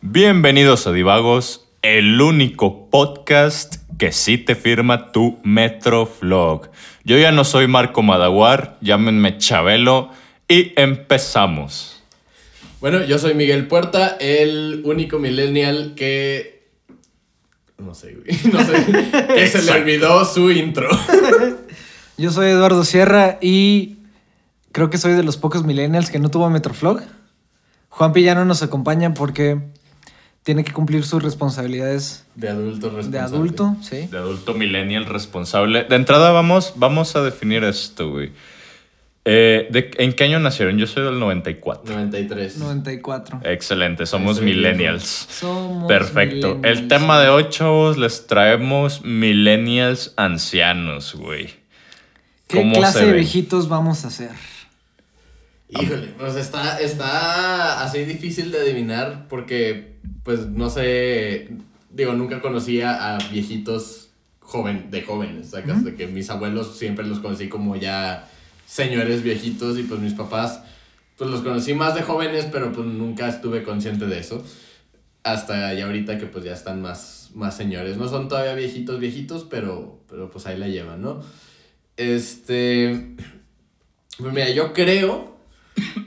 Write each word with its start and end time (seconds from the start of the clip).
Bienvenidos 0.00 0.86
a 0.88 0.92
Divagos, 0.92 1.68
el 1.82 2.20
único 2.20 2.90
podcast 2.90 3.87
que 3.98 4.12
sí 4.12 4.38
te 4.38 4.54
firma 4.54 5.10
tu 5.10 5.38
Metroflog. 5.42 6.70
Yo 7.04 7.18
ya 7.18 7.32
no 7.32 7.44
soy 7.44 7.66
Marco 7.66 8.02
Madaguar, 8.02 8.78
llámenme 8.80 9.38
Chabelo 9.38 10.10
y 10.48 10.72
empezamos. 10.80 12.02
Bueno, 12.80 13.04
yo 13.04 13.18
soy 13.18 13.34
Miguel 13.34 13.66
Puerta, 13.66 14.16
el 14.20 14.82
único 14.84 15.18
millennial 15.18 15.94
que. 15.96 16.68
No 17.76 17.94
sé, 17.94 18.14
güey. 18.14 18.38
No 18.52 18.64
sé. 18.64 19.26
que 19.34 19.48
se 19.48 19.62
le 19.62 19.72
olvidó 19.72 20.24
su 20.24 20.50
intro. 20.50 20.88
Yo 22.18 22.32
soy 22.32 22.48
Eduardo 22.50 22.84
Sierra 22.84 23.38
y 23.40 23.98
creo 24.72 24.90
que 24.90 24.98
soy 24.98 25.12
de 25.12 25.22
los 25.22 25.36
pocos 25.36 25.62
millennials 25.62 26.10
que 26.10 26.18
no 26.18 26.30
tuvo 26.30 26.50
Metroflog. 26.50 27.00
Juanpi 27.90 28.24
ya 28.24 28.34
no 28.34 28.44
nos 28.44 28.64
acompaña 28.64 29.14
porque 29.14 29.60
tiene 30.48 30.64
que 30.64 30.72
cumplir 30.72 31.04
sus 31.04 31.22
responsabilidades 31.22 32.24
De 32.34 32.48
adulto 32.48 32.86
responsable. 32.88 33.18
de 33.18 33.18
adulto, 33.22 33.76
sí. 33.82 34.06
De 34.10 34.16
adulto 34.16 34.54
millennial 34.54 35.04
responsable. 35.04 35.84
De 35.84 35.94
entrada 35.94 36.30
vamos, 36.32 36.72
vamos 36.76 37.14
a 37.16 37.22
definir 37.22 37.64
esto, 37.64 38.08
güey. 38.08 38.32
Eh, 39.26 39.68
¿de- 39.70 39.90
¿En 39.98 40.14
qué 40.14 40.24
año 40.24 40.40
nacieron? 40.40 40.78
Yo 40.78 40.86
soy 40.86 41.04
del 41.04 41.20
94. 41.20 41.92
93. 41.94 42.56
94. 42.56 43.42
Excelente, 43.44 44.06
somos 44.06 44.40
millennials. 44.40 45.02
Somos 45.28 45.86
Perfecto. 45.86 46.54
millennials. 46.54 46.78
El 46.80 46.88
tema 46.88 47.20
de 47.20 47.28
hoy, 47.28 47.50
chavos, 47.50 47.98
les 47.98 48.26
traemos 48.26 49.04
millennials 49.04 50.14
ancianos, 50.16 51.14
güey. 51.14 51.48
¿Qué 52.46 52.56
¿Cómo 52.56 52.72
clase 52.76 53.00
se 53.00 53.06
de 53.06 53.12
viejitos 53.12 53.68
vamos 53.68 54.06
a 54.06 54.08
hacer? 54.08 54.30
Híjole, 55.68 56.06
pues 56.18 56.34
está, 56.36 56.80
está 56.80 57.82
así 57.82 58.02
difícil 58.06 58.50
de 58.50 58.60
adivinar 58.62 59.26
porque, 59.28 59.97
pues 60.24 60.46
no 60.46 60.70
sé. 60.70 61.48
Digo, 61.90 62.12
nunca 62.12 62.40
conocía 62.40 63.14
a 63.14 63.18
viejitos 63.30 64.10
joven, 64.40 64.90
de 64.90 65.02
jóvenes. 65.02 65.50
¿sacas? 65.50 65.84
De 65.84 65.94
que 65.94 66.06
mis 66.06 66.30
abuelos 66.30 66.78
siempre 66.78 67.06
los 67.06 67.20
conocí 67.20 67.48
como 67.48 67.76
ya 67.76 68.28
señores 68.66 69.22
viejitos 69.22 69.78
y 69.78 69.84
pues 69.84 70.00
mis 70.00 70.14
papás, 70.14 70.62
pues 71.16 71.30
los 71.30 71.40
conocí 71.40 71.74
más 71.74 71.94
de 71.94 72.02
jóvenes, 72.02 72.46
pero 72.50 72.72
pues 72.72 72.86
nunca 72.86 73.28
estuve 73.28 73.62
consciente 73.62 74.06
de 74.06 74.18
eso. 74.18 74.44
Hasta 75.22 75.74
ya 75.74 75.86
ahorita 75.86 76.18
que 76.18 76.26
pues 76.26 76.44
ya 76.44 76.52
están 76.52 76.80
más, 76.80 77.30
más 77.34 77.56
señores. 77.56 77.96
No 77.96 78.08
son 78.08 78.28
todavía 78.28 78.54
viejitos, 78.54 79.00
viejitos, 79.00 79.44
pero, 79.44 80.00
pero 80.08 80.30
pues 80.30 80.46
ahí 80.46 80.58
la 80.58 80.68
llevan, 80.68 81.02
¿no? 81.02 81.22
Este... 81.96 83.16
Pues 84.18 84.32
mira, 84.32 84.50
yo 84.50 84.72
creo 84.72 85.37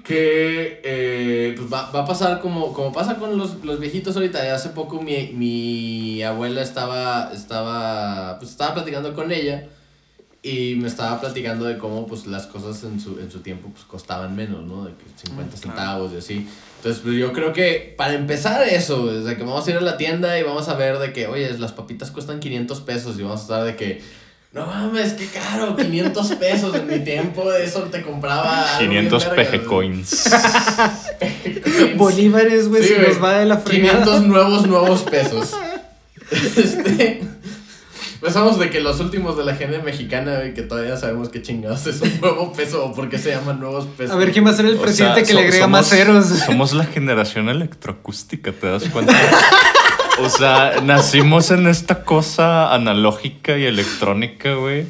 que 0.04 0.82
eh, 0.84 1.54
pues 1.58 1.72
va, 1.72 1.92
va 1.92 2.02
a 2.02 2.06
pasar 2.06 2.40
como, 2.42 2.74
como 2.74 2.92
pasa 2.92 3.16
con 3.16 3.38
los, 3.38 3.64
los 3.64 3.80
viejitos 3.80 4.16
ahorita. 4.16 4.54
Hace 4.54 4.70
poco 4.70 5.02
mi, 5.02 5.32
mi 5.34 6.24
abuela 6.24 6.62
estaba, 6.62 7.32
estaba, 7.34 8.38
pues 8.40 8.52
estaba 8.52 8.74
platicando 8.74 9.14
con 9.14 9.32
ella 9.32 9.68
y 10.44 10.76
me 10.76 10.88
estaba 10.88 11.22
platicando 11.22 11.66
de 11.66 11.78
cómo 11.78 12.08
pues 12.08 12.26
las 12.26 12.48
cosas 12.48 12.84
en 12.84 13.00
su, 13.00 13.20
en 13.20 13.30
su 13.30 13.42
tiempo 13.42 13.70
pues 13.70 13.84
costaban 13.86 14.36
menos, 14.36 14.66
¿no? 14.66 14.86
De 14.86 14.92
que 14.92 15.06
50 15.16 15.56
centavos 15.56 16.14
y 16.14 16.18
así. 16.18 16.48
Entonces 16.78 17.02
pues 17.04 17.16
yo 17.16 17.32
creo 17.32 17.54
que 17.54 17.94
para 17.96 18.14
empezar 18.14 18.68
eso, 18.68 19.04
o 19.04 19.24
sea, 19.24 19.38
que 19.38 19.44
vamos 19.44 19.68
a 19.68 19.70
ir 19.70 19.78
a 19.78 19.82
la 19.82 19.98
tienda 19.98 20.40
y 20.40 20.44
vamos 20.44 20.68
a 20.68 20.74
ver 20.74 20.98
de 20.98 21.14
que, 21.14 21.28
oye, 21.28 21.56
las 21.60 21.74
papitas 21.74 22.10
cuestan 22.10 22.40
500 22.40 22.82
pesos 22.82 23.20
y 23.20 23.24
vamos 23.24 23.42
a 23.42 23.44
estar 23.44 23.64
de 23.64 23.76
que... 23.76 24.21
No 24.54 24.66
mames, 24.66 25.14
qué 25.14 25.28
caro, 25.28 25.78
500 25.78 26.28
pesos 26.34 26.76
en 26.76 26.86
mi 26.88 27.00
tiempo, 27.00 27.54
eso 27.54 27.84
te 27.84 28.02
compraba. 28.02 28.76
algo 28.78 28.90
bien 28.92 29.08
500 29.10 29.30
vergas, 29.30 29.48
PG 29.48 29.64
coins. 29.66 30.30
coins. 30.30 31.96
Bolívares, 31.96 32.68
güey, 32.68 32.84
Sí, 32.84 32.90
se 32.96 33.00
nos 33.02 33.24
va 33.24 33.40
de 33.40 33.46
la 33.46 33.58
fregada. 33.60 34.00
500 34.04 34.22
nuevos, 34.28 34.68
nuevos 34.68 35.02
pesos. 35.04 35.52
Este. 36.32 37.22
Pues 38.20 38.34
somos 38.34 38.60
de 38.60 38.70
que 38.70 38.82
los 38.82 39.00
últimos 39.00 39.36
de 39.38 39.44
la 39.46 39.56
gente 39.56 39.80
mexicana, 39.80 40.36
güey, 40.36 40.54
que 40.54 40.62
todavía 40.64 40.96
sabemos 40.98 41.30
qué 41.30 41.42
chingados 41.42 41.88
es 41.88 42.02
un 42.02 42.20
nuevo 42.22 42.52
peso 42.54 42.86
o 42.86 42.94
por 42.94 43.10
qué 43.10 43.18
se 43.18 43.32
llaman 43.32 43.60
nuevos 43.60 43.86
pesos. 43.98 44.14
A 44.14 44.18
ver 44.18 44.32
quién 44.32 44.46
va 44.46 44.52
a 44.52 44.54
ser 44.54 44.66
el 44.66 44.76
O 44.76 44.82
presidente 44.82 45.22
sea, 45.22 45.28
que 45.28 45.34
le 45.34 45.40
agrega 45.48 45.66
somos- 45.66 45.72
más 45.72 45.90
ceros. 45.90 46.26
Somos 46.46 46.74
la 46.74 46.86
generación 46.86 47.50
electroacústica, 47.50 48.52
¿te 48.52 48.68
das 48.68 48.84
cuenta? 48.90 49.16
O 50.22 50.30
sea, 50.30 50.82
nacimos 50.84 51.50
en 51.50 51.66
esta 51.68 52.04
cosa 52.04 52.74
analógica 52.76 53.58
y 53.58 53.66
electrónica, 53.66 54.54
güey. 54.54 54.86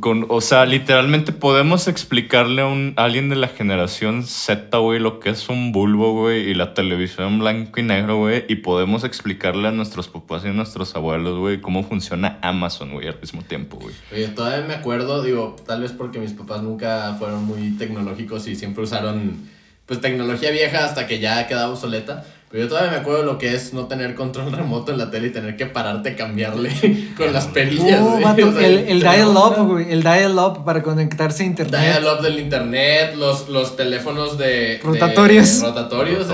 Con, 0.00 0.26
o 0.28 0.40
sea, 0.40 0.66
literalmente 0.66 1.30
podemos 1.30 1.86
explicarle 1.86 2.62
a, 2.62 2.66
un, 2.66 2.94
alguien 2.96 3.28
de 3.28 3.36
la 3.36 3.48
generación 3.48 4.24
Z, 4.24 4.76
güey, 4.78 4.98
lo 4.98 5.20
que 5.20 5.30
es 5.30 5.48
un 5.48 5.70
bulbo, 5.70 6.12
güey, 6.12 6.50
y 6.50 6.54
la 6.54 6.74
televisión 6.74 7.38
blanco 7.38 7.78
y 7.80 7.84
negro, 7.84 8.18
güey, 8.18 8.44
y 8.48 8.56
podemos 8.56 9.04
explicarle 9.04 9.68
a 9.68 9.72
nuestros 9.72 10.08
papás 10.08 10.44
y 10.44 10.48
a 10.48 10.52
nuestros 10.52 10.94
abuelos, 10.96 11.38
güey, 11.38 11.60
cómo 11.60 11.82
funciona 11.82 12.38
Amazon, 12.42 12.92
güey, 12.92 13.08
al 13.08 13.20
mismo 13.20 13.42
tiempo, 13.42 13.78
güey. 13.78 13.94
Oye, 14.12 14.28
todavía 14.28 14.66
me 14.66 14.74
acuerdo, 14.74 15.22
digo, 15.22 15.56
tal 15.66 15.82
vez 15.82 15.92
porque 15.92 16.18
mis 16.18 16.32
papás 16.32 16.62
nunca 16.62 17.16
fueron 17.18 17.44
muy 17.44 17.70
tecnológicos 17.76 18.46
y 18.48 18.56
siempre 18.56 18.84
usaron, 18.84 19.48
pues, 19.86 20.00
tecnología 20.00 20.50
vieja 20.50 20.84
hasta 20.84 21.06
que 21.06 21.20
ya 21.20 21.46
quedaba 21.46 21.72
obsoleta. 21.72 22.24
Pero 22.50 22.64
yo 22.64 22.68
todavía 22.68 22.90
me 22.90 22.96
acuerdo 22.96 23.22
lo 23.22 23.38
que 23.38 23.54
es 23.54 23.72
no 23.72 23.86
tener 23.86 24.16
control 24.16 24.50
remoto 24.56 24.90
en 24.90 24.98
la 24.98 25.10
tele 25.10 25.28
y 25.28 25.30
tener 25.30 25.56
que 25.56 25.66
pararte 25.66 26.10
a 26.10 26.16
cambiarle 26.16 26.70
con 27.16 27.32
las 27.32 27.46
perillas. 27.46 28.00
Güey. 28.00 28.24
vato, 28.24 28.48
O 28.48 28.52
sea, 28.52 28.66
el, 28.66 29.00
dial-up, 29.00 29.66
güey. 29.68 29.92
El 29.92 30.02
dial-up 30.02 30.64
para 30.64 30.82
conectarse 30.82 31.44
a 31.44 31.46
internet. 31.46 31.80
Dial-up 31.80 32.22
del 32.22 32.40
internet, 32.40 33.14
los, 33.16 33.48
los 33.48 33.76
teléfonos 33.76 34.36
de... 34.36 34.80
Rotatorios. 34.82 35.60
de- 35.60 35.66
rotatorios. 35.68 36.26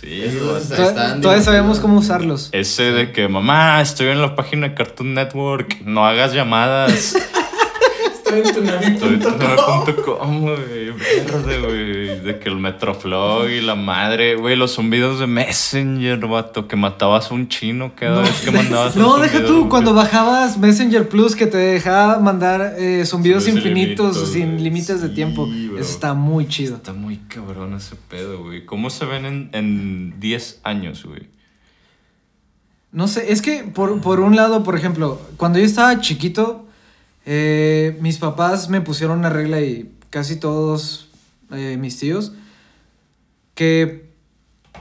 Sí, 0.00 0.22
Esos 0.24 0.70
están. 0.70 1.20
Todavía 1.20 1.42
sabemos 1.42 1.80
cómo 1.80 1.98
usarlos. 1.98 2.50
Ese 2.52 2.90
de 2.92 3.12
que, 3.12 3.28
mamá, 3.28 3.80
estoy 3.80 4.08
en 4.08 4.20
la 4.20 4.34
página 4.34 4.68
de 4.68 4.74
Cartoon 4.74 5.14
Network, 5.14 5.80
no 5.84 6.04
hagas 6.04 6.34
llamadas. 6.34 7.14
Estoy 8.38 9.14
en 9.14 9.20
tunavi.com. 9.20 10.40
güey. 10.40 10.90
Verde, 10.90 11.60
güey. 11.60 12.20
De 12.20 12.38
que 12.38 12.48
el 12.48 12.56
Metroflog 12.56 13.48
y 13.50 13.60
la 13.60 13.74
madre, 13.74 14.36
güey. 14.36 14.56
Los 14.56 14.74
zumbidos 14.74 15.18
de 15.20 15.26
Messenger, 15.26 16.18
vato. 16.26 16.66
Que 16.68 16.76
matabas 16.76 17.30
a 17.30 17.34
un 17.34 17.48
chino 17.48 17.92
cada 17.94 18.22
vez 18.22 18.40
que 18.42 18.50
mandabas 18.50 18.96
un 18.96 19.02
No, 19.02 19.18
deja 19.18 19.44
tú, 19.44 19.68
cuando 19.68 19.94
bajabas 19.94 20.56
Messenger 20.58 21.08
Plus 21.08 21.36
que 21.36 21.46
te 21.46 21.58
dejaba 21.58 22.18
mandar 22.18 22.74
eh, 22.78 23.04
zumbidos 23.06 23.46
infinitos 23.48 24.30
sin 24.32 24.62
límites 24.62 25.02
de 25.02 25.08
tiempo. 25.10 25.46
bro. 25.46 25.78
Eso 25.78 25.90
está 25.92 26.14
muy 26.14 26.46
chido. 26.48 26.76
Está 26.76 26.92
muy 26.92 27.16
cabrón 27.28 27.74
ese 27.74 27.96
pedo, 27.96 28.42
güey. 28.44 28.64
¿Cómo 28.64 28.90
se 28.90 29.04
ven 29.04 29.24
en, 29.26 29.50
en 29.52 30.20
10 30.20 30.60
años, 30.64 31.04
güey? 31.04 31.30
No 32.92 33.08
sé, 33.08 33.32
es 33.32 33.40
que 33.40 33.64
por, 33.64 34.00
por 34.02 34.20
un 34.20 34.36
lado, 34.36 34.62
por 34.64 34.76
ejemplo, 34.76 35.18
cuando 35.38 35.58
yo 35.58 35.64
estaba 35.64 35.98
chiquito, 36.00 36.66
eh, 37.26 37.98
mis 38.00 38.18
papás 38.18 38.68
me 38.68 38.80
pusieron 38.80 39.18
una 39.18 39.30
regla 39.30 39.60
y 39.60 39.92
casi 40.10 40.36
todos 40.36 41.08
eh, 41.52 41.76
mis 41.78 41.98
tíos 41.98 42.32
que 43.54 44.10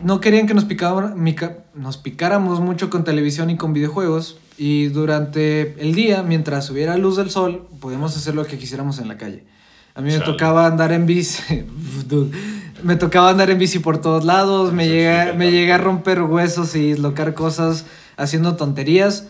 no 0.04 0.20
querían 0.20 0.48
que 0.48 0.54
nos, 0.54 0.66
picáramos 1.98 2.60
mucho 2.60 2.90
con 2.90 3.04
televisión 3.04 3.50
y 3.50 3.58
con 3.58 3.74
videojuegos 3.74 4.40
y 4.58 4.88
durante 4.88 5.76
el 5.82 5.94
día, 5.96 6.24
mientras 6.24 6.70
hubiera 6.70 6.98
luz 6.98 7.18
del 7.18 7.30
sol, 7.30 7.68
podíamos 7.80 8.16
hacer 8.16 8.36
lo 8.36 8.46
que 8.46 8.58
quisiéramos 8.58 9.00
en 9.00 9.08
la 9.08 9.18
calle. 9.18 9.44
A 9.94 10.02
mí 10.02 10.08
me 10.08 10.20
Chale. 10.20 10.26
tocaba 10.26 10.66
andar 10.68 10.92
en 10.92 11.06
bici. 11.06 11.66
Me 12.84 12.96
tocaba 12.96 13.30
andar 13.30 13.52
en 13.52 13.60
bici 13.60 13.78
por 13.78 14.02
todos 14.02 14.26
lados. 14.26 14.74
Me 14.74 14.88
llega, 14.88 15.34
me 15.34 15.52
llegué 15.52 15.72
a 15.72 15.78
romper 15.78 16.24
huesos 16.24 16.74
y 16.76 16.94
dislocar 16.94 17.36
cosas 17.36 17.86
haciendo 18.18 18.56
tonterías. 18.56 19.28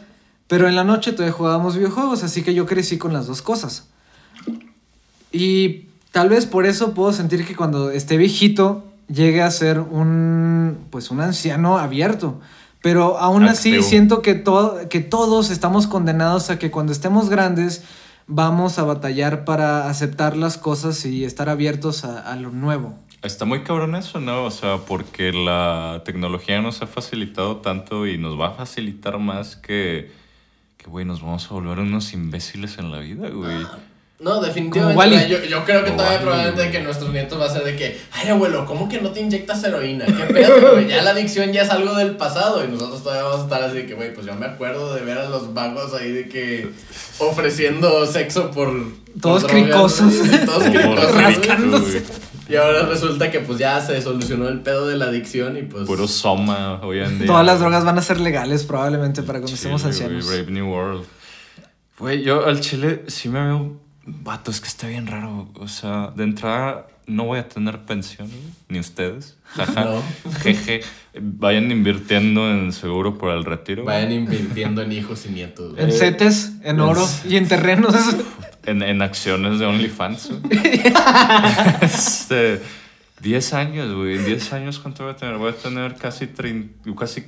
Pero 0.51 0.67
en 0.67 0.75
la 0.75 0.83
noche 0.83 1.13
todavía 1.13 1.31
jugábamos 1.31 1.77
videojuegos, 1.77 2.23
así 2.23 2.43
que 2.43 2.53
yo 2.53 2.65
crecí 2.65 2.97
con 2.97 3.13
las 3.13 3.25
dos 3.25 3.41
cosas. 3.41 3.87
Y 5.31 5.85
tal 6.11 6.27
vez 6.27 6.45
por 6.45 6.65
eso 6.65 6.93
puedo 6.93 7.13
sentir 7.13 7.45
que 7.47 7.55
cuando 7.55 7.89
esté 7.89 8.17
viejito 8.17 8.83
llegue 9.07 9.41
a 9.41 9.49
ser 9.49 9.79
un 9.79 10.77
pues 10.89 11.09
un 11.09 11.21
anciano 11.21 11.77
abierto. 11.77 12.41
Pero 12.81 13.17
aún 13.17 13.43
así 13.51 13.71
siento 13.83 14.21
que, 14.21 14.33
to- 14.35 14.77
que 14.89 14.99
todos 14.99 15.51
estamos 15.51 15.87
condenados 15.87 16.49
a 16.49 16.59
que 16.59 16.69
cuando 16.69 16.91
estemos 16.91 17.29
grandes 17.29 17.83
vamos 18.27 18.77
a 18.77 18.83
batallar 18.83 19.45
para 19.45 19.87
aceptar 19.89 20.35
las 20.35 20.57
cosas 20.57 21.05
y 21.05 21.23
estar 21.23 21.47
abiertos 21.47 22.03
a, 22.03 22.19
a 22.29 22.35
lo 22.35 22.49
nuevo. 22.51 22.95
Está 23.23 23.45
muy 23.45 23.63
cabrón 23.63 23.95
eso, 23.95 24.19
¿no? 24.19 24.43
O 24.43 24.51
sea, 24.51 24.79
porque 24.85 25.31
la 25.31 26.01
tecnología 26.03 26.61
nos 26.61 26.81
ha 26.81 26.87
facilitado 26.87 27.57
tanto 27.57 28.05
y 28.05 28.17
nos 28.17 28.37
va 28.37 28.47
a 28.49 28.51
facilitar 28.51 29.17
más 29.19 29.55
que, 29.55 30.11
que 30.81 30.89
güey, 30.89 31.05
nos 31.05 31.21
vamos 31.21 31.49
a 31.49 31.53
volver 31.53 31.79
unos 31.79 32.13
imbéciles 32.13 32.79
en 32.79 32.91
la 32.91 32.99
vida, 32.99 33.29
güey. 33.29 33.65
No, 34.21 34.39
definitivamente. 34.39 35.27
Yo, 35.27 35.43
yo 35.43 35.65
creo 35.65 35.79
que 35.83 35.89
Como 35.89 35.97
todavía 35.97 36.21
probablemente 36.21 36.69
que 36.69 36.79
nuestros 36.81 37.11
nietos 37.11 37.41
va 37.41 37.45
a 37.45 37.49
ser 37.49 37.63
de 37.63 37.75
que, 37.75 37.99
ay 38.11 38.29
abuelo, 38.29 38.67
¿cómo 38.67 38.87
que 38.87 39.01
no 39.01 39.09
te 39.09 39.19
inyectas 39.19 39.63
heroína? 39.63 40.05
¿Qué 40.05 40.31
pedo, 40.31 40.71
güey? 40.73 40.87
Ya 40.87 41.01
la 41.01 41.09
adicción 41.11 41.51
ya 41.51 41.63
es 41.63 41.71
algo 41.71 41.95
del 41.95 42.17
pasado 42.17 42.63
y 42.63 42.67
nosotros 42.67 43.01
todavía 43.01 43.23
vamos 43.23 43.41
a 43.41 43.43
estar 43.45 43.63
así 43.63 43.77
de 43.77 43.85
que, 43.87 43.95
güey, 43.95 44.13
pues 44.13 44.27
yo 44.27 44.35
me 44.35 44.45
acuerdo 44.45 44.93
de 44.93 45.01
ver 45.01 45.17
a 45.17 45.27
los 45.27 45.55
vagos 45.55 45.95
ahí 45.95 46.11
de 46.11 46.29
que 46.29 46.69
ofreciendo 47.17 48.05
sexo 48.05 48.51
por... 48.51 48.71
Todos 49.19 49.41
por 49.41 49.51
cricosos. 49.51 50.13
Todos 50.45 50.63
cricosos. 50.65 51.15
rascándose. 51.15 52.03
Y 52.47 52.55
ahora 52.57 52.85
resulta 52.85 53.31
que 53.31 53.39
pues 53.39 53.57
ya 53.57 53.81
se 53.81 53.99
solucionó 54.03 54.49
el 54.49 54.59
pedo 54.59 54.87
de 54.87 54.97
la 54.97 55.05
adicción 55.05 55.57
y 55.57 55.63
pues... 55.63 55.87
Puro 55.87 56.07
soma 56.07 56.79
hoy 56.83 56.99
en 56.99 57.17
día. 57.17 57.27
Todas 57.27 57.45
las 57.45 57.59
drogas 57.59 57.83
van 57.83 57.97
a 57.97 58.01
ser 58.03 58.19
legales 58.19 58.65
probablemente 58.65 59.23
para 59.23 59.39
cuando 59.39 59.55
estemos 59.55 59.83
ancianos. 59.83 60.27
Brave 60.27 60.51
New 60.51 60.69
World. 60.69 61.05
Güey, 61.97 62.21
yo 62.21 62.45
al 62.45 62.59
chile 62.59 63.03
sí 63.07 63.27
me 63.27 63.43
veo. 63.43 63.79
Vato, 64.05 64.51
es 64.51 64.59
que 64.61 64.67
está 64.67 64.87
bien 64.87 65.07
raro. 65.07 65.49
O 65.55 65.67
sea, 65.67 66.11
de 66.15 66.23
entrada 66.23 66.87
no 67.07 67.25
voy 67.25 67.39
a 67.39 67.47
tener 67.47 67.79
pensión, 67.81 68.27
güey, 68.27 68.41
ni 68.69 68.79
ustedes. 68.79 69.37
Jaja. 69.45 69.83
No. 69.85 70.03
Jeje. 70.41 70.81
Vayan 71.19 71.69
invirtiendo 71.71 72.49
en 72.49 72.71
seguro 72.73 73.17
por 73.17 73.31
el 73.35 73.43
retiro. 73.45 73.83
Vayan 73.83 74.11
invirtiendo 74.11 74.81
en 74.81 74.91
hijos 74.93 75.25
y 75.25 75.29
nietos. 75.29 75.77
En 75.77 75.91
setes, 75.91 76.53
en 76.63 76.79
oro 76.79 77.07
y 77.27 77.37
en 77.37 77.47
terrenos. 77.47 77.93
En, 78.63 78.83
en 78.83 79.01
acciones 79.01 79.57
de 79.57 79.65
OnlyFans. 79.65 80.33
este. 81.81 82.61
10 83.21 83.53
años, 83.53 83.93
güey. 83.95 84.17
En 84.17 84.25
10 84.25 84.53
años, 84.53 84.79
¿cuánto 84.79 85.03
voy 85.03 85.13
a 85.13 85.15
tener? 85.15 85.37
Voy 85.37 85.51
a 85.51 85.55
tener 85.55 85.95
casi, 85.95 86.25
trein- 86.27 86.69
casi 86.95 87.23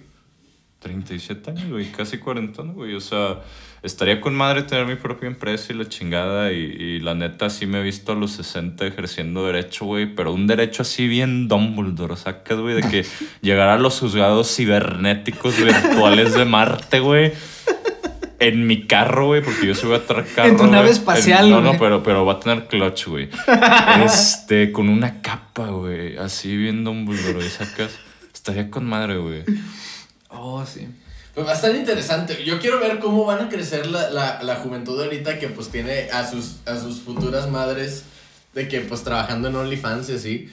37 0.84 1.52
años, 1.52 1.70
güey. 1.70 1.92
Casi 1.92 2.18
40, 2.18 2.62
güey. 2.74 2.94
O 2.96 3.00
sea, 3.00 3.40
estaría 3.82 4.20
con 4.22 4.36
madre 4.36 4.64
tener 4.64 4.86
mi 4.86 4.96
propia 4.96 5.28
empresa 5.28 5.74
y 5.74 5.78
la 5.78 5.88
chingada. 5.88 6.52
Y, 6.52 6.58
y 6.58 7.00
la 7.00 7.16
neta, 7.16 7.50
sí 7.50 7.66
me 7.66 7.80
he 7.80 7.84
visto 7.84 8.12
a 8.12 8.16
los 8.16 8.32
60 8.34 8.86
ejerciendo 8.86 9.46
derecho, 9.46 9.86
güey. 9.86 10.14
Pero 10.14 10.34
un 10.34 10.46
derecho 10.48 10.82
así 10.84 11.08
bien 11.08 11.48
Dumbledore. 11.48 12.16
Sacas, 12.18 12.60
güey, 12.60 12.76
de 12.76 12.82
que 12.90 13.06
llegar 13.42 13.70
a 13.70 13.78
los 13.80 14.00
juzgados 14.00 14.56
cibernéticos 14.56 15.58
virtuales 15.58 16.34
de 16.34 16.46
Marte, 16.46 17.00
güey. 17.00 17.32
En 18.40 18.68
mi 18.68 18.88
carro, 18.88 19.28
güey, 19.28 19.42
porque 19.42 19.66
yo 19.68 19.74
sí 19.74 19.86
voy 19.88 19.96
a 19.96 20.06
traer 20.06 20.26
carro. 20.36 20.50
En 20.50 20.58
tu 20.58 20.64
nave 20.66 20.80
güey. 20.88 20.92
espacial, 20.92 21.46
En- 21.46 21.52
No, 21.52 21.62
no, 21.62 21.68
güey. 21.70 21.80
pero, 21.80 22.04
pero 22.04 22.26
va 22.26 22.34
a 22.34 22.40
tener 22.42 22.68
clutch, 22.68 23.08
güey. 23.08 23.30
Este, 24.04 24.74
con 24.74 24.90
una 24.90 25.22
capa, 25.22 25.68
güey. 25.68 26.18
Así 26.18 26.58
bien 26.58 26.84
Dumbledore, 26.84 27.34
güey, 27.36 27.50
sacas. 27.50 27.98
Estaría 28.34 28.70
con 28.70 28.86
madre, 28.86 29.16
güey. 29.18 29.44
Oh, 30.34 30.66
sí. 30.66 30.88
Pues 31.34 31.48
va 31.48 31.52
a 31.52 31.56
estar 31.56 31.76
interesante. 31.76 32.44
Yo 32.44 32.60
quiero 32.60 32.80
ver 32.80 33.00
cómo 33.00 33.26
van 33.26 33.46
a 33.46 33.50
crecer 33.50 33.88
la, 33.88 34.10
la, 34.12 34.44
la 34.44 34.56
juventud 34.58 35.02
ahorita 35.02 35.40
que 35.40 35.48
pues 35.48 35.70
tiene 35.70 36.10
a 36.12 36.30
sus, 36.30 36.58
a 36.66 36.78
sus 36.80 37.02
futuras 37.02 37.50
madres 37.50 38.04
de 38.54 38.68
que 38.68 38.82
pues 38.82 39.04
trabajando 39.04 39.48
en 39.48 39.56
OnlyFans 39.56 40.10
y 40.10 40.14
así. 40.14 40.50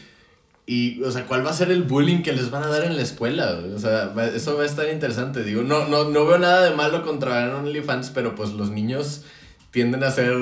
Y, 0.67 1.03
o 1.03 1.11
sea, 1.11 1.27
¿cuál 1.27 1.44
va 1.44 1.50
a 1.50 1.55
ser 1.55 1.71
el 1.71 1.82
bullying 1.82 2.23
que 2.23 2.32
les 2.32 2.50
van 2.50 2.62
a 2.62 2.69
dar 2.69 2.85
en 2.85 2.97
la 2.97 3.03
escuela? 3.03 3.59
O 3.75 3.79
sea, 3.79 4.15
eso 4.35 4.56
va 4.56 4.62
a 4.62 4.67
estar 4.67 4.88
interesante. 4.88 5.43
Digo, 5.43 5.62
no, 5.62 5.87
no, 5.88 6.05
no 6.05 6.27
veo 6.27 6.38
nada 6.38 6.62
de 6.62 6.75
malo 6.75 7.05
con 7.05 7.19
trabajar 7.19 7.49
en 7.50 7.56
OnlyFans, 7.56 8.11
pero 8.11 8.35
pues 8.35 8.50
los 8.50 8.71
niños 8.71 9.23
tienden 9.70 10.02
a 10.02 10.11
ser, 10.11 10.32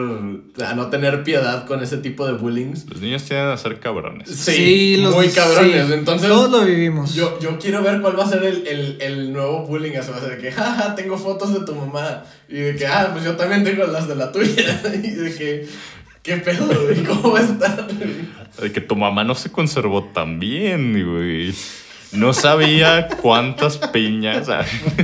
a 0.64 0.74
no 0.74 0.86
tener 0.88 1.22
piedad 1.22 1.66
con 1.66 1.82
ese 1.82 1.98
tipo 1.98 2.26
de 2.26 2.32
bullying. 2.32 2.72
Los 2.88 3.00
niños 3.02 3.24
tienden 3.24 3.48
a 3.48 3.56
ser 3.58 3.78
cabrones. 3.78 4.28
Sí, 4.30 4.96
los- 4.96 5.14
muy 5.14 5.28
cabrones. 5.28 5.86
sí. 5.86 5.92
Entonces, 5.92 6.28
Todos 6.28 6.50
lo 6.50 6.64
vivimos. 6.64 7.14
yo, 7.14 7.38
yo 7.40 7.58
quiero 7.58 7.82
ver 7.82 8.00
cuál 8.00 8.18
va 8.18 8.24
a 8.24 8.28
ser 8.28 8.42
el, 8.44 8.66
el, 8.66 8.96
el 9.00 9.32
nuevo 9.32 9.66
bullying. 9.66 9.96
O 9.98 10.02
sea, 10.02 10.12
va 10.12 10.16
a 10.16 10.20
ser 10.20 10.30
de 10.36 10.38
que, 10.38 10.50
jaja, 10.52 10.94
tengo 10.94 11.18
fotos 11.18 11.52
de 11.52 11.60
tu 11.66 11.74
mamá. 11.74 12.24
Y 12.48 12.54
de 12.54 12.76
que, 12.76 12.86
ah, 12.86 13.10
pues 13.12 13.24
yo 13.24 13.36
también 13.36 13.64
tengo 13.64 13.84
las 13.86 14.08
de 14.08 14.14
la 14.16 14.32
tuya. 14.32 14.80
Y 14.94 15.10
de 15.10 15.34
que, 15.34 15.68
¿qué 16.22 16.36
pedo, 16.38 16.66
güey? 16.66 17.02
¿Cómo 17.04 17.32
va 17.32 17.40
a 17.40 17.42
estar? 17.42 17.86
De 17.86 18.72
que 18.72 18.80
tu 18.80 18.96
mamá 18.96 19.24
no 19.24 19.34
se 19.34 19.52
conservó 19.52 20.04
tan 20.04 20.38
bien, 20.40 20.92
güey. 21.06 21.54
No 22.12 22.32
sabía 22.32 23.08
cuántas 23.20 23.76
piñas. 23.76 24.48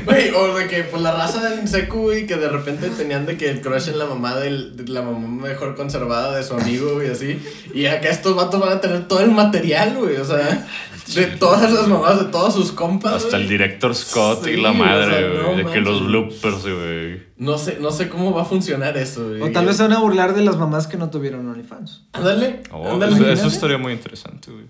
Güey, 0.07 0.31
o 0.31 0.55
de 0.57 0.67
que, 0.69 0.85
pues 0.85 1.03
la 1.03 1.13
raza 1.13 1.55
en 1.55 1.69
secu, 1.69 1.99
güey, 2.03 2.27
que 2.27 2.37
de 2.37 2.49
repente 2.49 2.89
tenían 2.91 3.27
de 3.27 3.37
que 3.37 3.51
el 3.51 3.61
crush 3.61 3.89
en 3.89 3.99
la 3.99 4.07
mamá 4.07 4.37
del, 4.37 4.75
de 4.77 4.91
la 4.91 5.03
mamá 5.03 5.29
mejor 5.29 5.77
conservada 5.77 6.35
de 6.37 6.43
su 6.43 6.55
amigo, 6.55 6.95
güey, 6.95 7.11
así. 7.11 7.39
Y 7.75 7.87
acá 7.87 8.09
estos 8.09 8.35
vatos 8.35 8.59
van 8.61 8.79
a 8.79 8.81
tener 8.81 9.07
todo 9.07 9.21
el 9.21 9.31
material, 9.33 9.95
güey. 9.97 10.17
O 10.17 10.25
sea, 10.25 10.67
de 11.15 11.27
todas 11.27 11.71
las 11.71 11.87
mamás, 11.89 12.19
de 12.19 12.25
todos 12.31 12.55
sus 12.55 12.73
compas. 12.73 13.25
Hasta 13.25 13.37
el 13.37 13.49
director 13.49 13.95
Scott 13.95 14.47
y 14.47 14.57
la 14.57 14.71
o 14.71 14.75
madre, 14.75 15.19
sea, 15.19 15.29
güey. 15.29 15.43
no 15.43 15.69
de 15.69 15.75
que 15.75 15.81
los 15.83 16.07
bloopers, 16.07 16.63
güey. 16.63 17.23
No 17.37 17.59
sé, 17.59 17.77
no 17.81 17.91
sé 17.91 18.09
cómo 18.09 18.33
va 18.33 18.43
a 18.43 18.47
funcionar 18.47 18.97
eso, 18.97 19.29
güey. 19.29 19.43
O 19.43 19.53
tal 19.53 19.67
vez 19.67 19.77
se 19.77 19.83
van 19.83 19.93
a 19.93 19.99
burlar 19.99 20.35
de 20.35 20.43
las 20.43 20.57
mamás 20.57 20.87
que 20.87 20.97
no 20.97 21.11
tuvieron 21.11 21.47
OnlyFans. 21.51 22.05
Ándale, 22.15 22.63
Oh, 22.73 22.99
eso, 23.05 23.29
eso 23.29 23.47
estaría 23.49 23.77
muy 23.77 23.93
interesante, 23.93 24.51
güey. 24.51 24.65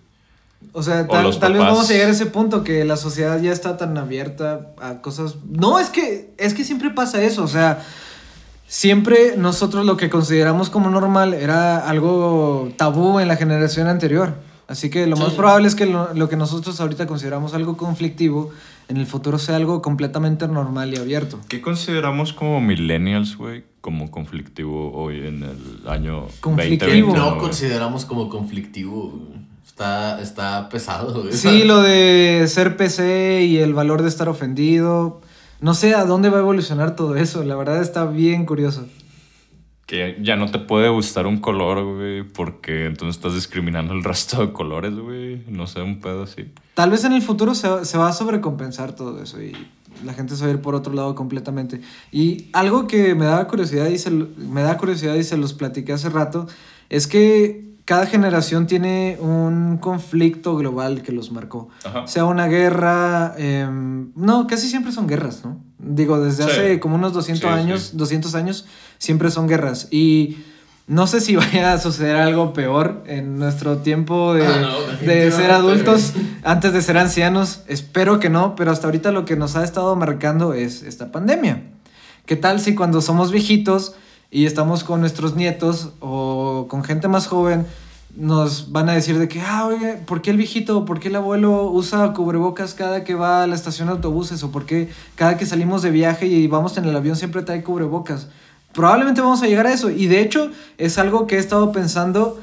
O 0.72 0.82
sea, 0.82 1.06
tal, 1.06 1.26
vez 1.26 1.38
vamos 1.40 1.88
a 1.88 1.92
llegar 1.92 2.08
a 2.08 2.12
ese 2.12 2.26
punto 2.26 2.64
que 2.64 2.84
la 2.84 2.96
sociedad 2.96 3.40
ya 3.40 3.52
está 3.52 3.76
tan 3.76 3.96
abierta 3.96 4.72
a 4.80 5.00
cosas. 5.00 5.36
No, 5.48 5.78
es 5.78 5.88
que, 5.88 6.34
es 6.38 6.54
que 6.54 6.64
siempre 6.64 6.90
pasa 6.90 7.22
eso. 7.22 7.44
O 7.44 7.48
sea, 7.48 7.84
siempre 8.66 9.36
nosotros 9.36 9.86
lo 9.86 9.96
que 9.96 10.10
consideramos 10.10 10.70
como 10.70 10.90
normal 10.90 11.34
era 11.34 11.88
algo 11.88 12.70
tabú 12.76 13.20
en 13.20 13.28
la 13.28 13.36
generación 13.36 13.86
anterior. 13.86 14.34
Así 14.66 14.90
que 14.90 15.06
lo 15.06 15.16
más 15.16 15.34
probable 15.34 15.68
es 15.68 15.74
que 15.74 15.86
lo, 15.86 16.14
lo 16.14 16.28
que 16.28 16.36
nosotros 16.36 16.80
ahorita 16.80 17.06
consideramos 17.06 17.52
algo 17.54 17.76
conflictivo, 17.76 18.50
en 18.88 18.96
el 18.96 19.06
futuro 19.06 19.38
sea 19.38 19.56
algo 19.56 19.82
completamente 19.82 20.46
normal 20.48 20.92
y 20.94 20.96
abierto. 20.96 21.40
¿Qué 21.48 21.60
consideramos 21.60 22.32
como 22.32 22.60
millennials, 22.60 23.36
güey? 23.36 23.64
Como 23.80 24.10
conflictivo 24.10 24.92
hoy 24.92 25.26
en 25.26 25.42
el 25.42 25.88
año 25.88 26.26
Conflictivo. 26.40 26.90
2021, 26.90 27.16
No 27.16 27.38
consideramos 27.38 28.04
como 28.04 28.28
conflictivo. 28.28 29.20
Está, 29.66 30.20
está 30.20 30.68
pesado, 30.68 31.22
güey. 31.22 31.32
Sí, 31.32 31.64
lo 31.64 31.82
de 31.82 32.44
ser 32.48 32.76
PC 32.76 33.44
y 33.44 33.58
el 33.58 33.74
valor 33.74 34.02
de 34.02 34.08
estar 34.08 34.28
ofendido. 34.28 35.20
No 35.60 35.74
sé 35.74 35.94
a 35.94 36.04
dónde 36.04 36.28
va 36.28 36.38
a 36.38 36.40
evolucionar 36.40 36.94
todo 36.94 37.16
eso. 37.16 37.42
La 37.42 37.56
verdad 37.56 37.80
está 37.80 38.04
bien 38.06 38.46
curioso. 38.46 38.86
Ya 40.22 40.36
no 40.36 40.50
te 40.50 40.58
puede 40.58 40.88
gustar 40.88 41.26
un 41.26 41.38
color, 41.38 41.96
güey, 41.96 42.22
porque 42.22 42.86
entonces 42.86 43.16
estás 43.16 43.34
discriminando 43.34 43.92
el 43.94 44.04
resto 44.04 44.46
de 44.46 44.52
colores, 44.52 44.94
güey. 44.94 45.42
No 45.48 45.66
sé, 45.66 45.82
un 45.82 46.00
pedo 46.00 46.24
así. 46.24 46.46
Tal 46.74 46.90
vez 46.90 47.04
en 47.04 47.12
el 47.12 47.22
futuro 47.22 47.54
se, 47.54 47.84
se 47.84 47.98
va 47.98 48.08
a 48.08 48.12
sobrecompensar 48.12 48.94
todo 48.94 49.22
eso 49.22 49.40
y 49.42 49.54
la 50.04 50.14
gente 50.14 50.36
se 50.36 50.44
va 50.44 50.50
a 50.50 50.54
ir 50.54 50.60
por 50.60 50.74
otro 50.74 50.92
lado 50.92 51.14
completamente. 51.14 51.80
Y 52.10 52.48
algo 52.52 52.86
que 52.86 53.14
me 53.14 53.26
daba 53.26 53.46
curiosidad 53.46 53.86
y 53.86 53.98
se, 53.98 54.10
me 54.10 54.62
da 54.62 54.76
curiosidad 54.76 55.14
y 55.14 55.24
se 55.24 55.36
los 55.36 55.54
platiqué 55.54 55.92
hace 55.92 56.08
rato 56.08 56.46
es 56.90 57.06
que 57.06 57.73
cada 57.84 58.06
generación 58.06 58.66
tiene 58.66 59.18
un 59.20 59.76
conflicto 59.78 60.56
global 60.56 61.02
que 61.02 61.12
los 61.12 61.30
marcó. 61.32 61.68
Ajá. 61.84 62.06
Sea 62.06 62.24
una 62.24 62.46
guerra, 62.46 63.34
em, 63.36 64.10
no, 64.16 64.46
casi 64.46 64.68
siempre 64.68 64.90
son 64.92 65.06
guerras, 65.06 65.42
¿no? 65.44 65.60
Digo, 65.78 66.18
desde 66.20 66.44
Sí. 66.44 66.50
hace 66.50 66.80
como 66.80 66.94
unos 66.94 67.12
200 67.12 67.50
Sí, 67.52 67.58
años, 67.58 67.82
sí. 67.90 67.96
200 67.96 68.34
años, 68.34 68.66
siempre 68.98 69.30
son 69.30 69.46
guerras. 69.48 69.88
Y 69.90 70.38
no 70.86 71.06
sé 71.06 71.20
si 71.20 71.36
vaya 71.36 71.74
a 71.74 71.78
suceder 71.78 72.16
algo 72.16 72.54
peor 72.54 73.02
en 73.06 73.38
nuestro 73.38 73.78
tiempo 73.78 74.32
de, 74.32 74.46
Ah, 74.46 74.60
no, 74.62 75.06
de 75.06 75.30
ser 75.30 75.50
adultos 75.50 76.14
antes 76.42 76.72
de 76.72 76.80
ser 76.80 76.96
ancianos. 76.96 77.64
Espero 77.68 78.18
que 78.18 78.30
no, 78.30 78.54
pero 78.56 78.70
hasta 78.70 78.86
ahorita 78.86 79.12
lo 79.12 79.26
que 79.26 79.36
nos 79.36 79.56
ha 79.56 79.64
estado 79.64 79.94
marcando 79.94 80.54
es 80.54 80.82
esta 80.82 81.12
pandemia. 81.12 81.64
¿Qué 82.24 82.36
tal 82.36 82.60
si 82.60 82.74
cuando 82.74 83.02
somos 83.02 83.30
viejitos 83.30 83.94
y 84.34 84.46
estamos 84.46 84.82
con 84.82 84.98
nuestros 84.98 85.36
nietos 85.36 85.90
o 86.00 86.66
con 86.68 86.82
gente 86.82 87.06
más 87.06 87.28
joven, 87.28 87.68
nos 88.16 88.72
van 88.72 88.88
a 88.88 88.92
decir 88.92 89.16
de 89.16 89.28
que, 89.28 89.40
ah, 89.40 89.64
oye, 89.64 89.94
¿por 90.06 90.22
qué 90.22 90.32
el 90.32 90.36
viejito, 90.36 90.84
por 90.84 90.98
qué 90.98 91.06
el 91.06 91.14
abuelo 91.14 91.70
usa 91.70 92.12
cubrebocas 92.12 92.74
cada 92.74 93.04
que 93.04 93.14
va 93.14 93.44
a 93.44 93.46
la 93.46 93.54
estación 93.54 93.86
de 93.86 93.92
autobuses? 93.92 94.42
¿O 94.42 94.50
por 94.50 94.66
qué 94.66 94.88
cada 95.14 95.36
que 95.36 95.46
salimos 95.46 95.82
de 95.82 95.92
viaje 95.92 96.26
y 96.26 96.48
vamos 96.48 96.76
en 96.76 96.84
el 96.84 96.96
avión 96.96 97.14
siempre 97.14 97.42
trae 97.42 97.62
cubrebocas? 97.62 98.26
Probablemente 98.72 99.20
vamos 99.20 99.40
a 99.40 99.46
llegar 99.46 99.68
a 99.68 99.72
eso. 99.72 99.88
Y 99.88 100.08
de 100.08 100.20
hecho 100.20 100.50
es 100.78 100.98
algo 100.98 101.28
que 101.28 101.36
he 101.36 101.38
estado 101.38 101.70
pensando 101.70 102.40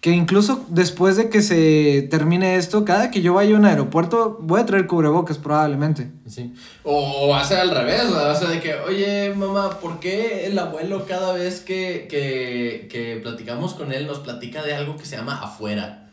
que 0.00 0.10
incluso 0.10 0.64
después 0.68 1.16
de 1.16 1.28
que 1.28 1.42
se 1.42 2.06
termine 2.08 2.56
esto, 2.56 2.84
cada 2.84 3.10
que 3.10 3.20
yo 3.20 3.34
vaya 3.34 3.56
a 3.56 3.58
un 3.58 3.64
aeropuerto 3.64 4.38
voy 4.40 4.60
a 4.60 4.66
traer 4.66 4.86
cubrebocas 4.86 5.38
probablemente. 5.38 6.10
Sí. 6.26 6.54
O, 6.84 7.24
o 7.24 7.28
va 7.28 7.40
a 7.40 7.44
ser 7.44 7.58
al 7.58 7.70
revés, 7.70 8.04
o 8.04 8.14
va 8.14 8.30
a 8.30 8.34
ser 8.34 8.48
de 8.48 8.60
que, 8.60 8.74
oye, 8.74 9.34
mamá, 9.34 9.80
¿por 9.80 9.98
qué 9.98 10.46
el 10.46 10.56
abuelo 10.58 11.04
cada 11.04 11.32
vez 11.32 11.60
que, 11.60 12.06
que, 12.08 12.86
que 12.88 13.18
platicamos 13.20 13.74
con 13.74 13.92
él 13.92 14.06
nos 14.06 14.20
platica 14.20 14.62
de 14.62 14.74
algo 14.74 14.96
que 14.96 15.04
se 15.04 15.16
llama 15.16 15.40
afuera? 15.42 16.04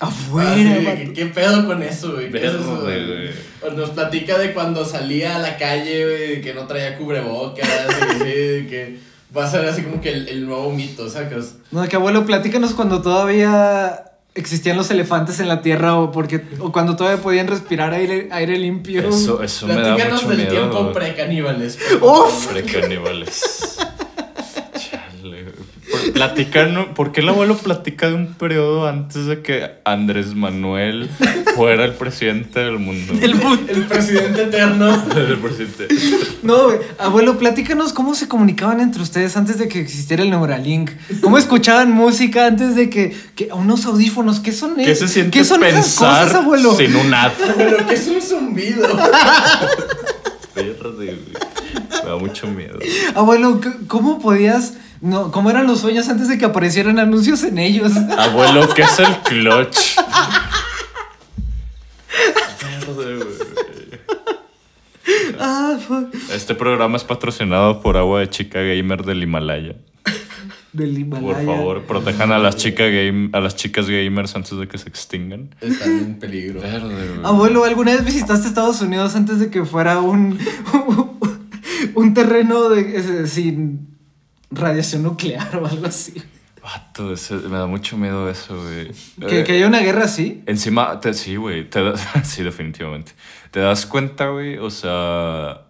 Afuera, 0.00 0.96
que, 0.96 1.12
¿Qué 1.12 1.26
pedo 1.26 1.66
con 1.66 1.82
eso, 1.82 2.12
güey? 2.12 2.30
¿Qué 2.30 2.38
es 2.38 2.54
eso, 2.54 2.80
güey? 2.82 3.06
güey. 3.06 3.30
O 3.62 3.70
nos 3.70 3.90
platica 3.90 4.38
de 4.38 4.52
cuando 4.52 4.84
salía 4.84 5.36
a 5.36 5.38
la 5.38 5.56
calle, 5.56 6.04
güey, 6.04 6.28
de 6.28 6.40
que 6.42 6.52
no 6.52 6.66
traía 6.66 6.98
cubrebocas, 6.98 7.68
y 8.16 8.18
de 8.18 8.66
que 8.68 9.09
va 9.36 9.44
a 9.44 9.50
ser 9.50 9.64
así 9.66 9.82
como 9.82 10.00
que 10.00 10.12
el, 10.12 10.28
el 10.28 10.46
nuevo 10.46 10.70
mito, 10.72 11.08
¿sacas? 11.08 11.54
No, 11.70 11.86
que 11.88 11.96
abuelo, 11.96 12.24
platícanos 12.26 12.74
cuando 12.74 13.00
todavía 13.02 14.04
existían 14.34 14.76
los 14.76 14.90
elefantes 14.90 15.40
en 15.40 15.48
la 15.48 15.60
tierra 15.60 15.96
o 15.96 16.12
porque 16.12 16.40
o 16.60 16.70
cuando 16.72 16.94
todavía 16.96 17.20
podían 17.22 17.48
respirar 17.48 17.92
aire, 17.92 18.28
aire 18.30 18.56
limpio. 18.58 19.08
Eso, 19.08 19.42
eso 19.42 19.66
me 19.66 19.74
da 19.74 19.82
Platícanos 19.94 20.22
mucho 20.24 20.36
del 20.36 20.48
miedo. 20.48 20.70
tiempo 20.70 20.92
pre-caníbales. 20.92 21.78
¡Uf! 22.00 22.46
Precaníbales. 22.46 23.76
Güey. 26.00 26.12
Por- 26.12 26.12
Platican, 26.12 26.94
¿Por 26.94 27.12
qué 27.12 27.20
el 27.20 27.28
abuelo 27.28 27.56
platica 27.56 28.08
de 28.08 28.14
un 28.14 28.34
periodo 28.34 28.86
antes 28.88 29.26
de 29.26 29.42
que 29.42 29.70
Andrés 29.84 30.34
Manuel 30.34 31.08
fuera 31.54 31.84
el 31.84 31.92
presidente 31.94 32.60
del 32.60 32.78
mundo? 32.78 33.14
El 33.22 33.86
presidente 33.86 34.42
eterno. 34.42 34.90
El 35.16 35.38
presidente. 35.38 35.88
No, 36.42 36.64
güey. 36.64 36.78
Abuelo, 36.98 37.38
platícanos 37.38 37.92
cómo 37.92 38.14
se 38.14 38.28
comunicaban 38.28 38.80
entre 38.80 39.02
ustedes 39.02 39.36
antes 39.36 39.58
de 39.58 39.68
que 39.68 39.80
existiera 39.80 40.22
el 40.22 40.30
Neuralink. 40.30 40.90
¿Cómo 41.22 41.38
escuchaban 41.38 41.90
música 41.90 42.46
antes 42.46 42.74
de 42.74 42.88
que, 42.90 43.14
que 43.36 43.48
unos 43.52 43.84
audífonos? 43.86 44.40
¿Qué 44.40 44.52
son 44.52 44.76
¿Qué 44.76 44.94
se 44.94 45.08
siente 45.08 45.38
¿Qué 45.38 45.44
son 45.44 45.62
esas 45.64 45.74
pensar 45.84 46.24
cosas, 46.26 46.34
abuelo? 46.42 46.74
sin 46.74 46.94
un 46.96 47.12
ad? 47.12 47.32
Pero 47.56 47.86
que 47.86 47.94
es 47.94 48.06
un 48.08 48.20
zumbido. 48.22 48.86
Verde. 52.02 52.04
Me 52.04 52.10
da 52.10 52.16
mucho 52.16 52.46
miedo. 52.48 52.78
Abuelo, 53.14 53.60
¿cómo 53.88 54.20
podías 54.20 54.74
no, 55.00 55.30
cómo 55.32 55.48
eran 55.48 55.66
los 55.66 55.80
sueños 55.80 56.08
antes 56.10 56.28
de 56.28 56.36
que 56.36 56.44
aparecieran 56.44 56.98
anuncios 56.98 57.42
en 57.42 57.58
ellos? 57.58 57.92
Abuelo, 58.18 58.68
¿qué 58.74 58.82
es 58.82 58.98
el 58.98 59.16
clutch? 59.24 59.96
Verde, 62.62 63.16
güey. 63.16 63.28
ah, 65.38 65.78
fuck. 65.86 66.14
Este 66.34 66.54
programa 66.54 66.98
es 66.98 67.04
patrocinado 67.04 67.80
por 67.80 67.96
agua 67.96 68.20
de 68.20 68.28
chica 68.28 68.60
gamer 68.60 69.02
del 69.04 69.22
Himalaya. 69.22 69.76
Del 70.74 70.98
Himalaya. 70.98 71.34
Por 71.34 71.44
favor, 71.46 71.82
protejan 71.84 72.30
a 72.32 72.38
las, 72.38 72.56
chica 72.56 72.84
game, 72.84 73.30
a 73.32 73.40
las 73.40 73.56
chicas 73.56 73.88
gamers 73.88 74.36
antes 74.36 74.58
de 74.58 74.68
que 74.68 74.76
se 74.76 74.90
extingan. 74.90 75.54
Están 75.62 75.98
en 75.98 76.18
peligro. 76.18 76.60
Abuelo, 77.24 77.64
¿alguna 77.64 77.92
vez 77.92 78.04
visitaste 78.04 78.48
Estados 78.48 78.82
Unidos 78.82 79.16
antes 79.16 79.38
de 79.38 79.48
que 79.50 79.64
fuera 79.64 80.00
un, 80.00 80.38
un 81.94 82.14
terreno 82.14 82.68
de, 82.68 82.96
eh, 83.22 83.26
sin 83.26 83.88
radiación 84.50 85.02
nuclear 85.02 85.56
o 85.56 85.66
algo 85.66 85.86
así? 85.86 86.14
Vato, 86.62 87.14
me 87.48 87.56
da 87.56 87.66
mucho 87.66 87.96
miedo 87.96 88.28
eso, 88.28 88.54
güey. 88.62 88.90
Que, 89.28 89.40
Eh, 89.40 89.44
que 89.44 89.52
haya 89.52 89.66
una 89.66 89.80
guerra 89.80 90.04
así. 90.04 90.42
Encima, 90.46 91.00
te- 91.00 91.14
sí, 91.14 91.36
güey. 91.36 91.68
Sí, 92.24 92.42
definitivamente. 92.42 93.12
Te 93.50 93.60
das 93.60 93.86
cuenta, 93.86 94.28
güey, 94.28 94.58
o 94.58 94.68
sea, 94.70 95.62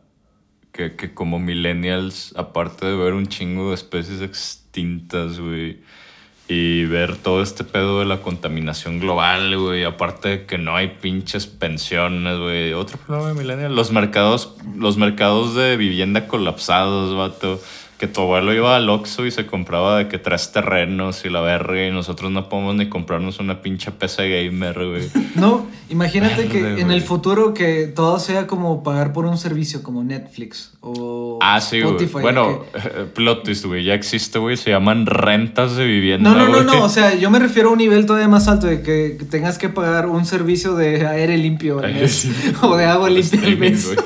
que, 0.73 0.97
que 0.97 1.14
como 1.14 1.38
millennials, 1.38 2.35
aparte 2.37 2.87
de 2.87 2.97
ver 2.97 3.14
un 3.14 3.26
chingo 3.29 3.69
de 3.69 3.75
especies 3.76 4.21
extintas, 4.21 5.38
güey, 5.38 5.81
y 6.52 6.85
ver 6.87 7.16
todo 7.16 7.45
este 7.45 7.62
pedo 7.62 8.00
de 8.00 8.07
la 8.07 8.23
contaminación 8.23 8.99
global, 8.99 9.57
güey, 9.57 9.85
aparte 9.85 10.28
de 10.28 10.47
que 10.47 10.59
no 10.59 10.75
hay 10.75 10.88
pinches 11.00 11.47
pensiones, 11.47 12.40
güey. 12.40 12.73
Otro 12.73 12.99
problema 12.99 13.54
de 13.54 13.69
los 13.69 13.92
mercados, 13.92 14.57
los 14.76 14.97
mercados 14.97 15.54
de 15.54 15.76
vivienda 15.76 16.26
colapsados, 16.26 17.16
vato. 17.16 17.61
Que 18.00 18.07
tu 18.09 18.23
abuelo 18.23 18.54
iba 18.54 18.76
al 18.76 18.88
Oxxo 18.88 19.26
y 19.26 19.30
se 19.30 19.45
compraba 19.45 19.99
de 19.99 20.09
que 20.09 20.16
tres 20.16 20.52
terrenos 20.52 21.23
y 21.26 21.28
la 21.28 21.42
verga 21.42 21.87
y 21.87 21.90
nosotros 21.90 22.30
no 22.30 22.49
podemos 22.49 22.75
ni 22.75 22.88
comprarnos 22.88 23.40
una 23.40 23.61
pinche 23.61 23.90
PC 23.90 24.47
gamer, 24.47 24.73
güey. 24.88 25.02
No, 25.35 25.66
imagínate 25.90 26.49
que 26.49 26.80
en 26.80 26.90
el 26.90 27.02
futuro 27.02 27.52
que 27.52 27.88
todo 27.88 28.19
sea 28.19 28.47
como 28.47 28.83
pagar 28.83 29.12
por 29.12 29.26
un 29.26 29.37
servicio 29.37 29.83
como 29.83 30.02
Netflix 30.02 30.73
o 30.80 31.38
Ah, 31.42 31.61
sí, 31.61 31.83
güey. 31.83 31.90
Spotify. 31.97 32.23
Bueno, 32.23 32.64
que- 32.73 32.78
eh, 32.78 33.04
plot 33.14 33.42
twist, 33.45 33.66
güey. 33.66 33.85
Ya 33.85 33.92
existe, 33.92 34.38
güey. 34.38 34.57
Se 34.57 34.71
llaman 34.71 35.04
rentas 35.04 35.76
de 35.76 35.85
vivienda. 35.85 36.30
No, 36.30 36.37
no, 36.38 36.47
no, 36.49 36.52
güey. 36.64 36.64
no, 36.78 36.85
o 36.85 36.88
sea, 36.88 37.14
yo 37.16 37.30
me 37.30 37.38
refiero 37.38 37.69
a 37.69 37.73
un 37.73 37.78
nivel 37.78 38.07
todavía 38.07 38.28
más 38.28 38.49
alto 38.49 38.66
de 38.66 38.80
que 38.80 39.19
tengas 39.30 39.59
que 39.59 39.69
pagar 39.69 40.07
un 40.07 40.25
servicio 40.25 40.75
de 40.75 41.07
aire 41.07 41.37
limpio 41.37 41.80
al 41.80 41.85
Ay, 41.85 41.95
mes, 42.00 42.12
sí. 42.12 42.33
o 42.62 42.76
de 42.76 42.87
agua 42.87 43.11
limpia 43.11 43.42
al 43.42 43.59
mes. 43.59 43.85
güey. 43.95 43.99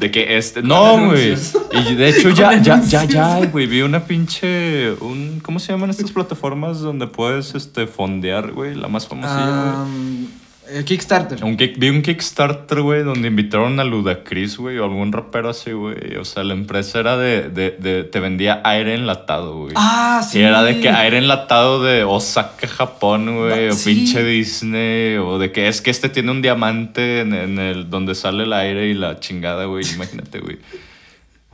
De 0.00 0.10
que 0.10 0.38
este. 0.38 0.62
No, 0.62 1.08
güey. 1.08 1.36
Y 1.72 1.94
de 1.94 2.08
hecho, 2.08 2.30
ya, 2.34 2.54
ya, 2.60 2.80
ya, 2.82 3.04
ya, 3.04 3.44
güey. 3.44 3.66
Vi 3.66 3.82
una 3.82 4.04
pinche. 4.04 4.92
Un, 4.92 5.40
¿Cómo 5.40 5.58
se 5.58 5.72
llaman 5.72 5.90
estas 5.90 6.10
plataformas 6.10 6.80
donde 6.80 7.06
puedes 7.06 7.54
este, 7.54 7.86
fondear, 7.86 8.52
güey? 8.52 8.74
La 8.74 8.88
más 8.88 9.06
famosilla, 9.06 9.44
güey. 9.44 9.74
Am, 9.74 10.28
eh, 10.72 10.84
Kickstarter. 10.84 11.44
Un 11.44 11.56
kick- 11.56 11.76
vi 11.78 11.88
un 11.90 12.02
Kickstarter, 12.02 12.80
güey, 12.80 13.02
donde 13.02 13.28
invitaron 13.28 13.78
a 13.80 13.84
Ludacris, 13.84 14.56
güey, 14.56 14.78
o 14.78 14.84
algún 14.84 15.12
rapero 15.12 15.50
así, 15.50 15.72
güey. 15.72 16.16
O 16.16 16.24
sea, 16.24 16.44
la 16.44 16.54
empresa 16.54 17.00
era 17.00 17.16
de, 17.16 17.48
de, 17.50 17.70
de- 17.72 18.04
te 18.04 18.20
vendía 18.20 18.60
aire 18.64 18.94
enlatado, 18.94 19.56
güey. 19.56 19.74
Ah, 19.76 20.22
sí. 20.28 20.38
Y 20.38 20.42
era 20.42 20.62
de 20.62 20.80
que 20.80 20.88
aire 20.90 21.18
enlatado 21.18 21.82
de 21.82 22.04
Osaka, 22.04 22.68
Japón, 22.68 23.36
güey, 23.36 23.68
o 23.68 23.72
Sí. 23.72 23.94
pinche 23.94 24.22
Disney, 24.24 25.16
o 25.16 25.38
de 25.38 25.52
que 25.52 25.68
es 25.68 25.80
que 25.80 25.90
este 25.90 26.08
tiene 26.08 26.30
un 26.30 26.42
diamante 26.42 27.20
en, 27.20 27.34
en 27.34 27.58
el 27.58 27.90
donde 27.90 28.14
sale 28.14 28.44
el 28.44 28.52
aire 28.52 28.86
y 28.88 28.94
la 28.94 29.18
chingada, 29.20 29.64
güey. 29.64 29.84
Imagínate, 29.94 30.38
güey. 30.40 30.58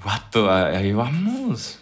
Guato, 0.02 0.52
ahí 0.52 0.92
vamos. 0.92 1.80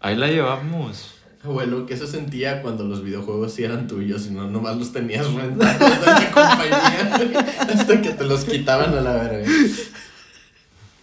Ahí 0.00 0.14
la 0.16 0.28
llevamos. 0.28 1.15
Abuelo, 1.46 1.86
¿qué 1.86 1.96
se 1.96 2.06
sentía 2.06 2.60
cuando 2.62 2.84
los 2.84 3.02
videojuegos 3.02 3.52
sí 3.54 3.62
eran 3.64 3.86
tuyos 3.86 4.26
y 4.26 4.30
no 4.30 4.50
nomás 4.50 4.76
los 4.76 4.92
tenías 4.92 5.32
rentados 5.32 5.78
de 5.80 6.30
compañía? 6.32 7.46
Hasta 7.72 8.02
que 8.02 8.10
te 8.10 8.24
los 8.24 8.44
quitaban 8.44 8.92
a 8.94 9.00
la 9.00 9.12
verga. 9.14 9.48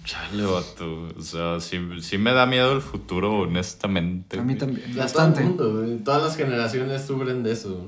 Chale, 0.03 0.43
vato. 0.43 1.07
O 1.17 1.21
sea, 1.21 1.59
sí, 1.61 1.79
sí 2.01 2.17
me 2.17 2.33
da 2.33 2.45
miedo 2.45 2.73
el 2.73 2.81
futuro, 2.81 3.39
honestamente. 3.39 4.37
A 4.37 4.43
mí 4.43 4.55
también, 4.55 4.81
A 4.81 4.83
todo 4.87 4.91
el 4.93 4.97
bastante. 4.99 5.41
mundo. 5.43 5.85
Todas 6.03 6.23
las 6.23 6.35
generaciones 6.35 7.05
sufren 7.05 7.41
de 7.41 7.53
eso. 7.53 7.87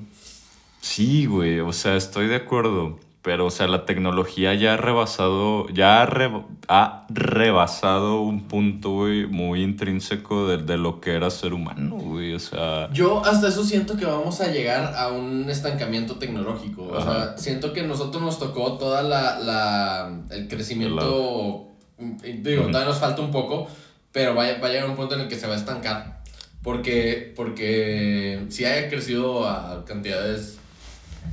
Sí, 0.79 1.25
güey, 1.25 1.59
o 1.59 1.74
sea, 1.74 1.95
estoy 1.97 2.27
de 2.27 2.35
acuerdo. 2.35 3.00
Pero, 3.25 3.48
o 3.48 3.51
sea, 3.51 3.67
la 3.67 3.86
tecnología 3.86 4.53
ya 4.53 4.75
ha 4.75 4.77
rebasado, 4.77 5.67
ya 5.70 6.03
ha, 6.03 6.05
re- 6.05 6.44
ha 6.67 7.08
rebasado 7.10 8.22
un 8.22 8.48
punto, 8.48 8.91
güey, 8.91 9.25
muy 9.25 9.63
intrínseco 9.63 10.48
de, 10.48 10.58
de 10.60 10.77
lo 10.77 11.01
que 11.01 11.15
era 11.15 11.29
ser 11.32 11.53
humano, 11.53 11.96
güey. 11.98 12.36
O 12.36 12.39
sea, 12.39 12.88
Yo 12.94 13.25
hasta 13.25 13.48
eso 13.48 13.63
siento 13.63 13.98
que 13.98 14.05
vamos 14.05 14.41
a 14.41 14.51
llegar 14.51 14.94
a 14.96 15.08
un 15.12 15.50
estancamiento 15.50 16.17
tecnológico. 16.17 16.84
O 16.84 17.01
sea, 17.01 17.36
siento 17.38 17.74
que 17.74 17.82
nosotros 17.82 18.22
nos 18.22 18.38
tocó 18.38 18.77
toda 18.77 19.01
la, 19.01 19.39
la 19.39 20.20
el 20.29 20.48
crecimiento. 20.48 21.70
Digo, 21.98 22.62
Ujú. 22.62 22.72
todavía 22.72 22.89
nos 22.89 23.00
falta 23.00 23.22
un 23.24 23.32
poco, 23.32 23.67
pero 24.12 24.36
va, 24.36 24.44
a- 24.46 24.60
va 24.60 24.67
a 24.67 24.72
llegar 24.72 24.88
un 24.89 24.96
punto 24.96 25.15
en 25.15 25.22
el 25.22 25.27
que 25.27 25.36
se 25.36 25.48
va 25.48 25.53
a 25.53 25.58
estancar. 25.58 26.22
Porque, 26.62 27.34
porque 27.36 28.46
si 28.50 28.65
haya 28.65 28.89
crecido 28.89 29.48
a 29.48 29.84
cantidades, 29.86 30.60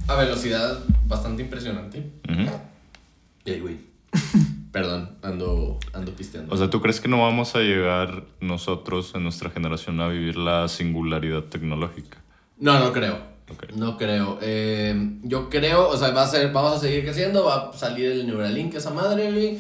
a 0.09 0.15
velocidad 0.17 0.79
bastante 1.07 1.43
impresionante. 1.43 2.11
ujú. 2.29 2.51
Ey, 3.45 3.61
güey. 3.61 3.79
Perdón, 4.73 5.17
ando, 5.23 5.79
ando 5.93 6.13
pisteando. 6.17 6.55
o 6.55 6.57
sea, 6.57 6.71
¿tú 6.71 6.81
crees 6.81 7.01
que 7.01 7.09
no 7.09 7.21
vamos 7.21 7.55
a 7.55 7.59
llegar 7.61 8.25
nosotros 8.41 9.13
en 9.15 9.23
nuestra 9.25 9.51
generación 9.51 10.01
a 10.01 10.09
vivir 10.09 10.37
la 10.37 10.67
singularidad 10.69 11.43
tecnológica? 11.45 12.19
No, 12.59 12.79
no 12.79 12.93
creo. 12.93 13.31
No 13.77 13.99
creo. 13.99 14.39
Eh, 14.41 15.19
yo 15.25 15.51
creo, 15.51 15.89
o 15.91 15.97
sea, 15.99 16.11
va 16.11 16.23
a 16.23 16.27
ser, 16.27 16.53
vamos 16.53 16.73
a 16.75 16.79
seguir 16.79 17.03
creciendo, 17.05 17.45
va 17.45 17.69
a 17.69 17.73
salir 17.77 18.07
el 18.13 18.27
Neuralink, 18.27 18.75
esa 18.75 18.91
madre, 18.91 19.31
güey. 19.31 19.59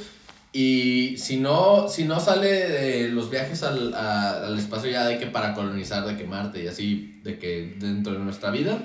Y 0.54 1.16
si 1.18 1.36
no, 1.38 1.88
si 1.88 2.04
no 2.04 2.18
sale 2.20 2.46
de 2.48 3.08
los 3.10 3.28
viajes 3.30 3.62
al, 3.62 3.92
a- 3.94 4.46
al 4.46 4.58
espacio 4.58 4.90
ya 4.90 5.04
de 5.06 5.18
que 5.18 5.26
para 5.26 5.52
colonizar, 5.52 6.06
de 6.06 6.16
que 6.16 6.24
Marte 6.24 6.62
y 6.64 6.68
así, 6.68 7.20
de 7.22 7.38
que 7.38 7.76
dentro 7.78 8.14
de 8.14 8.18
nuestra 8.20 8.50
vida, 8.50 8.78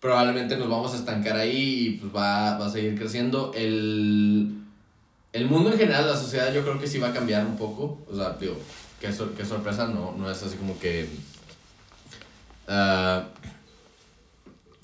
probablemente 0.00 0.56
nos 0.56 0.68
vamos 0.68 0.94
a 0.94 0.96
estancar 0.96 1.36
ahí 1.36 1.86
y 1.86 1.90
pues 1.98 2.14
va, 2.14 2.56
va 2.58 2.66
a 2.66 2.70
seguir 2.70 2.98
creciendo. 2.98 3.52
El, 3.54 4.54
el 5.32 5.46
mundo 5.46 5.70
en 5.70 5.78
general, 5.78 6.06
la 6.06 6.16
sociedad, 6.16 6.52
yo 6.52 6.62
creo 6.62 6.78
que 6.78 6.86
sí 6.86 6.98
va 6.98 7.08
a 7.08 7.12
cambiar 7.12 7.44
un 7.44 7.56
poco. 7.56 7.98
O 8.10 8.16
sea, 8.16 8.30
digo, 8.40 8.56
qué, 9.00 9.12
sor- 9.12 9.34
qué 9.34 9.44
sorpresa, 9.44 9.86
no, 9.86 10.14
no 10.16 10.30
es 10.30 10.42
así 10.42 10.56
como 10.56 10.78
que... 10.78 11.08
ah, 12.68 13.24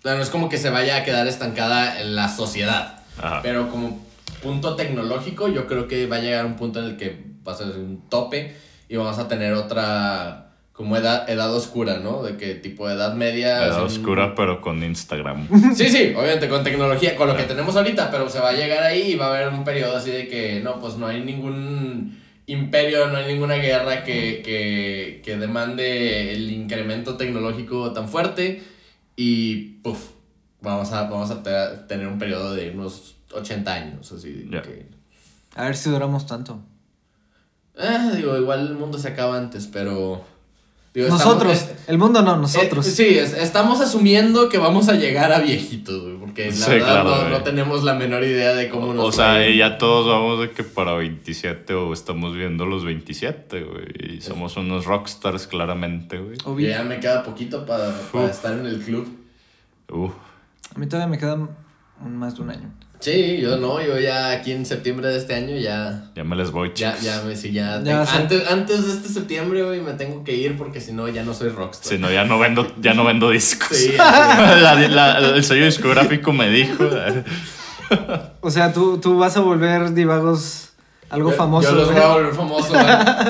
no 0.04 0.12
es 0.12 0.30
como 0.30 0.48
que 0.48 0.58
se 0.58 0.70
vaya 0.70 0.98
a 0.98 1.04
quedar 1.04 1.26
estancada 1.26 2.00
en 2.00 2.14
la 2.14 2.28
sociedad. 2.28 3.00
Ajá. 3.18 3.40
Pero 3.42 3.70
como 3.70 4.04
punto 4.42 4.76
tecnológico, 4.76 5.48
yo 5.48 5.66
creo 5.66 5.88
que 5.88 6.06
va 6.06 6.16
a 6.16 6.20
llegar 6.20 6.46
un 6.46 6.56
punto 6.56 6.78
en 6.78 6.84
el 6.84 6.96
que 6.96 7.24
va 7.46 7.52
a 7.52 7.56
ser 7.56 7.68
un 7.68 8.02
tope 8.08 8.56
y 8.88 8.96
vamos 8.96 9.18
a 9.18 9.26
tener 9.26 9.54
otra 9.54 10.45
como 10.76 10.96
edad, 10.96 11.28
edad 11.30 11.54
oscura, 11.54 11.98
¿no? 12.00 12.22
De 12.22 12.36
que 12.36 12.54
tipo 12.54 12.88
edad 12.90 13.14
media. 13.14 13.64
Edad 13.66 13.82
oscura, 13.82 14.34
pero 14.34 14.60
con 14.60 14.82
Instagram. 14.82 15.48
Sí, 15.74 15.88
sí, 15.88 16.12
obviamente 16.14 16.48
con 16.48 16.62
tecnología, 16.62 17.16
con 17.16 17.28
lo 17.28 17.36
que 17.36 17.44
tenemos 17.44 17.74
ahorita, 17.76 18.10
pero 18.10 18.28
se 18.28 18.40
va 18.40 18.50
a 18.50 18.52
llegar 18.52 18.82
ahí 18.82 19.12
y 19.12 19.16
va 19.16 19.26
a 19.26 19.34
haber 19.36 19.48
un 19.48 19.64
periodo 19.64 19.96
así 19.96 20.10
de 20.10 20.28
que 20.28 20.60
no, 20.60 20.78
pues 20.78 20.96
no 20.96 21.06
hay 21.06 21.22
ningún 21.22 22.20
imperio, 22.46 23.08
no 23.08 23.16
hay 23.16 23.32
ninguna 23.32 23.54
guerra 23.54 24.04
que, 24.04 24.42
que, 24.44 25.22
que 25.24 25.36
demande 25.36 26.32
el 26.32 26.50
incremento 26.50 27.16
tecnológico 27.16 27.92
tan 27.92 28.08
fuerte 28.08 28.62
y 29.16 29.78
puff, 29.82 30.10
vamos 30.60 30.92
a, 30.92 31.04
vamos 31.04 31.30
a 31.30 31.42
te- 31.42 31.78
tener 31.88 32.06
un 32.06 32.18
periodo 32.18 32.54
de 32.54 32.70
unos 32.70 33.16
80 33.32 33.72
años, 33.74 34.12
así 34.12 34.30
de 34.32 34.48
Ya. 34.56 34.62
que... 34.62 34.86
A 35.56 35.64
ver 35.64 35.74
si 35.76 35.88
duramos 35.90 36.26
tanto. 36.26 36.60
Ah, 37.78 38.12
digo, 38.14 38.36
igual 38.36 38.66
el 38.68 38.74
mundo 38.74 38.98
se 38.98 39.08
acaba 39.08 39.36
antes, 39.38 39.66
pero... 39.66 40.24
Digo, 40.96 41.08
estamos- 41.08 41.26
Nosotros, 41.26 41.68
el 41.88 41.98
mundo 41.98 42.22
no, 42.22 42.36
nosotros. 42.38 42.86
eh, 42.86 42.90
sí, 42.90 43.18
es- 43.18 43.34
estamos 43.34 43.82
asumiendo 43.82 44.48
que 44.48 44.56
vamos 44.56 44.88
a 44.88 44.94
llegar 44.94 45.30
a 45.30 45.40
viejitos, 45.40 46.02
güey, 46.02 46.16
porque 46.16 46.46
la 46.46 46.52
Sí, 46.52 46.70
verdad 46.70 47.02
claro, 47.02 47.22
no, 47.24 47.28
no 47.28 47.42
tenemos 47.42 47.84
la 47.84 47.92
menor 47.92 48.24
idea 48.24 48.54
de 48.54 48.70
cómo 48.70 48.94
nos 48.94 49.04
O 49.04 49.12
sea, 49.12 49.46
ir. 49.46 49.56
ya 49.58 49.76
todos 49.76 50.06
vamos 50.06 50.40
de 50.40 50.52
que 50.52 50.64
para 50.64 50.94
27 50.94 51.74
o 51.74 51.92
estamos 51.92 52.34
viendo 52.34 52.64
los 52.64 52.82
27, 52.86 53.62
güey. 53.62 54.16
Y 54.16 54.20
somos 54.22 54.56
unos 54.56 54.86
rockstars 54.86 55.46
claramente, 55.46 56.16
güey. 56.18 56.38
Obvio. 56.46 56.68
ya 56.70 56.82
me 56.82 56.98
queda 56.98 57.22
poquito 57.22 57.66
para, 57.66 57.92
para 58.10 58.30
estar 58.30 58.54
en 58.58 58.64
el 58.64 58.80
club. 58.80 59.06
Uf. 59.92 60.12
A 60.74 60.78
mí 60.78 60.86
todavía 60.86 61.08
me 61.10 61.18
queda 61.18 61.34
un- 61.34 62.16
más 62.16 62.36
de 62.36 62.42
un 62.42 62.50
año. 62.50 62.72
Sí, 63.00 63.38
yo 63.40 63.56
no, 63.58 63.80
yo 63.80 63.98
ya 64.00 64.30
aquí 64.30 64.52
en 64.52 64.64
septiembre 64.66 65.08
de 65.08 65.18
este 65.18 65.34
año 65.34 65.56
ya 65.58 66.04
Ya 66.14 66.24
me 66.24 66.34
les 66.34 66.50
voy, 66.50 66.72
Ya, 66.74 66.92
chicos. 66.92 67.04
ya, 67.04 67.22
me, 67.22 67.36
sí, 67.36 67.52
ya. 67.52 67.80
Ya 67.82 68.04
te- 68.04 68.10
antes, 68.16 68.50
antes 68.50 68.86
de 68.86 68.92
este 68.94 69.08
septiembre, 69.10 69.62
güey, 69.64 69.80
me 69.80 69.92
tengo 69.92 70.24
que 70.24 70.34
ir 70.34 70.56
porque 70.56 70.80
si 70.80 70.92
no, 70.92 71.06
ya 71.08 71.22
no 71.22 71.34
soy 71.34 71.50
rockstar. 71.50 71.88
Si 71.92 71.98
no, 71.98 72.10
ya 72.10 72.24
no 72.24 72.38
vendo, 72.38 72.66
ya 72.80 72.94
no 72.94 73.04
vendo 73.04 73.30
discos. 73.30 73.76
Sí, 73.76 73.92
La- 73.98 74.74
la- 74.88 75.18
el 75.36 75.44
sello 75.44 75.66
discográfico 75.66 76.32
me 76.32 76.48
dijo. 76.50 76.84
O 78.40 78.50
sea, 78.50 78.72
tú, 78.72 78.98
tú 78.98 79.18
vas 79.18 79.36
a 79.36 79.40
volver 79.40 79.92
divagos 79.94 80.65
algo 81.08 81.30
Yo- 81.30 81.36
famoso. 81.36 81.68
Yo 81.70 81.74
los 81.76 81.92
voy 81.92 82.02
a 82.02 82.08
volver 82.08 82.34
famosos. 82.34 82.72
Van, 82.72 82.84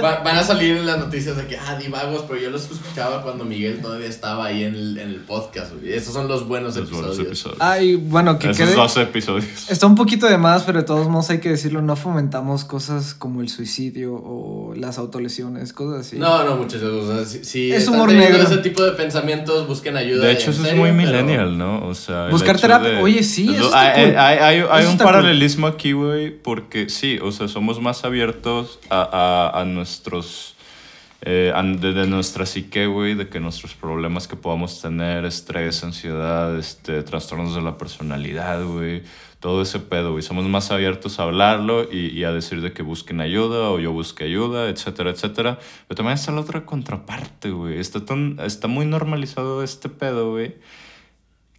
va- 0.04 0.21
van 0.25 0.37
a 0.38 0.42
salir 0.42 0.76
en 0.76 0.87
las 0.87 0.99
noticias 0.99 1.37
de 1.37 1.47
que, 1.47 1.59
ah, 1.59 1.76
divagos, 1.76 2.25
pero 2.26 2.40
yo 2.40 2.50
los 2.50 2.62
escuchaba 2.71 3.23
cuando 3.23 3.45
Miguel 3.45 3.80
todavía 3.83 4.06
estaba 4.09 4.47
ahí 4.47 4.64
en 4.64 4.75
el, 4.75 4.99
en 4.99 5.09
el 5.11 5.16
podcast, 5.16 5.73
güey. 5.75 5.92
Esos 5.92 6.14
son 6.14 6.26
los 6.28 6.49
buenos 6.49 6.76
Los 6.76 6.87
episodios. 6.87 7.16
buenos 7.16 7.26
episodios. 7.26 7.59
Ay, 7.61 7.97
bueno, 7.97 8.38
que 8.38 8.50
Esos 8.50 8.56
quede. 8.66 8.75
12 8.75 9.02
episodios. 9.02 9.71
Está 9.71 9.87
un 9.87 9.95
poquito 9.95 10.26
de 10.26 10.38
más, 10.38 10.62
pero 10.62 10.78
de 10.80 10.85
todos 10.85 11.09
modos 11.09 11.28
hay 11.30 11.38
que 11.40 11.50
decirlo, 11.50 11.83
no 11.83 11.97
fomentamos 11.97 12.64
cosas 12.64 13.14
como 13.14 13.40
el 13.42 13.49
suicidio 13.49 14.14
o 14.14 14.73
las 14.75 14.99
autolesiones, 14.99 15.73
cosas 15.73 16.06
así. 16.06 16.16
No, 16.18 16.45
no, 16.45 16.56
muchachos. 16.56 17.04
O 17.04 17.14
sea, 17.14 17.25
si, 17.25 17.45
si 17.45 17.71
Es 17.73 17.80
están 17.83 17.95
humor 17.97 18.12
negro. 18.12 18.42
ese 18.42 18.59
tipo 18.59 18.83
de 18.83 18.92
pensamientos, 18.92 19.66
busquen 19.68 19.97
ayuda. 19.97 20.25
De 20.26 20.33
hecho, 20.33 20.50
eso 20.50 20.64
es 20.66 20.75
muy 20.75 20.90
pero- 20.90 20.95
millennial, 20.95 21.59
¿no? 21.59 21.87
O 21.87 21.95
sea, 21.95 22.28
Buscar 22.28 22.59
terapia. 22.61 22.90
de- 22.90 23.02
Oye, 23.02 23.23
sí, 23.23 23.49
eso 23.54 23.66
está 23.66 23.80
hay, 23.92 24.04
cool. 24.06 24.18
hay, 24.18 24.38
hay- 24.38 24.56
hay 24.71 24.80
Eso 24.80 24.88
un 24.88 24.92
está 24.92 25.04
cool. 25.04 25.12
paralelismo 25.12 25.66
aquí, 25.66 25.92
güey, 25.92 26.30
porque 26.30 26.88
sí, 26.88 27.18
o 27.23 27.33
sea, 27.33 27.49
somos 27.49 27.66
más 27.81 28.05
abiertos 28.05 28.79
a, 28.91 29.03
a- 29.55 29.61
a 29.61 29.65
nuestros. 29.65 30.55
eh, 31.23 31.53
de, 31.81 31.93
de 31.93 32.07
nuestra 32.07 32.47
psique, 32.47 32.87
güey, 32.87 33.15
de 33.15 33.29
que 33.29 33.41
nuestros 33.41 33.75
problemas 33.75 34.29
que 34.29 34.37
podamos 34.37 34.81
tener, 34.81 35.25
estrés, 35.25 35.83
ansiedad, 35.83 36.57
este, 36.59 37.03
trastornos 37.03 37.55
de 37.55 37.63
la 37.63 37.77
personalidad, 37.79 38.65
güey, 38.65 39.03
todo 39.41 39.63
ese 39.63 39.81
pedo, 39.81 40.13
güey. 40.13 40.23
Somos 40.23 40.45
más 40.47 40.71
abiertos 40.71 41.19
a 41.19 41.25
hablarlo 41.25 41.91
y, 41.91 42.09
y 42.09 42.25
a 42.25 42.33
decir 42.33 42.61
de 42.61 42.73
que 42.73 42.83
busquen 42.83 43.21
ayuda 43.21 43.71
o 43.71 43.79
yo 43.81 43.93
busque 43.93 44.25
ayuda, 44.25 44.69
etcétera, 44.69 45.11
etcétera. 45.11 45.59
Pero 45.89 45.97
también 45.97 46.15
está 46.15 46.33
la 46.33 46.41
otra 46.43 46.65
contraparte, 46.65 47.51
güey. 47.51 47.79
Está, 47.81 48.05
tan, 48.05 48.39
está 48.45 48.69
muy 48.69 48.87
normalizado 48.87 49.63
este 49.63 49.89
pedo, 49.89 50.31
güey 50.33 50.55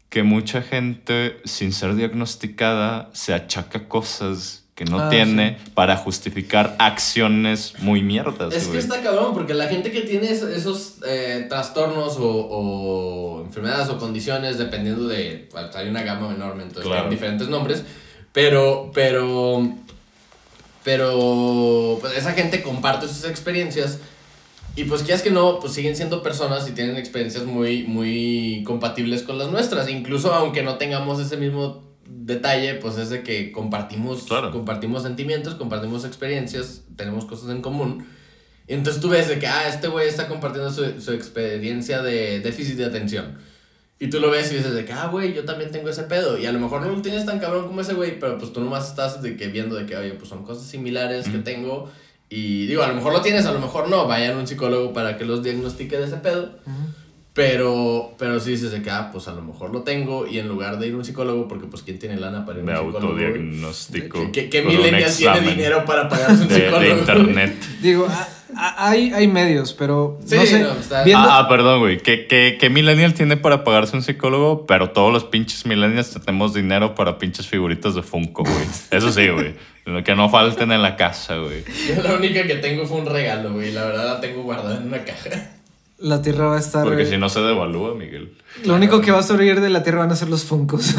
que 0.09 0.23
mucha 0.23 0.61
gente 0.61 1.41
sin 1.43 1.73
ser 1.73 1.95
diagnosticada 1.95 3.09
se 3.13 3.33
achaca 3.33 3.89
cosas 3.89 4.66
que 4.77 4.85
no 4.85 4.99
Ah, 4.99 5.09
tiene 5.09 5.57
para 5.73 5.97
justificar 5.97 6.75
acciones 6.77 7.73
muy 7.79 8.03
mierdas, 8.03 8.53
Es 8.53 8.67
que 8.67 8.77
está 8.77 9.01
cabrón, 9.01 9.33
porque 9.33 9.55
la 9.55 9.67
gente 9.67 9.91
que 9.91 10.01
tiene 10.01 10.29
es- 10.31 10.43
esos 10.43 10.97
eh, 11.05 11.47
trastornos 11.49 12.17
o, 12.17 12.29
o 12.29 13.41
enfermedades 13.43 13.89
o 13.89 13.97
condiciones, 13.97 14.59
dependiendo 14.59 15.07
de. 15.07 15.47
pues, 15.51 15.75
hay 15.75 15.89
una 15.89 16.03
gama 16.03 16.31
enorme, 16.33 16.61
entonces 16.63 16.83
Claro. 16.85 17.01
tienen 17.01 17.09
diferentes 17.09 17.47
nombres. 17.49 17.83
Pero, 18.31 18.91
pero. 18.93 19.67
Pero. 20.83 21.97
Pues 21.99 22.15
esa 22.17 22.33
gente 22.33 22.61
comparte 22.61 23.07
sus 23.07 23.25
experiencias. 23.25 23.99
Y 24.75 24.83
pues, 24.83 25.01
quieras 25.01 25.23
que 25.23 25.31
no, 25.31 25.59
pues 25.59 25.73
siguen 25.73 25.95
siendo 25.95 26.21
personas 26.21 26.69
y 26.69 26.71
tienen 26.73 26.97
experiencias 26.97 27.45
muy, 27.45 27.83
muy 27.85 28.63
compatibles 28.63 29.23
con 29.23 29.39
las 29.39 29.49
nuestras. 29.49 29.89
Incluso 29.89 30.31
aunque 30.35 30.61
no 30.61 30.75
tengamos 30.77 31.19
ese 31.19 31.35
mismo 31.35 31.86
detalle, 32.09 32.75
pues 32.75 32.97
es 32.97 33.09
de 33.09 33.23
que 33.23 33.51
compartimos, 33.51 34.23
Claro. 34.23 34.51
compartimos 34.51 35.03
sentimientos, 35.03 35.55
compartimos 35.55 36.05
experiencias, 36.05 36.81
tenemos 36.95 37.25
cosas 37.25 37.49
en 37.51 37.61
común. 37.61 38.05
Y 38.67 38.73
entonces 38.73 39.01
tú 39.01 39.09
ves 39.09 39.27
de 39.29 39.39
que, 39.39 39.47
ah, 39.47 39.67
este 39.69 39.87
güey 39.87 40.07
está 40.07 40.27
compartiendo 40.27 40.71
su, 40.71 40.99
su 41.01 41.13
experiencia 41.13 42.01
de 42.01 42.39
déficit 42.41 42.75
de 42.75 42.85
atención. 42.85 43.37
Y 43.99 44.09
tú 44.09 44.19
lo 44.19 44.29
ves 44.29 44.51
y 44.51 44.55
dices 44.57 44.73
de 44.73 44.85
que, 44.85 44.93
ah, 44.93 45.07
güey, 45.07 45.33
yo 45.33 45.45
también 45.45 45.71
tengo 45.71 45.89
ese 45.89 46.03
pedo. 46.03 46.37
Y 46.37 46.45
a 46.45 46.51
lo 46.51 46.59
mejor 46.59 46.81
no 46.81 46.91
lo 46.91 47.01
tienes 47.01 47.25
tan 47.25 47.39
cabrón 47.39 47.65
como 47.65 47.81
ese 47.81 47.93
güey, 47.93 48.19
pero 48.19 48.37
pues 48.37 48.53
tú 48.53 48.59
nomás 48.61 48.89
estás 48.89 49.21
de 49.21 49.35
que 49.37 49.47
viendo 49.47 49.75
de 49.75 49.85
que, 49.85 49.95
oye, 49.95 50.11
pues 50.13 50.29
son 50.29 50.43
cosas 50.43 50.67
similares 50.67 51.27
que 51.29 51.39
tengo. 51.39 51.89
Y 52.29 52.67
digo, 52.67 52.83
a 52.83 52.87
lo 52.89 52.93
mejor 52.93 53.13
lo 53.13 53.21
tienes, 53.21 53.45
a 53.45 53.53
lo 53.53 53.59
mejor 53.59 53.87
no. 53.89 54.05
Vayan 54.05 54.35
a 54.35 54.39
un 54.39 54.45
psicólogo 54.45 54.91
para 54.93 55.17
que 55.17 55.23
los 55.25 55.41
diagnostique 55.43 55.97
de 55.97 56.03
ese 56.05 56.17
pedo. 56.17 56.51
Pero, 57.37 58.15
pero 58.17 58.39
sí 58.39 58.49
dices 58.51 58.71
de 58.71 58.81
que, 58.81 58.89
ah, 58.89 59.09
pues 59.11 59.27
a 59.27 59.31
lo 59.31 59.43
mejor 59.43 59.71
lo 59.71 59.83
tengo. 59.83 60.25
Y 60.25 60.39
en 60.39 60.47
lugar 60.47 60.79
de 60.79 60.87
ir 60.87 60.93
a 60.95 60.97
un 60.97 61.05
psicólogo, 61.05 61.47
porque 61.47 61.67
pues 61.67 61.83
quién 61.83 61.99
tiene 61.99 62.17
lana 62.17 62.45
para 62.45 62.57
ir 62.59 62.65
Me 62.65 62.73
a 62.73 62.81
un 62.81 62.87
psicólogo. 62.87 63.13
güey? 63.13 63.25
autodiagnostico. 63.27 64.31
¿Qué, 64.31 64.49
qué 64.49 64.61
tiene 64.63 65.41
dinero 65.41 65.85
para 65.85 66.09
pagarse 66.09 66.41
un 66.41 66.47
de, 66.47 66.55
psicólogo? 66.55 66.79
de 66.81 66.89
internet. 66.99 67.55
Digo, 67.81 68.07
a- 68.07 68.27
a- 68.55 68.89
hay, 68.89 69.13
hay 69.13 69.27
medios, 69.27 69.73
pero 69.73 70.17
Sí, 70.25 70.35
no 70.35 70.45
sé. 70.47 70.59
no, 70.61 70.71
está- 70.73 71.03
viendo- 71.03 71.27
Ah, 71.29 71.39
ah, 71.41 71.47
perdón, 71.47 71.79
güey. 71.79 71.99
¿Qué, 71.99 72.25
qué, 72.25 72.57
qué 72.59 72.69
millennial 72.71 73.13
tiene 73.13 73.37
para 73.37 73.63
pagarse 73.63 73.95
un 73.95 74.01
psicólogo? 74.01 74.65
Pero 74.65 74.89
todos 74.89 75.13
los 75.13 75.23
pinches 75.23 75.65
millennials 75.67 76.09
tenemos 76.09 76.55
dinero 76.55 76.95
para 76.95 77.19
pinches 77.19 77.45
figuritas 77.47 77.93
de 77.93 78.01
Funko, 78.01 78.43
güey. 78.43 78.65
Eso 78.89 79.11
sí, 79.11 79.27
güey. 79.29 79.53
Lo 79.85 80.03
que 80.03 80.15
no 80.15 80.27
falten 80.29 80.71
en 80.71 80.81
la 80.81 80.95
casa, 80.97 81.35
güey. 81.37 81.63
Yo 81.87 82.01
la 82.01 82.15
única 82.15 82.43
que 82.47 82.55
tengo 82.55 82.85
fue 82.87 82.97
un 82.99 83.05
regalo, 83.05 83.53
güey. 83.53 83.71
La 83.71 83.85
verdad 83.85 84.15
la 84.15 84.19
tengo 84.21 84.41
guardada 84.43 84.77
en 84.77 84.87
una 84.87 85.03
caja. 85.05 85.51
La 85.99 86.21
Tierra 86.21 86.47
va 86.47 86.57
a 86.57 86.59
estar. 86.59 86.83
Porque 86.83 87.05
si 87.05 87.17
no 87.17 87.29
se 87.29 87.39
devalúa, 87.41 87.95
Miguel. 87.95 88.37
Lo 88.65 88.75
único 88.75 89.01
que 89.01 89.11
va 89.11 89.19
a 89.19 89.23
sobrevivir 89.23 89.61
de 89.61 89.69
la 89.69 89.83
Tierra 89.83 89.99
van 89.99 90.11
a 90.11 90.15
ser 90.15 90.29
los 90.29 90.43
funcos. 90.43 90.95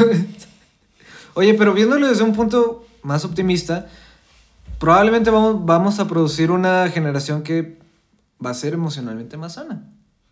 Oye, 1.35 1.53
pero 1.53 1.73
viéndolo 1.73 2.07
desde 2.07 2.23
un 2.23 2.33
punto 2.33 2.85
más 3.01 3.23
optimista, 3.23 3.87
probablemente 4.77 5.29
vamos, 5.29 5.65
vamos 5.65 5.99
a 5.99 6.07
producir 6.07 6.51
una 6.51 6.89
generación 6.89 7.43
que 7.43 7.77
va 8.43 8.49
a 8.49 8.53
ser 8.53 8.73
emocionalmente 8.73 9.37
más 9.37 9.53
sana. 9.53 9.83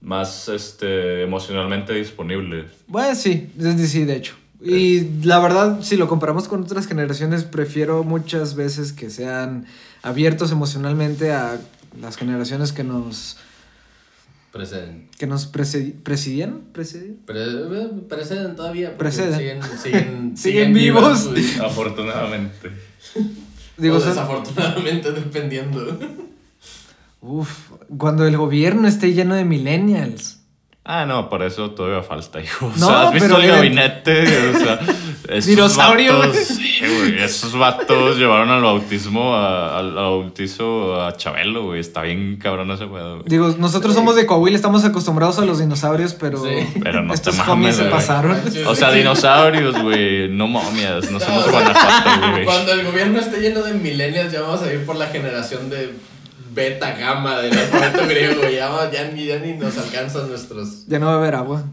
Más 0.02 0.50
este, 0.50 1.24
emocionalmente 1.24 1.94
disponible. 1.94 2.66
Bueno, 2.88 3.16
sí, 3.16 3.50
sí, 3.60 3.88
sí, 3.88 4.06
de 4.06 4.16
hecho. 4.16 4.36
Y 4.60 5.24
la 5.24 5.40
verdad, 5.40 5.82
si 5.82 5.98
lo 5.98 6.08
comparamos 6.08 6.48
con 6.48 6.64
otras 6.64 6.88
generaciones, 6.88 7.44
prefiero 7.44 8.04
muchas 8.04 8.56
veces 8.56 8.92
que 8.92 9.10
sean 9.10 9.66
abiertos 10.02 10.52
emocionalmente 10.52 11.32
a 11.32 11.60
las 12.02 12.18
generaciones 12.18 12.74
que 12.74 12.84
nos, 12.84 13.38
Preceden. 14.58 15.10
que 15.18 15.28
nos 15.28 15.52
presidi- 15.52 15.94
presidían. 16.04 16.62
¿Presidían? 16.74 17.18
Pre- 17.26 17.44
eh, 17.44 17.90
preceden 18.10 18.56
todavía. 18.56 18.98
Preceden. 18.98 19.38
Siguen, 19.38 19.62
siguen, 19.82 20.38
Siguen 20.38 20.74
vivos. 20.74 21.30
Afortunadamente. 21.64 22.72
Digo, 23.78 23.98
o 23.98 24.00
desafortunadamente, 24.00 25.12
dependiendo. 25.12 26.00
Uf, 27.22 27.72
cuando 27.98 28.26
el 28.26 28.36
gobierno 28.38 28.88
esté 28.88 29.14
lleno 29.14 29.36
de 29.36 29.46
millennials. 29.46 30.40
Ah, 30.84 31.06
no, 31.06 31.30
para 31.30 31.48
eso 31.48 31.72
todavía 31.72 32.02
falta, 32.02 32.40
hijo. 32.42 32.68
O 32.68 32.70
No, 32.78 32.88
sea, 32.88 33.08
¿has 33.08 33.14
visto 33.14 33.28
pero 33.36 33.42
el 33.42 33.48
gabinete? 33.52 34.24
O 34.56 34.58
sea, 34.60 34.80
esos 35.30 35.46
Dinosaurio. 35.46 36.20
vatos, 36.20 36.36
sí, 36.38 36.80
güey, 36.82 37.22
esos 37.24 37.54
vatos 37.58 38.18
llevaron 38.18 38.50
al 38.50 38.62
bautismo, 38.62 39.36
a- 39.36 39.78
al, 39.80 39.90
al 39.98 40.04
bautizo 40.06 41.02
a 41.02 41.16
Chabelo, 41.18 41.66
güey. 41.66 41.80
Está 41.80 42.02
bien 42.04 42.38
cabrón 42.38 42.72
ese 42.72 42.86
pedo, 42.86 43.16
güey. 43.18 43.24
Digo, 43.28 43.56
nosotros 43.60 43.94
somos 43.94 44.16
de 44.16 44.26
Coahuila, 44.26 44.56
estamos 44.56 44.84
acostumbrados 44.86 45.40
a 45.40 45.46
los 45.46 45.60
dinosaurios, 45.60 46.14
pero, 46.14 46.44
Sí. 46.44 46.50
Pero 46.84 47.02
no 47.04 47.10
te 47.14 47.16
estos 47.16 47.36
mames, 47.38 47.50
homies 47.52 47.76
se 47.78 47.84
pasaron. 47.86 48.38
O 48.68 48.76
sea, 48.76 48.92
dinosaurios, 48.92 49.82
güey. 49.82 50.30
No 50.30 50.48
momias, 50.48 51.10
no 51.12 51.20
somos 51.20 51.50
Guanajuato, 51.52 52.32
güey. 52.32 52.46
Cuando 52.46 52.72
el 52.74 52.86
gobierno 52.86 53.20
esté 53.20 53.40
lleno 53.40 53.62
de 53.64 53.74
millennials, 53.74 54.32
ya 54.32 54.42
vamos 54.42 54.62
a 54.62 54.72
ir 54.74 54.86
por 54.86 54.96
la 54.96 55.08
generación 55.08 55.70
de 55.70 55.94
beta 56.54 56.92
gamma 56.98 57.38
del 57.40 57.58
alfabeto 57.58 58.08
griego. 58.08 58.42
Ya, 58.50 58.90
ya, 58.92 59.12
ni, 59.12 59.26
ya 59.26 59.40
ni 59.40 59.54
nos 59.54 59.78
alcanzan 59.78 60.28
nuestros. 60.30 60.88
Ya 60.88 60.98
no 61.00 61.06
va 61.08 61.14
a 61.14 61.18
haber 61.18 61.36
agua. 61.36 61.64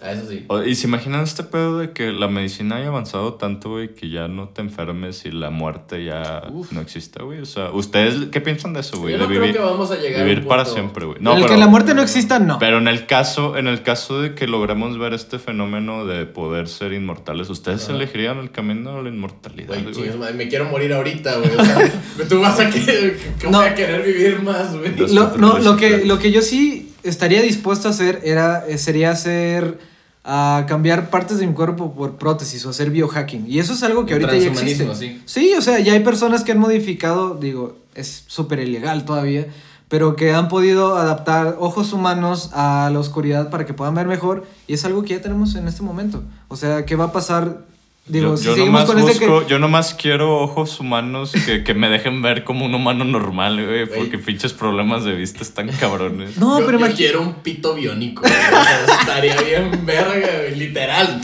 A 0.00 0.12
eso 0.12 0.28
sí. 0.28 0.44
O- 0.46 0.62
Y 0.62 0.76
se 0.76 0.86
imaginan 0.86 1.22
este 1.24 1.42
pedo 1.42 1.78
de 1.78 1.90
que 1.90 2.12
la 2.12 2.28
medicina 2.28 2.76
haya 2.76 2.86
avanzado 2.86 3.34
tanto, 3.34 3.70
güey, 3.70 3.94
que 3.94 4.08
ya 4.10 4.28
no 4.28 4.48
te 4.48 4.60
enfermes 4.62 5.24
y 5.26 5.32
la 5.32 5.50
muerte 5.50 6.04
ya 6.04 6.44
no 6.70 6.80
exista, 6.80 7.24
güey. 7.24 7.40
O 7.40 7.46
sea, 7.46 7.70
¿ustedes 7.72 8.26
qué 8.30 8.40
piensan 8.40 8.74
de 8.74 8.80
eso, 8.80 8.98
güey? 8.98 9.14
Yo 9.14 9.18
De 9.18 9.24
no 9.24 9.28
creo 9.28 9.40
vivir, 9.40 9.56
que 9.56 9.62
vamos 9.62 9.90
a 9.90 9.96
llegar 9.96 10.20
a 10.20 10.24
vivir 10.24 10.38
un 10.42 10.46
para 10.46 10.62
punto- 10.62 10.74
siempre, 10.78 11.04
güey. 11.04 11.18
el 11.18 11.24
No, 11.24 11.34
que 11.34 11.42
pero, 11.42 11.56
la 11.56 11.66
muerte 11.66 11.94
no 11.94 12.02
exista, 12.02 12.38
no. 12.38 12.60
pero 12.60 12.78
en 12.78 12.86
el 12.86 13.06
caso, 13.06 13.56
en 13.56 13.66
el 13.66 13.82
caso 13.82 14.20
de 14.22 14.36
que 14.36 14.46
logremos 14.46 14.96
ver 14.98 15.14
este 15.14 15.40
fenómeno 15.40 16.06
de 16.06 16.26
poder 16.26 16.68
ser 16.68 16.92
inmortales, 16.92 17.50
¿ustedes 17.50 17.84
Ajá. 17.88 17.94
elegirían 17.96 18.38
el 18.38 18.52
camino 18.52 18.98
a 18.98 19.02
la 19.02 19.08
inmortalidad, 19.08 19.74
Güey, 19.94 20.16
madre, 20.16 20.34
me 20.34 20.46
quiero 20.48 20.66
morir 20.66 20.92
ahorita, 20.92 21.38
güey. 21.38 21.50
O 21.56 21.64
sea, 21.64 22.02
tú 22.28 22.40
vas 22.40 22.60
a 22.60 22.70
querer, 22.70 23.18
que 23.40 23.50
No. 23.50 23.58
voy 23.58 23.66
a 23.66 23.74
querer 23.74 24.02
vivir 24.06 24.42
más, 24.42 24.76
güey. 24.76 24.94
Lo, 25.12 25.36
no, 25.36 25.58
lo, 25.58 25.76
que, 25.76 26.04
lo 26.04 26.20
que 26.20 26.30
yo 26.30 26.40
sí 26.40 26.87
estaría 27.08 27.42
dispuesto 27.42 27.88
a 27.88 27.90
hacer 27.90 28.20
era, 28.24 28.66
eh, 28.66 28.78
sería 28.78 29.10
hacer, 29.10 29.78
a 30.24 30.66
cambiar 30.68 31.10
partes 31.10 31.38
de 31.38 31.46
mi 31.46 31.54
cuerpo 31.54 31.94
por 31.94 32.16
prótesis 32.16 32.64
o 32.66 32.70
hacer 32.70 32.90
biohacking. 32.90 33.46
Y 33.48 33.58
eso 33.58 33.72
es 33.72 33.82
algo 33.82 34.06
que 34.06 34.14
ahorita 34.14 34.36
ya 34.36 34.48
existe. 34.48 34.94
Sí. 34.94 35.22
Sí, 35.24 35.52
o 35.56 35.62
sea, 35.62 35.78
ya 35.80 35.94
hay 35.94 36.00
personas 36.00 36.44
que 36.44 36.52
han 36.52 36.58
modificado, 36.58 37.34
digo, 37.34 37.78
es 37.94 38.24
súper 38.26 38.60
ilegal 38.60 39.04
todavía, 39.04 39.46
pero 39.88 40.16
que 40.16 40.34
han 40.34 40.48
podido 40.48 40.96
adaptar 40.96 41.56
ojos 41.58 41.92
humanos 41.92 42.50
a 42.52 42.90
la 42.92 42.98
oscuridad 42.98 43.50
para 43.50 43.64
que 43.64 43.74
puedan 43.74 43.94
ver 43.94 44.06
mejor 44.06 44.46
y 44.66 44.74
es 44.74 44.84
algo 44.84 45.02
que 45.02 45.14
ya 45.14 45.22
tenemos 45.22 45.54
en 45.54 45.66
este 45.66 45.82
momento. 45.82 46.22
O 46.48 46.56
sea, 46.56 46.84
¿qué 46.84 46.94
va 46.94 47.06
a 47.06 47.12
pasar? 47.12 47.66
Digo, 48.08 48.30
yo, 48.30 48.36
si 48.38 48.44
yo 48.44 48.54
seguimos 48.54 48.88
nomás 48.88 49.18
con 49.18 49.28
busco- 49.28 49.44
que... 49.44 49.50
yo 49.50 49.58
nomás 49.58 49.94
quiero 49.94 50.38
ojos 50.38 50.80
humanos 50.80 51.32
que, 51.44 51.62
que 51.62 51.74
me 51.74 51.88
dejen 51.90 52.22
ver 52.22 52.42
como 52.44 52.64
un 52.64 52.74
humano 52.74 53.04
normal, 53.04 53.64
güey, 53.64 53.86
porque 53.86 54.16
pinches 54.18 54.52
problemas 54.54 55.04
de 55.04 55.12
vista 55.14 55.42
están 55.42 55.68
cabrones. 55.78 56.36
No, 56.38 56.58
yo, 56.60 56.66
pero 56.66 56.78
yo 56.78 56.94
quiero 56.96 57.20
un 57.22 57.34
pito 57.34 57.74
biónico. 57.74 58.22
güey. 58.22 58.32
O 58.32 58.86
sea, 58.86 58.98
estaría 59.00 59.40
bien 59.42 59.84
verga, 59.84 60.28
güey, 60.40 60.54
literal. 60.56 61.20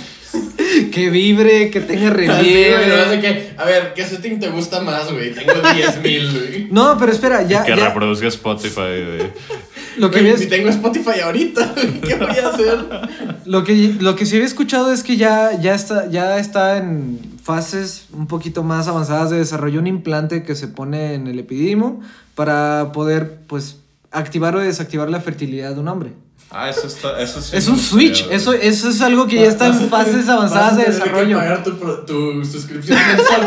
que 0.93 1.09
vibre, 1.11 1.71
que 1.71 1.81
tenga 1.81 2.09
Así, 2.09 2.17
güey, 2.19 2.71
no 2.71 2.77
relieve. 2.79 3.09
sé 3.11 3.21
qué. 3.21 3.55
A 3.57 3.65
ver, 3.65 3.93
¿qué 3.95 4.05
setting 4.05 4.41
te 4.41 4.49
gusta 4.49 4.81
más, 4.81 5.11
güey? 5.13 5.33
Tengo 5.33 5.53
10.000, 5.53 6.03
güey. 6.33 6.69
No, 6.71 6.97
pero 6.99 7.13
espera, 7.13 7.43
ya, 7.47 7.63
que 7.65 7.77
ya 7.77 7.87
reproduzca 7.89 8.27
Spotify, 8.29 8.75
güey. 9.07 9.31
Lo 9.97 10.11
que 10.11 10.23
Ni 10.23 10.47
tengo 10.47 10.69
Spotify 10.69 11.21
ahorita. 11.23 11.75
¿Qué 12.03 12.15
voy 12.17 12.37
a 12.39 12.49
hacer? 12.49 12.79
Lo 13.45 13.65
que, 13.65 13.95
lo 14.01 14.17
que 14.17 14.27
sí 14.27 14.37
había 14.37 14.47
escuchado 14.47 14.93
es 14.93 15.03
que 15.03 15.17
ya, 15.17 15.59
ya, 15.61 15.75
está, 15.75 16.09
ya 16.11 16.39
está 16.39 16.77
en 16.79 17.21
fases 17.43 18.07
un 18.13 18.27
poquito 18.27 18.63
más 18.63 18.89
avanzadas 18.89 19.31
de 19.31 19.39
desarrollo 19.39 19.79
un 19.81 19.87
implante 19.87 20.43
que 20.45 20.55
se 20.55 20.67
pone 20.69 21.15
en 21.15 21.27
el 21.27 21.39
epidimo 21.39 22.01
para 22.35 22.91
poder, 22.93 23.39
pues, 23.47 23.77
activar 24.11 24.57
o 24.57 24.61
desactivar 24.61 25.11
la 25.11 25.21
fertilidad 25.21 25.75
de 25.75 25.81
un 25.81 25.89
hombre. 25.89 26.13
Ah, 26.51 26.71
eso 26.71 26.87
está, 26.87 27.21
eso 27.21 27.41
sí. 27.41 27.57
Es 27.57 27.67
un 27.69 27.79
switch, 27.79 28.27
eso, 28.31 28.53
eso 28.53 28.89
es 28.89 29.01
algo 29.03 29.27
que 29.27 29.37
ya 29.37 29.49
está 29.49 29.67
en 29.67 29.89
fases 29.89 30.13
tener- 30.27 30.31
avanzadas 30.31 30.77
de 30.77 30.85
vas 30.85 30.97
a 30.97 31.03
tener 31.05 31.27
que 31.27 31.35
desarrollo. 31.35 31.37
pagar 31.39 31.65
tu, 31.65 31.73
tu 32.07 32.45
suscripción 32.45 32.97
mensual. 32.97 33.47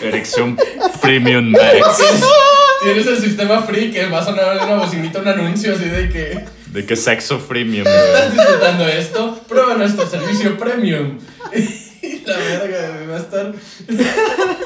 Erección 0.00 0.56
Premium 1.02 1.50
Max. 1.50 1.98
Tienes- 2.82 3.06
el 3.06 3.18
sistema 3.18 3.62
free 3.62 3.90
que 3.90 4.06
va 4.06 4.20
a 4.20 4.24
sonar 4.24 4.56
en 4.56 4.64
una 4.64 4.76
bocinita 4.84 5.20
un 5.20 5.28
anuncio 5.28 5.74
así 5.74 5.84
de 5.84 6.08
que 6.08 6.44
De 6.72 6.86
que 6.86 6.96
sexo 6.96 7.38
premium, 7.40 7.86
estás 7.86 8.32
güey. 8.34 8.38
disfrutando 8.46 8.86
esto, 8.88 9.40
prueba 9.48 9.74
nuestro 9.74 10.06
servicio 10.08 10.56
premium. 10.58 11.18
Y 12.02 12.24
la 12.24 12.34
verga, 12.38 12.94
güey, 12.94 13.06
va 13.08 13.16
a 13.16 13.18
estar. 13.20 13.52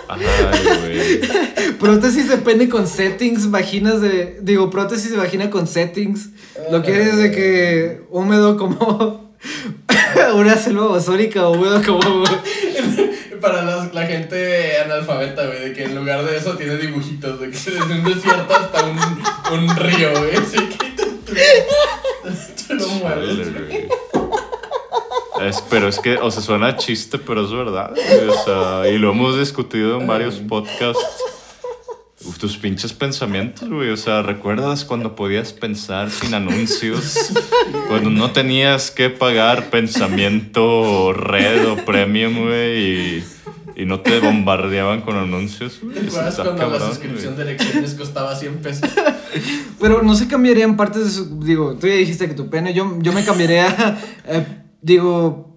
Ay, 0.08 0.20
güey. 0.80 1.72
Prótesis 1.80 2.28
de 2.28 2.36
pene 2.38 2.68
con 2.68 2.86
settings, 2.86 3.50
vaginas 3.50 4.00
de. 4.00 4.38
Digo, 4.40 4.70
prótesis 4.70 5.10
de 5.10 5.16
vagina 5.16 5.50
con 5.50 5.66
settings. 5.66 6.28
Lo 6.70 6.82
que 6.82 7.02
es 7.02 7.16
de 7.16 7.32
que 7.32 8.02
húmedo 8.10 8.56
como. 8.56 9.34
una 10.36 10.56
selva 10.56 10.86
basónica 10.86 11.48
o 11.48 11.54
húmedo 11.56 11.82
como. 11.82 12.22
Para 13.44 13.62
las- 13.62 13.92
la 13.92 14.06
gente 14.06 14.78
analfabeta, 14.78 15.44
güey, 15.46 15.60
de 15.60 15.72
que 15.74 15.84
en 15.84 15.94
lugar 15.94 16.24
de 16.24 16.36
eso 16.36 16.54
tiene 16.56 16.76
dibujitos, 16.78 17.38
de 17.40 17.50
que 17.50 17.56
desde 17.58 17.82
un 17.92 18.02
desierto 18.04 18.54
hasta 18.54 18.84
un, 18.84 18.98
un 19.58 19.76
río, 19.76 20.10
güey. 20.18 20.34
Así 20.36 20.56
que 20.56 20.86
tú, 20.96 21.04
tú- 21.26 21.34
tú 22.68 22.74
lo 22.74 22.86
mueves. 22.88 23.36
Dale, 23.52 23.60
güey. 23.66 23.88
Es, 25.48 25.62
pero 25.68 25.88
es 25.88 25.98
que, 25.98 26.16
o 26.16 26.30
sea, 26.30 26.40
suena 26.42 26.76
chiste, 26.76 27.18
pero 27.18 27.44
es 27.44 27.52
verdad. 27.52 27.92
O 28.28 28.44
sea, 28.44 28.88
y 28.90 28.96
lo 28.98 29.10
hemos 29.10 29.38
discutido 29.38 30.00
en 30.00 30.06
varios 30.06 30.36
podcasts. 30.36 31.04
Uf, 32.24 32.38
tus 32.38 32.56
pinches 32.56 32.94
pensamientos, 32.94 33.68
güey. 33.68 33.90
O 33.90 33.96
sea, 33.98 34.22
¿recuerdas 34.22 34.84
cuando 34.86 35.14
podías 35.14 35.52
pensar 35.52 36.10
sin 36.10 36.32
anuncios? 36.34 37.30
Cuando 37.88 38.08
no 38.08 38.30
tenías 38.30 38.90
que 38.90 39.10
pagar 39.10 39.68
pensamiento 39.68 41.12
red 41.12 41.68
o 41.68 41.76
premium, 41.84 42.46
güey. 42.46 42.78
Y, 43.18 43.24
y 43.76 43.86
no 43.86 44.00
te 44.00 44.20
bombardeaban 44.20 45.02
con 45.02 45.16
anuncios. 45.16 45.80
¿Te 45.92 46.00
acuerdas 46.00 46.36
cuando 46.36 46.70
la 46.70 46.80
suscripción 46.80 47.34
güey. 47.34 47.46
de 47.46 47.54
elecciones 47.54 47.94
costaba 47.94 48.34
100 48.34 48.56
pesos? 48.58 48.90
Pero 49.80 50.02
no 50.02 50.14
se 50.14 50.28
cambiarían 50.28 50.76
partes 50.76 51.04
de 51.04 51.10
su. 51.10 51.40
Digo, 51.40 51.76
tú 51.76 51.86
ya 51.86 51.94
dijiste 51.94 52.28
que 52.28 52.34
tu 52.34 52.48
pene. 52.48 52.72
Yo, 52.74 52.98
yo 53.00 53.12
me 53.12 53.24
cambiaría. 53.24 53.98
eh, 54.26 54.46
digo. 54.80 55.53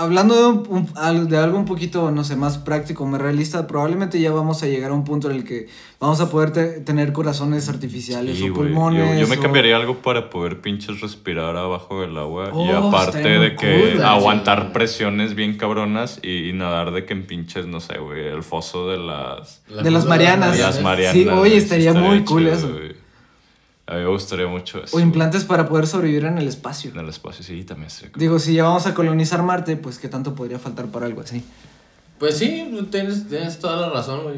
Hablando 0.00 0.34
de, 0.34 0.68
un- 0.68 1.28
de 1.28 1.36
algo 1.36 1.58
un 1.58 1.64
poquito, 1.64 2.10
no 2.10 2.24
sé, 2.24 2.34
más 2.36 2.58
práctico, 2.58 3.04
más 3.06 3.20
realista, 3.20 3.66
probablemente 3.66 4.20
ya 4.20 4.32
vamos 4.32 4.62
a 4.62 4.66
llegar 4.66 4.90
a 4.90 4.94
un 4.94 5.04
punto 5.04 5.30
en 5.30 5.36
el 5.36 5.44
que 5.44 5.68
vamos 5.98 6.20
a 6.20 6.30
poder 6.30 6.52
te- 6.52 6.80
tener 6.80 7.12
corazones 7.12 7.68
artificiales 7.68 8.38
Sí, 8.38 8.48
o 8.48 8.54
pulmones. 8.54 9.14
Yo, 9.16 9.20
yo 9.22 9.28
me 9.28 9.36
o- 9.36 9.40
cambiaría 9.42 9.76
algo 9.76 9.96
para 9.98 10.30
poder 10.30 10.60
pinches 10.60 11.00
respirar 11.00 11.56
abajo 11.56 12.00
del 12.00 12.16
agua. 12.16 12.46
y 12.48 12.70
Oh, 12.70 12.88
aparte 12.88 13.18
de 13.28 13.54
que 13.56 13.92
cool, 13.94 14.02
aguantar 14.02 14.62
sí. 14.64 14.68
presiones 14.72 15.34
bien 15.34 15.56
cabronas 15.58 16.18
y, 16.22 16.48
y 16.48 16.52
nadar 16.52 16.92
de 16.92 17.04
que 17.04 17.12
en 17.12 17.26
pinches, 17.26 17.66
no 17.66 17.80
sé, 17.80 17.98
güey, 17.98 18.26
el 18.26 18.42
foso 18.42 18.88
de 18.88 18.96
las, 18.98 19.62
La 19.68 19.82
De 19.82 19.90
las 19.90 20.06
Marianas. 20.06 20.56
de 20.56 20.62
las 20.62 20.82
Marianas. 20.82 21.12
Sí, 21.14 21.26
oye, 21.28 21.36
güey, 21.38 21.56
estaría 21.56 21.92
muy 21.92 22.24
cool 22.24 22.44
chido, 22.44 22.54
eso. 22.54 22.72
güey. 22.72 22.89
A 23.90 23.94
mí 23.94 24.04
me 24.04 24.08
gustaría 24.08 24.46
mucho 24.46 24.84
eso. 24.84 24.96
O 24.96 25.00
implantes 25.00 25.42
para 25.44 25.68
poder 25.68 25.84
sobrevivir 25.88 26.24
en 26.24 26.38
el 26.38 26.46
espacio. 26.46 26.92
En 26.92 27.00
el 27.00 27.08
espacio, 27.08 27.44
sí, 27.44 27.64
también 27.64 27.90
sería 27.90 28.12
cool. 28.12 28.20
Digo, 28.20 28.38
si 28.38 28.54
ya 28.54 28.62
vamos 28.62 28.86
a 28.86 28.94
colonizar 28.94 29.42
Marte, 29.42 29.76
pues 29.76 29.98
qué 29.98 30.08
tanto 30.08 30.36
podría 30.36 30.60
faltar 30.60 30.86
para 30.86 31.06
algo 31.06 31.22
así. 31.22 31.44
Pues 32.20 32.38
sí, 32.38 32.70
tienes, 32.92 33.28
tienes 33.28 33.58
toda 33.58 33.76
la 33.76 33.90
razón, 33.90 34.22
güey. 34.22 34.36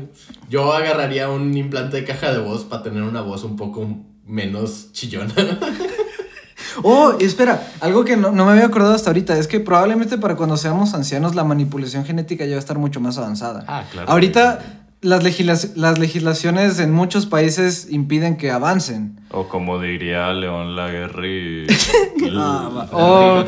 Yo 0.48 0.72
agarraría 0.72 1.28
un 1.28 1.54
implante 1.54 1.98
de 1.98 2.04
caja 2.04 2.32
de 2.32 2.38
voz 2.38 2.64
para 2.64 2.82
tener 2.82 3.02
una 3.02 3.20
voz 3.20 3.44
un 3.44 3.56
poco 3.56 3.86
menos 4.24 4.90
chillona. 4.92 5.34
Oh, 6.82 7.14
y 7.20 7.24
espera, 7.24 7.68
algo 7.80 8.02
que 8.02 8.16
no, 8.16 8.32
no 8.32 8.46
me 8.46 8.52
había 8.52 8.64
acordado 8.64 8.94
hasta 8.94 9.10
ahorita 9.10 9.36
es 9.36 9.46
que 9.46 9.60
probablemente 9.60 10.16
para 10.16 10.36
cuando 10.36 10.56
seamos 10.56 10.94
ancianos 10.94 11.34
la 11.34 11.44
manipulación 11.44 12.06
genética 12.06 12.46
ya 12.46 12.52
va 12.52 12.56
a 12.56 12.60
estar 12.60 12.78
mucho 12.78 12.98
más 12.98 13.18
avanzada. 13.18 13.62
Ah, 13.68 13.84
claro. 13.92 14.10
Ahorita 14.10 14.81
las, 15.02 15.22
legisla- 15.22 15.72
las 15.76 15.98
legislaciones 15.98 16.78
en 16.78 16.90
muchos 16.92 17.26
países 17.26 17.88
impiden 17.90 18.36
que 18.38 18.50
avancen. 18.50 19.20
O 19.30 19.48
como 19.48 19.78
diría 19.80 20.32
León 20.32 20.74
Laguerri. 20.76 21.66
Ah, 22.34 22.70
va. 22.74 22.88
Oh, 22.92 23.44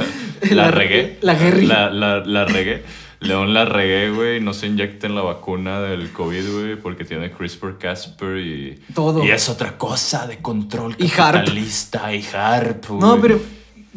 la, 0.50 0.54
la- 0.66 0.70
regué. 0.70 1.18
Laguerri. 1.22 1.66
La, 1.66 1.88
la, 1.90 2.18
la 2.18 2.44
regué. 2.44 2.82
León 3.20 3.54
la 3.54 3.64
regué, 3.64 4.10
güey. 4.10 4.40
No 4.40 4.52
se 4.52 4.66
inyecten 4.66 5.14
la 5.14 5.22
vacuna 5.22 5.80
del 5.80 6.10
COVID, 6.12 6.52
güey, 6.52 6.76
porque 6.76 7.04
tiene 7.06 7.32
CRISPR-Casper 7.32 8.38
y. 8.38 8.78
Todo. 8.92 9.24
Y 9.24 9.30
es 9.30 9.48
otra 9.48 9.78
cosa 9.78 10.26
de 10.26 10.38
control 10.38 10.94
Y 10.98 11.04
HARP. 11.06 11.16
capitalista 11.38 12.14
y 12.14 12.22
HARP. 12.30 12.90
No, 12.90 13.18
pero 13.20 13.40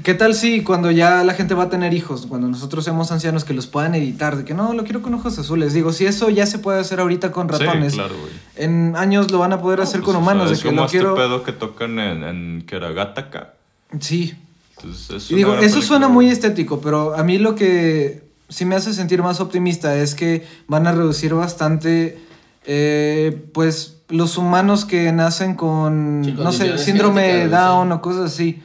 ¿qué 0.04 0.14
tal 0.14 0.34
si 0.36 0.64
cuando 0.64 0.92
ya 0.92 1.24
la 1.24 1.34
gente 1.34 1.54
va 1.54 1.64
a 1.64 1.70
tener 1.70 1.94
hijos, 1.94 2.26
cuando 2.28 2.48
nosotros 2.48 2.84
seamos 2.84 3.12
ancianos, 3.12 3.44
que 3.44 3.54
los 3.54 3.68
puedan 3.68 3.96
editar? 3.96 4.38
De 4.38 4.46
que 4.46 4.54
no, 4.54 4.74
lo 4.74 4.84
quiero 4.84 5.02
con 5.02 5.14
ojos 5.14 5.38
azules. 5.40 5.74
Digo, 5.74 5.92
si 5.94 6.06
eso 6.06 6.30
ya 6.30 6.46
se 6.46 6.60
puede 6.60 6.80
hacer 6.80 7.00
ahorita 7.00 7.32
con 7.32 7.48
ratones, 7.50 7.94
Sí, 7.94 7.98
claro, 8.00 8.16
güey. 8.20 8.32
en 8.56 8.96
años 8.96 9.32
lo 9.32 9.40
van 9.40 9.54
a 9.54 9.62
poder 9.62 9.82
hacer 9.82 10.02
Pues, 10.02 10.06
con 10.14 10.16
o 10.16 10.26
sea, 10.26 10.34
humanos. 10.34 10.52
es 10.52 10.58
de 10.60 10.64
que 10.64 10.70
como 10.70 10.82
lo 10.82 10.86
este 10.86 10.98
quiero. 10.98 11.16
pedo 11.16 11.44
que 11.44 11.52
tocan 11.52 12.00
en, 12.00 12.24
en 12.24 12.64
Keragataka. 12.68 13.54
Sí, 14.00 14.34
Entonces, 14.78 15.10
es 15.10 15.28
digo, 15.30 15.52
eso 15.54 15.60
película, 15.62 15.82
suena 15.86 16.08
muy 16.10 16.30
estético, 16.30 16.80
pero 16.82 17.16
a 17.16 17.24
mí 17.24 17.38
lo 17.38 17.56
que 17.56 18.24
sí 18.50 18.66
me 18.66 18.76
hace 18.76 18.94
sentir 18.94 19.22
más 19.24 19.40
optimista 19.40 19.96
es 19.98 20.14
que 20.16 20.46
van 20.68 20.88
a 20.88 20.92
reducir 20.92 21.34
bastante, 21.34 22.20
eh, 22.66 23.46
pues, 23.54 23.98
los 24.10 24.38
humanos 24.38 24.86
que 24.86 25.12
nacen 25.12 25.56
con, 25.56 26.22
Sí, 26.24 26.32
no 26.38 26.52
sé, 26.52 26.78
síndrome 26.78 27.48
Down 27.48 27.92
o 27.92 28.02
cosas 28.02 28.32
así. 28.32 28.62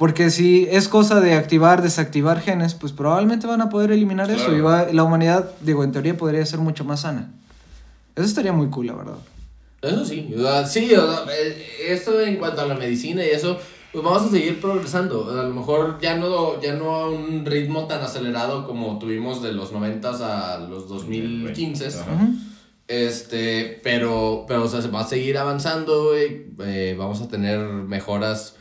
Porque 0.00 0.30
si 0.30 0.66
es 0.70 0.88
cosa 0.88 1.20
de 1.20 1.34
activar, 1.34 1.82
desactivar 1.82 2.40
genes, 2.40 2.72
pues 2.72 2.90
probablemente 2.90 3.46
van 3.46 3.60
a 3.60 3.68
poder 3.68 3.92
eliminar 3.92 4.30
eso 4.30 4.56
y 4.56 4.60
va, 4.62 4.86
la 4.90 5.04
humanidad, 5.04 5.50
digo, 5.60 5.84
en 5.84 5.92
teoría 5.92 6.16
podría 6.16 6.46
ser 6.46 6.58
mucho 6.58 6.86
más 6.86 7.02
sana. 7.02 7.30
Eso 8.16 8.24
estaría 8.24 8.50
muy 8.50 8.70
cool, 8.70 8.86
la 8.86 8.94
verdad. 8.94 9.18
Eso 9.82 10.02
sí, 10.06 10.32
o 10.34 10.40
sea, 10.40 10.64
sí, 10.64 10.94
o 10.94 11.06
sea, 11.06 11.26
eh, 11.30 11.66
esto 11.90 12.18
en 12.18 12.36
cuanto 12.36 12.62
a 12.62 12.66
la 12.66 12.76
medicina 12.76 13.22
y 13.22 13.28
eso, 13.28 13.58
pues 13.92 14.02
vamos 14.02 14.22
a 14.22 14.30
seguir 14.30 14.58
progresando. 14.58 15.38
A 15.38 15.42
lo 15.42 15.52
mejor 15.52 15.98
ya 16.00 16.16
no, 16.16 16.58
ya 16.62 16.72
no 16.72 16.94
a 16.94 17.10
un 17.10 17.44
ritmo 17.44 17.86
tan 17.86 18.00
acelerado 18.00 18.66
como 18.66 18.98
tuvimos 18.98 19.42
de 19.42 19.52
los 19.52 19.70
90 19.70 20.54
a 20.54 20.60
los 20.60 20.88
2015. 20.88 21.88
Ajá. 21.88 22.10
Ujú. 22.14 22.36
Este, 22.88 23.78
pero, 23.82 24.46
pero, 24.48 24.64
o 24.64 24.68
sea, 24.68 24.80
se 24.80 24.88
va 24.88 25.02
a 25.02 25.06
seguir 25.06 25.36
avanzando, 25.36 26.06
güey. 26.06 26.46
Eh, 26.60 26.96
vamos 26.98 27.20
a 27.20 27.28
tener 27.28 27.58
mejoras 27.58 28.56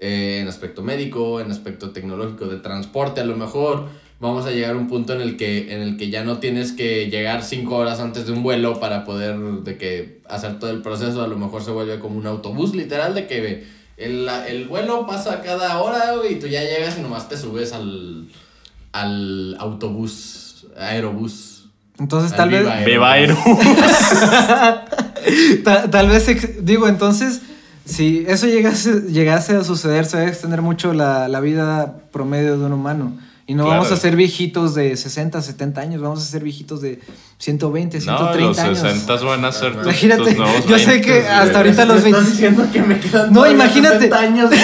eh, 0.00 0.38
en 0.40 0.48
aspecto 0.48 0.82
médico, 0.82 1.40
en 1.40 1.50
aspecto 1.50 1.90
tecnológico, 1.90 2.46
de 2.46 2.56
transporte, 2.56 3.20
a 3.20 3.24
lo 3.24 3.36
mejor. 3.36 3.86
Vamos 4.18 4.44
a 4.44 4.50
llegar 4.50 4.74
a 4.74 4.76
un 4.78 4.86
punto 4.88 5.14
en 5.14 5.22
el 5.22 5.36
que, 5.38 5.72
en 5.74 5.80
el 5.80 5.96
que 5.96 6.10
ya 6.10 6.24
no 6.24 6.38
tienes 6.38 6.72
que 6.72 7.08
llegar 7.08 7.42
cinco 7.42 7.76
horas 7.76 8.00
antes 8.00 8.26
de 8.26 8.32
un 8.32 8.42
vuelo 8.42 8.78
para 8.78 9.04
poder 9.04 9.38
de 9.38 9.78
que 9.78 10.20
hacer 10.28 10.58
todo 10.58 10.70
el 10.70 10.82
proceso. 10.82 11.22
A 11.22 11.26
lo 11.26 11.36
mejor 11.38 11.62
se 11.62 11.70
vuelve 11.70 11.98
como 12.00 12.18
un 12.18 12.26
autobús, 12.26 12.74
literal, 12.74 13.14
de 13.14 13.26
que 13.26 13.64
el, 13.96 14.28
el 14.48 14.68
vuelo 14.68 15.06
pasa 15.06 15.40
cada 15.42 15.80
hora, 15.80 16.14
y 16.30 16.34
tú 16.36 16.46
ya 16.48 16.62
llegas 16.62 16.98
y 16.98 17.02
nomás 17.02 17.28
te 17.30 17.36
subes 17.38 17.72
al, 17.72 18.28
al 18.92 19.56
autobús, 19.58 20.66
aerobús. 20.76 21.64
Entonces 21.98 22.32
al 22.32 22.36
tal 22.38 22.48
vez... 22.50 22.60
Viva 22.84 23.12
Aero. 23.12 23.36
Viva 23.46 23.56
Aero. 23.64 24.84
Ta- 25.64 25.90
Tal, 25.90 26.08
vez, 26.08 26.64
digo, 26.64 26.88
entonces, 26.88 27.40
si 27.90 28.24
eso 28.28 28.46
llegase, 28.46 29.02
llegase 29.08 29.56
a 29.56 29.64
suceder, 29.64 30.04
se 30.06 30.16
va 30.16 30.22
a 30.24 30.28
extender 30.28 30.62
mucho 30.62 30.92
la, 30.94 31.28
la 31.28 31.40
vida 31.40 31.94
promedio 32.12 32.58
de 32.58 32.64
un 32.66 32.72
humano. 32.72 33.18
Y 33.46 33.54
no 33.54 33.64
Claro. 33.64 33.80
vamos 33.80 33.92
a 33.92 33.96
ser 34.00 34.14
viejitos 34.14 34.76
de 34.76 34.96
60, 34.96 35.42
70 35.42 35.80
años, 35.80 36.00
vamos 36.00 36.20
a 36.22 36.24
ser 36.24 36.44
viejitos 36.44 36.80
de 36.80 37.00
120, 37.38 37.98
No, 37.98 38.02
130 38.04 38.40
los 38.48 38.58
años. 38.60 38.78
60 38.78 39.16
van 39.24 39.44
a 39.44 39.50
ser 39.50 39.72
tus, 39.74 39.82
Imagínate, 39.86 40.22
tus 40.22 40.36
nuevos 40.36 40.66
yo 40.66 40.78
sé 40.78 40.86
20, 40.86 41.00
que 41.06 41.26
hasta 41.26 41.58
ahorita 41.58 41.84
los 41.84 42.02
Me 42.04 42.10
estás 42.10 42.22
20 42.24 42.30
diciendo 42.30 42.66
que 42.72 42.82
me 42.82 43.00
quedan 43.00 43.32
No, 43.32 43.50
imagínate. 43.50 44.08
60 44.08 44.18
años. 44.20 44.50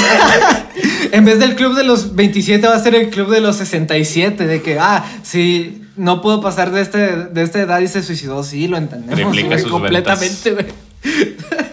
En 1.12 1.24
vez 1.24 1.38
del 1.38 1.54
club 1.56 1.74
de 1.74 1.82
los 1.84 2.14
27 2.14 2.66
va 2.66 2.74
a 2.74 2.82
ser 2.82 2.94
el 2.94 3.08
club 3.10 3.30
de 3.30 3.40
los 3.40 3.56
67, 3.56 4.46
de 4.46 4.60
que, 4.62 4.78
ah, 4.78 5.04
sí, 5.22 5.82
no 5.96 6.20
puedo 6.20 6.40
pasar 6.40 6.70
de, 6.72 6.82
este, 6.82 6.98
de 6.98 7.42
esta 7.42 7.60
edad 7.60 7.80
y 7.80 7.88
se 7.88 8.02
suicidó, 8.02 8.42
sí, 8.44 8.68
lo 8.68 8.76
entendemos 8.76 9.14
Triplica 9.16 9.48
güey, 9.48 9.60
sus 9.60 9.70
completamente, 9.70 10.50
güey. 10.52 10.66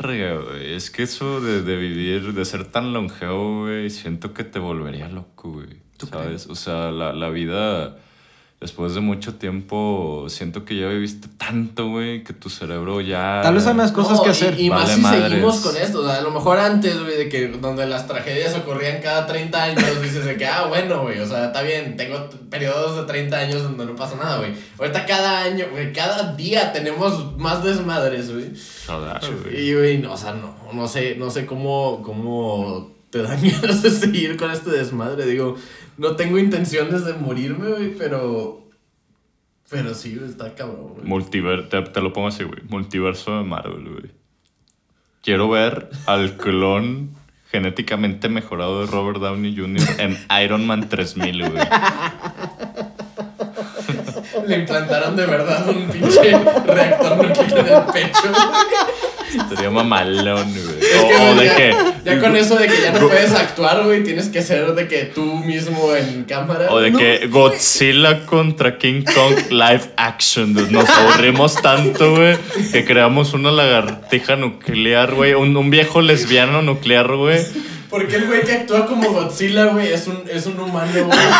Verga, 0.00 0.40
güey. 0.40 0.74
Es 0.74 0.90
que 0.90 1.02
eso 1.02 1.40
de, 1.40 1.62
de 1.62 1.76
vivir, 1.76 2.32
de 2.32 2.44
ser 2.44 2.64
tan 2.64 2.92
longevo, 2.92 3.62
güey, 3.62 3.90
siento 3.90 4.32
que 4.32 4.44
te 4.44 4.58
volvería 4.58 5.08
loco, 5.08 5.52
güey. 5.52 5.82
¿Tú 5.96 6.06
¿Sabes? 6.06 6.46
O 6.46 6.54
sea, 6.54 6.90
la, 6.90 7.12
la 7.12 7.28
vida, 7.28 7.98
después 8.60 8.94
de 8.94 9.00
mucho 9.00 9.36
tiempo, 9.36 10.26
siento 10.28 10.64
que 10.66 10.76
ya 10.78 10.86
viviste 10.88 11.28
tanto, 11.38 11.88
güey, 11.88 12.22
que 12.24 12.34
tu 12.34 12.50
cerebro 12.50 13.00
ya. 13.00 13.40
Tal 13.42 13.54
vez 13.54 13.66
hay 13.66 13.72
más 13.74 13.90
cosas 13.90 14.18
No, 14.18 14.22
que 14.22 14.28
y- 14.28 14.32
hacer. 14.32 14.60
Y, 14.60 14.68
más 14.68 14.82
Vale 14.82 14.94
si 14.96 15.00
madres. 15.00 15.30
seguimos 15.30 15.56
con 15.60 15.76
esto. 15.76 16.00
O 16.00 16.04
sea, 16.04 16.18
a 16.18 16.20
lo 16.20 16.30
mejor 16.30 16.58
antes, 16.58 17.00
güey, 17.00 17.16
de 17.16 17.28
que 17.30 17.48
donde 17.48 17.86
las 17.86 18.06
tragedias 18.06 18.54
ocurrían 18.54 19.00
cada 19.02 19.26
30 19.26 19.62
años, 19.62 19.82
dices 20.02 20.24
de 20.26 20.36
que, 20.36 20.46
ah, 20.46 20.66
bueno, 20.68 21.02
güey, 21.02 21.18
o 21.20 21.26
sea, 21.26 21.46
está 21.46 21.62
bien, 21.62 21.96
tengo 21.96 22.28
periodos 22.50 22.96
de 22.96 23.04
30 23.04 23.36
años 23.38 23.62
donde 23.62 23.86
no 23.86 23.96
pasa 23.96 24.16
nada, 24.16 24.36
güey. 24.38 24.52
Ahorita 24.78 25.06
cada 25.06 25.42
año, 25.42 25.64
güey, 25.70 25.92
cada 25.94 26.34
día 26.34 26.72
tenemos 26.72 27.36
más 27.38 27.64
desmadres, 27.64 28.30
güey. 28.32 28.52
Y, 29.56 29.74
güey, 29.74 29.98
no, 29.98 30.12
o 30.12 30.16
sea, 30.16 30.32
no, 30.34 30.54
no 30.72 30.86
sé, 30.86 31.14
no 31.16 31.30
sé 31.30 31.46
cómo, 31.46 32.02
cómo 32.02 32.92
te 33.10 33.22
dan 33.22 33.40
ganas 33.42 33.82
de 33.82 33.90
seguir 33.90 34.36
con 34.36 34.50
este 34.50 34.70
desmadre. 34.70 35.26
Digo, 35.26 35.56
no 35.98 36.16
tengo 36.16 36.38
intenciones 36.38 37.04
de 37.04 37.14
morirme, 37.14 37.70
güey, 37.70 37.94
pero. 37.96 38.68
Pero 39.68 39.94
sí, 39.94 40.20
está 40.24 40.54
cabrón, 40.54 40.94
güey. 40.94 41.06
Multiver 41.06 41.68
te, 41.68 41.80
te 41.82 42.00
lo 42.00 42.12
pongo 42.12 42.28
así, 42.28 42.42
güey. 42.44 42.62
Multiverso 42.68 43.36
de 43.38 43.44
Marvel, 43.44 43.88
güey. 43.88 44.10
Quiero 45.22 45.48
ver 45.48 45.90
al 46.06 46.36
clon 46.36 47.14
genéticamente 47.50 48.28
mejorado 48.28 48.80
de 48.80 48.86
Robert 48.90 49.18
Downey 49.18 49.56
Jr. 49.56 49.82
en 49.98 50.18
Iron 50.42 50.66
Man 50.66 50.88
3000, 50.88 51.50
güey. 51.50 51.62
Le 54.46 54.56
implantaron 54.56 55.16
de 55.16 55.26
verdad 55.26 55.68
un 55.68 55.88
pinche 55.88 56.36
reactor 56.66 57.16
nuclear 57.16 57.58
en 57.58 57.66
el 57.66 57.82
pecho. 57.92 58.32
Sería 59.48 59.70
mamalón, 59.70 60.52
güey. 60.52 60.78
Es 60.80 61.20
O, 61.20 61.34
de 61.40 61.46
ya, 61.46 61.56
que. 61.56 61.74
ya 62.04 62.20
con 62.20 62.36
eso 62.36 62.56
de 62.56 62.66
que 62.66 62.80
ya 62.82 62.92
no 62.92 63.06
puedes 63.06 63.32
actuar, 63.32 63.84
güey, 63.84 64.02
tienes 64.02 64.28
que 64.28 64.42
ser 64.42 64.74
de 64.74 64.88
que 64.88 65.04
tú 65.04 65.24
mismo 65.36 65.94
en 65.94 66.24
cámara. 66.24 66.66
O 66.70 66.80
de 66.80 66.90
No, 66.90 66.98
que 66.98 67.26
Godzilla 67.28 68.26
contra 68.26 68.76
King 68.78 69.02
Kong 69.04 69.36
live 69.50 69.82
action, 69.96 70.52
dude. 70.54 70.70
Nos 70.72 70.88
aburrimos 70.90 71.54
tanto, 71.62 72.16
güey, 72.16 72.36
que 72.72 72.84
creamos 72.84 73.32
una 73.32 73.52
lagartija 73.52 74.34
nuclear, 74.36 75.14
güey. 75.14 75.34
Un, 75.34 75.56
un 75.56 75.70
viejo 75.70 76.00
lesbiano 76.00 76.62
nuclear, 76.62 77.14
güey. 77.14 77.40
Porque 77.90 78.16
el 78.16 78.26
güey 78.28 78.42
que 78.42 78.52
actúa 78.52 78.86
como 78.86 79.10
Godzilla, 79.10 79.64
güey, 79.66 79.92
es 79.92 80.06
un, 80.06 80.22
es 80.32 80.46
un 80.46 80.60
humano, 80.60 80.92
güey. 80.92 81.18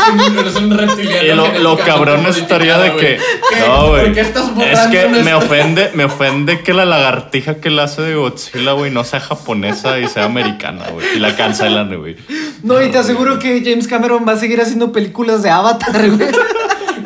Es 0.00 0.28
un, 0.30 0.38
es 0.38 0.56
un 0.56 0.76
reptiliano. 0.76 1.46
Y 1.46 1.58
lo, 1.58 1.58
lo 1.58 1.78
cabrón 1.78 2.24
estaría 2.26 2.78
de 2.78 2.96
que. 2.96 3.18
No, 3.66 3.90
güey. 3.90 4.04
¿Por 4.04 4.14
qué 4.14 4.20
estás 4.20 4.46
Es 4.46 4.54
borrando 4.54 4.90
que 4.90 5.08
me 5.22 5.34
ofende, 5.34 5.90
me 5.94 6.04
ofende 6.04 6.60
que 6.62 6.72
la 6.72 6.86
lagartija 6.86 7.56
que 7.56 7.68
la 7.70 7.84
hace 7.84 8.02
de 8.02 8.14
Godzilla, 8.14 8.72
güey, 8.72 8.90
no 8.90 9.04
sea 9.04 9.20
japonesa 9.20 9.98
y 9.98 10.08
sea 10.08 10.24
americana, 10.24 10.86
güey. 10.90 11.06
Y 11.16 11.18
la 11.18 11.36
cancelan, 11.36 11.94
güey. 11.96 12.16
No, 12.62 12.82
y 12.82 12.90
te 12.90 12.98
aseguro 12.98 13.38
que 13.38 13.62
James 13.64 13.86
Cameron 13.86 14.24
va 14.26 14.32
a 14.32 14.36
seguir 14.36 14.60
haciendo 14.60 14.92
películas 14.92 15.42
de 15.42 15.50
Avatar, 15.50 16.10
güey. 16.10 16.28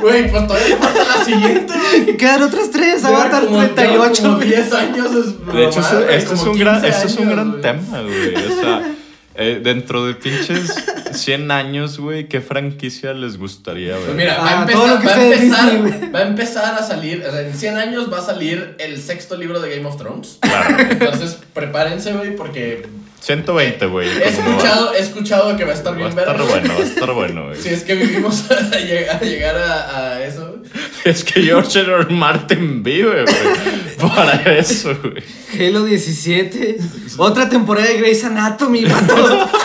Güey, 0.05 0.31
pues 0.31 0.47
todavía 0.47 0.77
falta 0.77 1.05
la 1.19 1.25
siguiente, 1.25 1.73
güey. 1.73 2.17
Quedan 2.17 2.43
otras 2.43 2.71
tres, 2.71 3.05
Avatar 3.05 3.45
como- 3.45 3.61
lleva 3.62 3.75
38. 3.75 4.23
Como 4.23 4.37
güey. 4.37 4.49
10 4.49 4.73
años 4.73 5.07
es 5.14 5.47
De 5.55 5.64
hecho, 5.64 5.81
normal, 5.81 6.03
este, 6.03 6.17
este 6.17 6.35
es 6.35 6.43
un 6.43 6.59
gran, 6.59 6.81
15 6.83 6.88
este 6.97 7.07
es 7.07 7.14
un 7.17 7.23
años, 7.23 7.33
gran 7.35 7.51
güey. 7.51 7.62
tema, 7.62 8.03
güey. 8.03 8.35
O 8.35 8.61
sea, 8.61 8.95
eh, 9.37 9.61
dentro 9.62 10.07
de 10.07 10.14
pinches 10.14 10.75
100 11.12 11.51
años, 11.51 11.99
güey, 11.99 12.29
¿qué 12.29 12.40
franquicia 12.40 13.12
les 13.14 13.38
gustaría 13.38 13.95
ver? 13.97 14.05
Pues 14.05 14.17
mira, 14.17 14.38
va, 14.38 14.49
a 14.49 14.59
Ah, 14.59 14.61
empezar, 14.62 14.83
va, 14.83 14.90
a 15.12 15.25
empezar, 15.25 15.71
Disney, 15.81 16.11
va 16.11 16.19
a 16.19 16.23
empezar 16.23 16.75
a 16.75 16.83
salir, 16.83 17.25
o 17.27 17.31
sea, 17.31 17.40
en 17.40 17.55
100 17.55 17.77
años 17.79 18.12
va 18.12 18.19
a 18.19 18.23
salir 18.25 18.75
el 18.79 19.01
sexto 19.01 19.37
libro 19.37 19.61
de 19.61 19.75
Game 19.77 19.87
of 19.88 19.97
Thrones. 19.97 20.38
Claro. 20.40 20.77
Entonces, 20.90 21.38
prepárense, 21.53 22.12
güey, 22.12 22.37
porque 22.37 22.87
120, 23.24 23.87
güey. 23.87 24.08
he 24.08 24.28
escuchado, 24.28 24.92
he 24.94 24.98
escuchado 25.00 25.56
que 25.56 25.64
va 25.64 25.70
a 25.70 25.74
estar 25.74 25.92
Va 25.92 25.96
a 25.96 25.98
bien 25.98 26.08
estar 26.10 26.26
verga. 26.37 26.44
bueno, 26.44 26.74
va 26.74 26.80
a 26.80 26.82
estar 26.87 27.12
bueno, 27.12 27.44
güey. 27.46 27.56
Si 27.60 27.68
es 27.70 27.82
que 27.82 27.94
vivimos 27.94 28.50
a 28.50 28.54
lleg- 28.78 29.08
a 29.08 29.20
llegar 29.20 29.56
a, 29.56 30.12
a 30.16 30.24
eso. 30.24 30.56
Es 31.04 31.22
que 31.24 31.42
George 31.42 31.80
R. 31.80 31.92
R. 32.00 32.14
Martin 32.14 32.82
vive, 32.82 33.24
güey. 33.24 34.08
Para 34.14 34.34
eso, 34.56 34.94
güey. 35.02 35.22
Halo 35.68 35.84
17. 35.84 36.78
Otra 37.18 37.48
temporada 37.48 37.87
de 37.88 37.98
Grey's 37.98 38.24
Anatomy, 38.24 38.84
vato. 38.84 39.48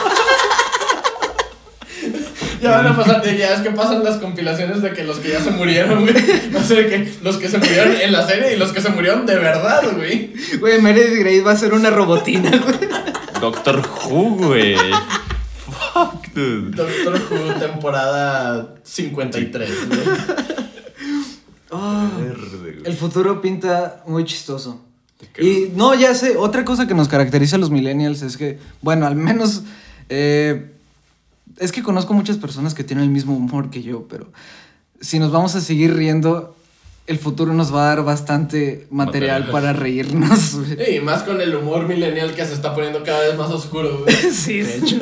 Ya 2.62 2.72
van 2.72 2.88
a 2.88 2.96
pasar, 2.96 3.24
ya 3.38 3.54
es 3.54 3.62
que 3.62 3.70
pasan 3.72 4.04
las 4.04 4.18
compilaciones 4.18 4.82
de 4.82 4.92
que 4.92 5.06
los 5.06 5.20
que 5.20 5.30
ya 5.30 5.42
se 5.42 5.50
murieron, 5.52 6.02
güey. 6.02 6.14
Va 6.54 6.60
a 6.60 6.64
ser 6.64 6.90
que 6.90 7.10
los 7.24 7.38
que 7.38 7.48
se 7.48 7.58
murieron 7.58 7.96
en 8.02 8.12
la 8.12 8.28
serie 8.28 8.54
y 8.54 8.58
los 8.58 8.74
que 8.74 8.82
se 8.82 8.90
murieron 8.90 9.26
de 9.26 9.36
verdad, 9.38 9.82
güey. 9.96 10.34
Güey, 10.60 10.82
Meredith 10.82 11.20
Grey 11.22 11.40
va 11.40 11.54
a 11.54 11.56
ser 11.56 11.74
una 11.74 11.90
robotina, 11.90 12.50
güey. 12.52 12.80
Doctor 13.42 13.82
Who, 13.82 14.36
güey. 14.36 14.76
Fuck, 15.94 16.28
dude. 16.34 16.76
Doctor 16.76 17.22
Who, 17.30 17.60
temporada 17.60 18.76
53, 18.84 19.88
güey. 19.88 20.00
Ah, 21.72 22.10
güey. 22.18 22.82
el 22.84 22.98
futuro 22.98 23.42
pinta 23.42 24.04
muy 24.08 24.26
chistoso. 24.26 24.82
Y 25.38 25.72
no, 25.76 25.94
ya 25.94 26.16
sé, 26.16 26.36
otra 26.36 26.66
cosa 26.66 26.88
que 26.88 26.96
nos 26.96 27.08
caracteriza 27.08 27.58
a 27.58 27.60
los 27.60 27.70
millennials 27.70 28.24
es 28.24 28.38
que, 28.38 28.58
bueno, 28.82 29.06
al 29.06 29.16
menos 29.16 29.62
eh, 30.10 30.74
es 31.58 31.72
que 31.72 31.84
conozco 31.84 32.16
muchas 32.16 32.38
personas 32.38 32.74
que 32.74 32.84
tienen 32.84 33.04
el 33.06 33.12
mismo 33.12 33.36
humor 33.36 33.70
que 33.70 33.84
yo, 33.84 34.08
pero 34.08 34.32
si 35.00 35.20
nos 35.20 35.32
vamos 35.32 35.54
a 35.54 35.62
seguir 35.62 35.94
riendo, 35.96 36.56
el 37.10 37.18
futuro 37.20 37.54
nos 37.54 37.74
va 37.74 37.84
a 37.92 37.96
dar 37.96 38.04
bastante 38.06 38.88
material 38.92 39.42
Material. 39.42 39.52
para 39.52 39.74
reírnos. 39.74 40.56
güey. 40.78 40.96
Y 40.98 41.00
más 41.02 41.24
con 41.24 41.42
el 41.42 41.56
humor 41.56 41.88
millennial 41.88 42.34
que 42.36 42.46
se 42.46 42.54
está 42.54 42.74
poniendo 42.76 43.04
cada 43.04 43.22
vez 43.22 43.36
más 43.38 43.50
oscuro, 43.52 44.04
güey. 44.04 44.16
Sí, 44.32 44.62
de 44.62 44.78
hecho. 44.78 44.98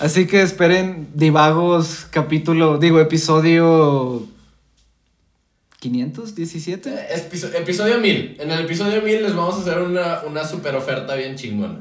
Así 0.00 0.26
que 0.26 0.42
esperen 0.42 1.08
Divagos 1.14 2.06
capítulo, 2.10 2.78
digo, 2.78 3.00
episodio 3.00 4.22
517. 5.80 6.90
Episo- 7.14 7.54
episodio 7.54 7.98
1000. 7.98 8.36
En 8.40 8.50
el 8.50 8.60
episodio 8.64 9.00
1000 9.02 9.22
les 9.22 9.34
vamos 9.34 9.56
a 9.56 9.58
hacer 9.60 9.78
una, 9.80 10.20
una 10.26 10.44
super 10.44 10.74
oferta 10.76 11.14
bien 11.14 11.36
chingona, 11.36 11.80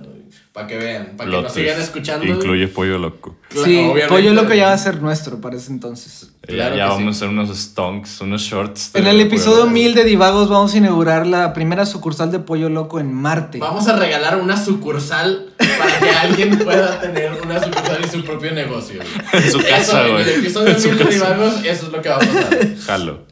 Para 0.52 0.68
que 0.68 0.78
vean, 0.78 1.14
para 1.18 1.30
que 1.30 1.42
nos 1.42 1.54
sigan 1.54 1.80
escuchando. 1.80 2.26
Incluye 2.26 2.68
pollo 2.68 2.98
loco. 2.98 3.36
Sí, 3.50 3.78
obviamente. 3.78 4.08
Pollo 4.08 4.34
Loco 4.34 4.54
ya 4.54 4.68
va 4.68 4.74
a 4.74 4.78
ser 4.78 5.02
nuestro 5.02 5.40
para 5.40 5.56
ese 5.56 5.72
entonces. 5.72 6.32
Claro 6.42 6.76
ya 6.76 6.88
vamos 6.88 7.02
sí. 7.02 7.08
a 7.08 7.12
hacer 7.12 7.30
unos 7.30 7.58
stonks, 7.58 8.22
unos 8.22 8.42
shorts. 8.42 8.92
En 8.94 9.08
el 9.08 9.20
episodio 9.22 9.62
pollo 9.62 9.72
1000 9.72 9.96
de 9.96 10.04
Divagos 10.04 10.50
vamos 10.50 10.74
a 10.74 10.78
inaugurar 10.78 11.28
la 11.28 11.54
primera 11.54 11.86
sucursal 11.86 12.32
de 12.32 12.40
Pollo 12.40 12.70
Loco 12.70 13.00
en 13.00 13.14
Marte. 13.14 13.60
Vamos 13.60 13.88
a 13.88 13.96
regalar 13.96 14.38
una 14.40 14.62
sucursal 14.64 15.54
para 15.58 16.00
que 16.00 16.10
alguien 16.10 16.58
pueda 16.60 17.00
tener 17.00 17.34
una 17.42 17.64
sucursal 17.64 18.00
y 18.04 18.08
su 18.08 18.24
propio 18.24 18.52
negocio. 18.52 19.02
En 19.34 19.52
su 19.52 19.60
casa, 19.60 20.08
güey. 20.08 20.24
En 20.24 20.30
el 20.30 20.40
episodio 20.40 20.70
En 20.70 20.82
su 20.82 20.90
1000 20.90 20.98
de. 20.98 21.06
Divagos, 21.06 21.54
eso 21.64 21.86
es 21.86 21.92
lo 21.92 22.02
que 22.02 22.10
va 22.10 22.16
a 22.16 22.20
pasar. 22.20 22.76
Jalo. 22.86 23.26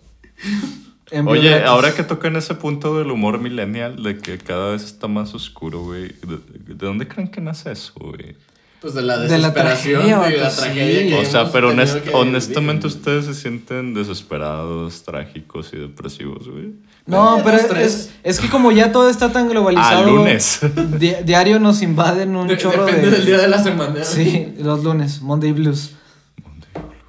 En 1.11 1.27
Oye, 1.27 1.63
ahora 1.63 1.93
que 1.93 2.03
tocan 2.03 2.35
ese 2.35 2.55
punto 2.55 2.97
del 2.97 3.11
humor 3.11 3.39
millennial, 3.39 4.01
de 4.01 4.17
que 4.17 4.37
cada 4.39 4.71
vez 4.71 4.83
está 4.83 5.07
más 5.07 5.33
oscuro, 5.35 5.83
güey. 5.83 6.07
¿De, 6.07 6.37
de 6.73 6.85
dónde 6.85 7.07
creen 7.07 7.27
que 7.27 7.41
nace 7.41 7.71
eso, 7.71 7.93
güey? 7.95 8.35
Pues 8.81 8.93
de 8.93 9.01
la 9.03 9.17
De 9.19 9.29
la 9.37 9.49
desesperación 9.49 10.01
tragedia, 10.05 10.35
y 10.37 10.39
la 10.41 10.49
tragedia 10.55 11.01
sí. 11.01 11.07
que 11.09 11.15
O 11.15 11.25
sea, 11.31 11.51
pero 11.51 11.69
tenido 11.69 11.85
honest- 11.85 12.01
que 12.01 12.09
honestamente 12.11 12.87
vivir. 12.87 12.97
ustedes 12.99 13.25
se 13.25 13.33
sienten 13.35 13.93
desesperados, 13.93 15.03
trágicos 15.03 15.71
y 15.73 15.77
depresivos, 15.77 16.47
güey. 16.49 16.73
No, 17.07 17.39
pero 17.43 17.57
es, 17.77 18.11
es 18.23 18.39
que 18.39 18.49
como 18.49 18.71
ya 18.71 18.91
todo 18.91 19.09
está 19.09 19.31
tan 19.31 19.45
Ah, 19.45 19.49
globalizado. 19.51 20.05
lunes. 20.15 20.59
di- 20.99 21.13
diario 21.23 21.59
nos 21.59 21.81
invaden 21.83 22.35
un 22.35 22.47
De- 22.47 22.57
chorro 22.57 22.85
depende 22.85 23.11
de. 23.11 23.17
del 23.17 23.25
día 23.27 23.37
de 23.37 23.47
la 23.47 23.61
semana. 23.61 24.03
Sí, 24.03 24.53
los 24.59 24.83
lunes, 24.83 25.21
Monday 25.21 25.51
Blues. 25.51 25.91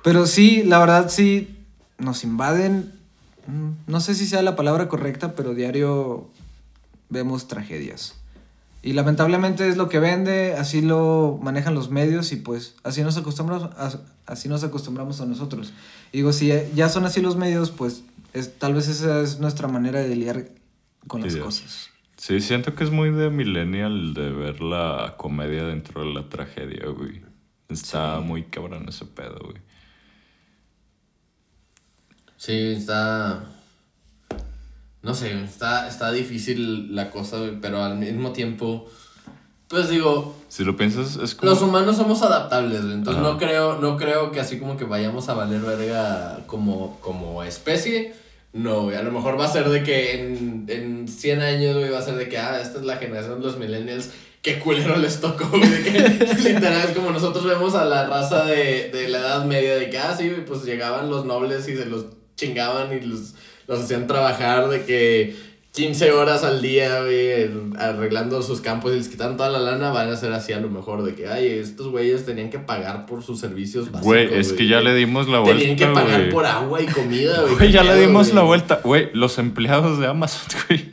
Pero 0.05 0.27
sí, 0.27 0.63
la 0.65 0.79
verdad 0.79 1.09
sí, 1.11 1.57
nos 1.99 2.25
invaden. 2.25 2.93
Mm, 3.47 3.71
No 3.87 4.01
sé 4.01 4.15
si 4.15 4.27
sea 4.27 4.43
la 4.43 4.57
palabra 4.57 4.89
correcta, 4.89 5.35
pero 5.35 5.55
diario 5.55 6.29
vemos 7.09 7.49
tragedias. 7.49 8.15
Y 8.83 8.93
lamentablemente 8.93 9.69
es 9.69 9.77
lo 9.77 9.89
que 9.89 9.99
vende, 9.99 10.55
así 10.55 10.81
lo 10.81 11.41
manejan 11.43 11.75
los 11.75 11.91
medios 11.91 12.31
y 12.33 12.37
pues 12.37 12.77
así 12.85 13.03
nos 13.03 13.17
acostumbramos 13.17 13.71
a, 13.77 14.01
así 14.27 14.49
nos 14.49 14.63
acostumbramos 14.63 15.21
a 15.21 15.27
nosotros. 15.27 15.73
Y 16.13 16.19
digo, 16.19 16.33
si 16.33 16.53
ya 16.75 16.89
son 16.89 17.05
así 17.05 17.21
los 17.21 17.37
medios, 17.37 17.71
pues 17.71 18.05
es, 18.33 18.59
tal 18.59 18.75
vez 18.75 18.87
esa 18.87 19.23
es 19.23 19.41
nuestra 19.41 19.67
manera 19.67 19.99
de 20.01 20.15
lidiar 20.15 20.51
con 21.09 21.23
las 21.23 21.33
Sí, 21.33 21.41
cosas. 21.41 21.89
Sí, 22.17 22.41
siento 22.41 22.75
que 22.75 22.85
es 22.85 22.91
muy 22.91 23.11
de 23.11 23.29
millennial 23.29 24.15
de 24.15 24.31
ver 24.31 24.61
la 24.61 25.15
comedia 25.17 25.65
dentro 25.65 26.03
de 26.03 26.15
la 26.15 26.29
tragedia, 26.29 26.87
güey. 26.87 27.23
Está 27.69 28.21
muy 28.21 28.45
cabrón 28.45 28.89
ese 28.89 29.05
pedo, 29.05 29.39
güey. 29.43 29.57
Sí, 32.47 32.75
está. 32.77 33.43
No 35.03 35.15
sé, 35.17 35.43
está, 35.43 35.89
está 35.89 36.13
difícil 36.13 36.95
la 36.95 37.11
cosa, 37.11 37.39
pero 37.61 37.83
al 37.83 37.97
mismo 37.97 38.31
tiempo. 38.31 38.89
Pues 39.67 39.89
digo, 39.89 40.37
Si 40.47 40.63
lo 40.63 40.77
piensas, 40.77 41.17
es 41.17 41.35
como. 41.35 41.51
los 41.51 41.61
humanos 41.61 41.97
somos 41.97 42.23
adaptables, 42.23 42.83
entonces 42.83 43.21
Ajá. 43.21 43.33
no 43.33 43.37
creo, 43.37 43.81
no 43.81 43.97
creo 43.97 44.31
que 44.31 44.39
así 44.39 44.61
como 44.61 44.77
que 44.77 44.85
vayamos 44.85 45.29
a 45.29 45.35
valer 45.35 45.61
verga 45.61 46.39
como, 46.47 47.01
como 47.01 47.43
especie. 47.43 48.15
No, 48.53 48.91
a 48.91 49.03
lo 49.03 49.11
mejor 49.11 49.41
va 49.41 49.47
a 49.47 49.53
ser 49.53 49.69
de 49.69 49.83
que 49.83 50.21
en, 50.21 50.67
en 50.69 51.09
100 51.09 51.41
años, 51.41 51.77
güey, 51.77 51.91
va 51.91 51.99
a 51.99 52.03
ser 52.03 52.15
de 52.15 52.29
que, 52.29 52.39
ah, 52.39 52.61
esta 52.61 52.79
es 52.79 52.85
la 52.85 52.99
generación 52.99 53.41
de 53.41 53.47
los 53.47 53.59
millennials. 53.59 54.11
Qué 54.41 54.61
culero 54.61 54.95
les 54.99 55.21
tocó, 55.21 55.49
güey. 55.49 55.69
De 55.69 55.83
que, 55.83 56.35
literal, 56.53 56.89
es 56.89 56.95
como 56.95 57.11
nosotros 57.11 57.45
vemos 57.45 57.75
a 57.75 57.85
la 57.85 58.07
raza 58.07 58.45
de, 58.45 58.91
de 58.93 59.09
la 59.09 59.19
Edad 59.19 59.45
Media, 59.47 59.75
de 59.75 59.91
que, 59.91 59.99
ah, 59.99 60.15
sí, 60.17 60.33
pues 60.47 60.63
llegaban 60.65 61.11
los 61.11 61.25
nobles 61.25 61.69
y 61.69 61.77
se 61.77 61.87
los 61.87 62.07
chingaban 62.37 62.97
y 62.97 63.01
los, 63.05 63.35
los 63.67 63.81
hacían 63.81 64.07
trabajar 64.07 64.69
de 64.69 64.85
que 64.85 65.37
15 65.77 66.13
horas 66.13 66.43
al 66.43 66.63
día, 66.63 67.03
güey, 67.03 67.51
arreglando 67.79 68.41
sus 68.41 68.63
campos 68.63 68.95
y 68.95 68.97
les 68.97 69.09
quitan 69.09 69.37
toda 69.37 69.51
la 69.51 69.59
lana, 69.59 69.91
van 69.91 70.09
a 70.09 70.17
ser 70.17 70.33
así 70.33 70.55
a 70.55 70.59
lo 70.59 70.71
mejor 70.71 71.03
de 71.03 71.15
que, 71.15 71.29
ay, 71.29 71.49
estos 71.49 71.89
güeyes 71.89 72.25
tenían 72.25 72.49
que 72.49 72.59
pagar 72.59 73.05
por 73.05 73.23
sus 73.23 73.41
servicios 73.41 73.93
básicos. 73.93 74.07
Güey, 74.07 74.39
es 74.39 74.55
que 74.55 74.67
ya 74.67 74.81
le 74.81 74.95
dimos 74.95 75.29
la 75.29 75.41
vuelta. 75.41 75.61
Tenían 75.61 75.77
que 75.77 75.87
pagar 75.87 76.21
güey. 76.21 76.31
por 76.31 76.47
agua 76.47 76.81
y 76.81 76.87
comida, 76.87 77.41
güey. 77.43 77.57
Güey, 77.57 77.73
ya 77.73 77.83
le 77.83 77.95
dimos 78.01 78.29
güey. 78.29 78.37
la 78.37 78.43
vuelta. 78.43 78.81
Güey, 78.83 79.11
los 79.13 79.37
empleados 79.37 79.99
de 79.99 80.07
Amazon, 80.07 80.49
güey. 80.69 80.91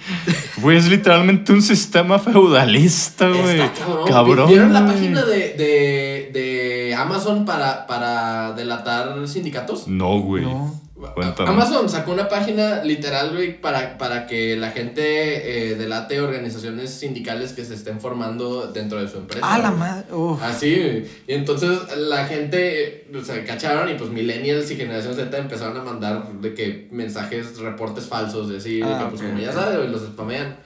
Güey, 0.58 0.78
es 0.78 0.90
literalmente 0.90 1.54
un 1.54 1.62
sistema 1.62 2.20
feudalista, 2.20 3.30
güey. 3.30 3.62
Está 3.62 3.86
cabrón. 3.86 4.08
Cabrón. 4.10 4.50
¿Vieron 4.50 4.74
la 4.74 4.86
página 4.86 5.24
de, 5.24 5.54
de, 5.54 6.30
de 6.34 6.94
Amazon 6.94 7.46
para, 7.46 7.88
para 7.88 8.52
delatar 8.52 9.26
sindicatos? 9.30 9.88
No, 9.88 10.20
güey. 10.20 10.44
No. 10.44 10.83
Cuéntame. 11.12 11.50
Amazon 11.50 11.90
sacó 11.90 12.12
una 12.12 12.30
página 12.30 12.84
literal, 12.84 13.32
güey, 13.34 13.60
para, 13.60 13.98
para 13.98 14.26
que 14.28 14.56
la 14.56 14.72
gente 14.72 15.72
eh, 15.72 15.76
delate 15.76 16.22
organizaciones 16.22 16.92
sindicales 16.92 17.54
que 17.54 17.66
se 17.66 17.74
estén 17.74 18.00
formando 18.00 18.68
dentro 18.68 19.02
de 19.02 19.08
su 19.10 19.18
empresa. 19.18 19.46
Ah, 19.48 19.60
la 19.60 19.72
madre. 19.72 20.14
uf. 20.14 20.42
Así, 20.42 20.76
güey. 20.76 21.06
Y 21.28 21.34
entonces 21.34 21.80
la 21.98 22.26
gente 22.26 23.08
o 23.14 23.24
sea, 23.24 23.44
cacharon 23.44 23.90
y 23.90 23.96
pues 23.96 24.10
millennials 24.10 24.70
y 24.72 24.76
generación 24.76 25.14
Z 25.16 25.38
empezaron 25.38 25.78
a 25.78 25.84
mandar 25.84 26.32
de 26.42 26.54
que 26.54 26.88
mensajes, 26.92 27.58
reportes 27.60 28.06
falsos, 28.06 28.50
de 28.50 28.58
así, 28.58 28.82
Ah, 28.84 29.04
que 29.04 29.10
pues 29.16 29.22
como 29.22 29.40
ya 29.40 29.52
sabes, 29.52 29.90
los 29.90 30.02
spamean. 30.02 30.58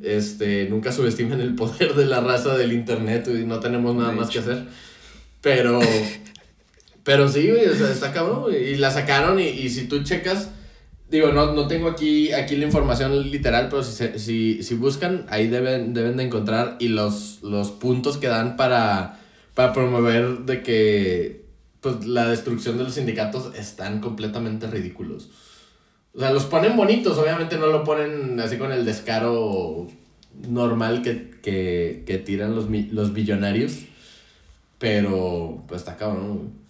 Este, 0.00 0.66
nunca 0.68 0.90
subestimen 0.90 1.40
el 1.40 1.54
poder 1.54 1.94
de 1.94 2.06
la 2.06 2.20
raza 2.20 2.56
del 2.56 2.72
internet, 2.72 3.26
güey, 3.28 3.44
no 3.44 3.60
tenemos 3.60 3.94
nada 3.94 4.10
De 4.10 4.16
más 4.16 4.28
que 4.28 4.40
hacer. 4.40 4.64
Pero, 5.40 5.80
pero 7.04 7.28
sí, 7.28 7.50
güey, 7.50 7.66
o 7.66 7.74
sea, 7.74 7.90
está 7.90 8.12
cabrón. 8.12 8.52
Y 8.52 8.76
la 8.76 8.90
sacaron 8.90 9.40
y, 9.40 9.68
si 9.68 9.86
tú 9.88 10.02
checas, 10.04 10.50
digo, 11.10 11.32
no, 11.32 11.52
no 11.52 11.66
tengo 11.66 11.88
aquí, 11.88 12.32
aquí 12.32 12.56
la 12.56 12.66
información 12.66 13.30
literal, 13.30 13.68
pero 13.68 13.82
si, 13.82 14.18
si, 14.18 14.62
si 14.62 14.74
buscan, 14.74 15.26
ahí 15.28 15.48
deben, 15.48 15.94
deben 15.94 16.16
de 16.16 16.24
encontrar 16.24 16.76
y 16.78 16.88
los, 16.88 17.42
los 17.42 17.70
puntos 17.72 18.18
que 18.18 18.28
dan 18.28 18.56
para, 18.56 19.20
para 19.54 19.72
promover 19.72 20.40
de 20.40 20.62
que, 20.62 21.44
pues, 21.80 22.06
la 22.06 22.28
destrucción 22.28 22.78
de 22.78 22.84
los 22.84 22.94
sindicatos 22.94 23.54
están 23.56 24.00
completamente 24.00 24.68
ridículos. 24.68 25.30
O 26.14 26.20
sea, 26.20 26.30
los 26.32 26.44
ponen 26.44 26.76
bonitos, 26.76 27.18
obviamente 27.18 27.56
no 27.56 27.66
lo 27.66 27.84
ponen 27.84 28.38
así 28.38 28.58
con 28.58 28.70
el 28.70 28.84
descaro 28.84 29.88
normal 30.48 31.02
que, 31.02 31.30
que, 31.42 32.04
que 32.06 32.18
tiran 32.18 32.54
los, 32.54 32.66
los 32.92 33.12
billonarios. 33.12 33.86
Pero, 34.78 35.64
pues 35.68 35.80
está 35.82 35.96
cabrón, 35.96 36.38
güey. 36.38 36.61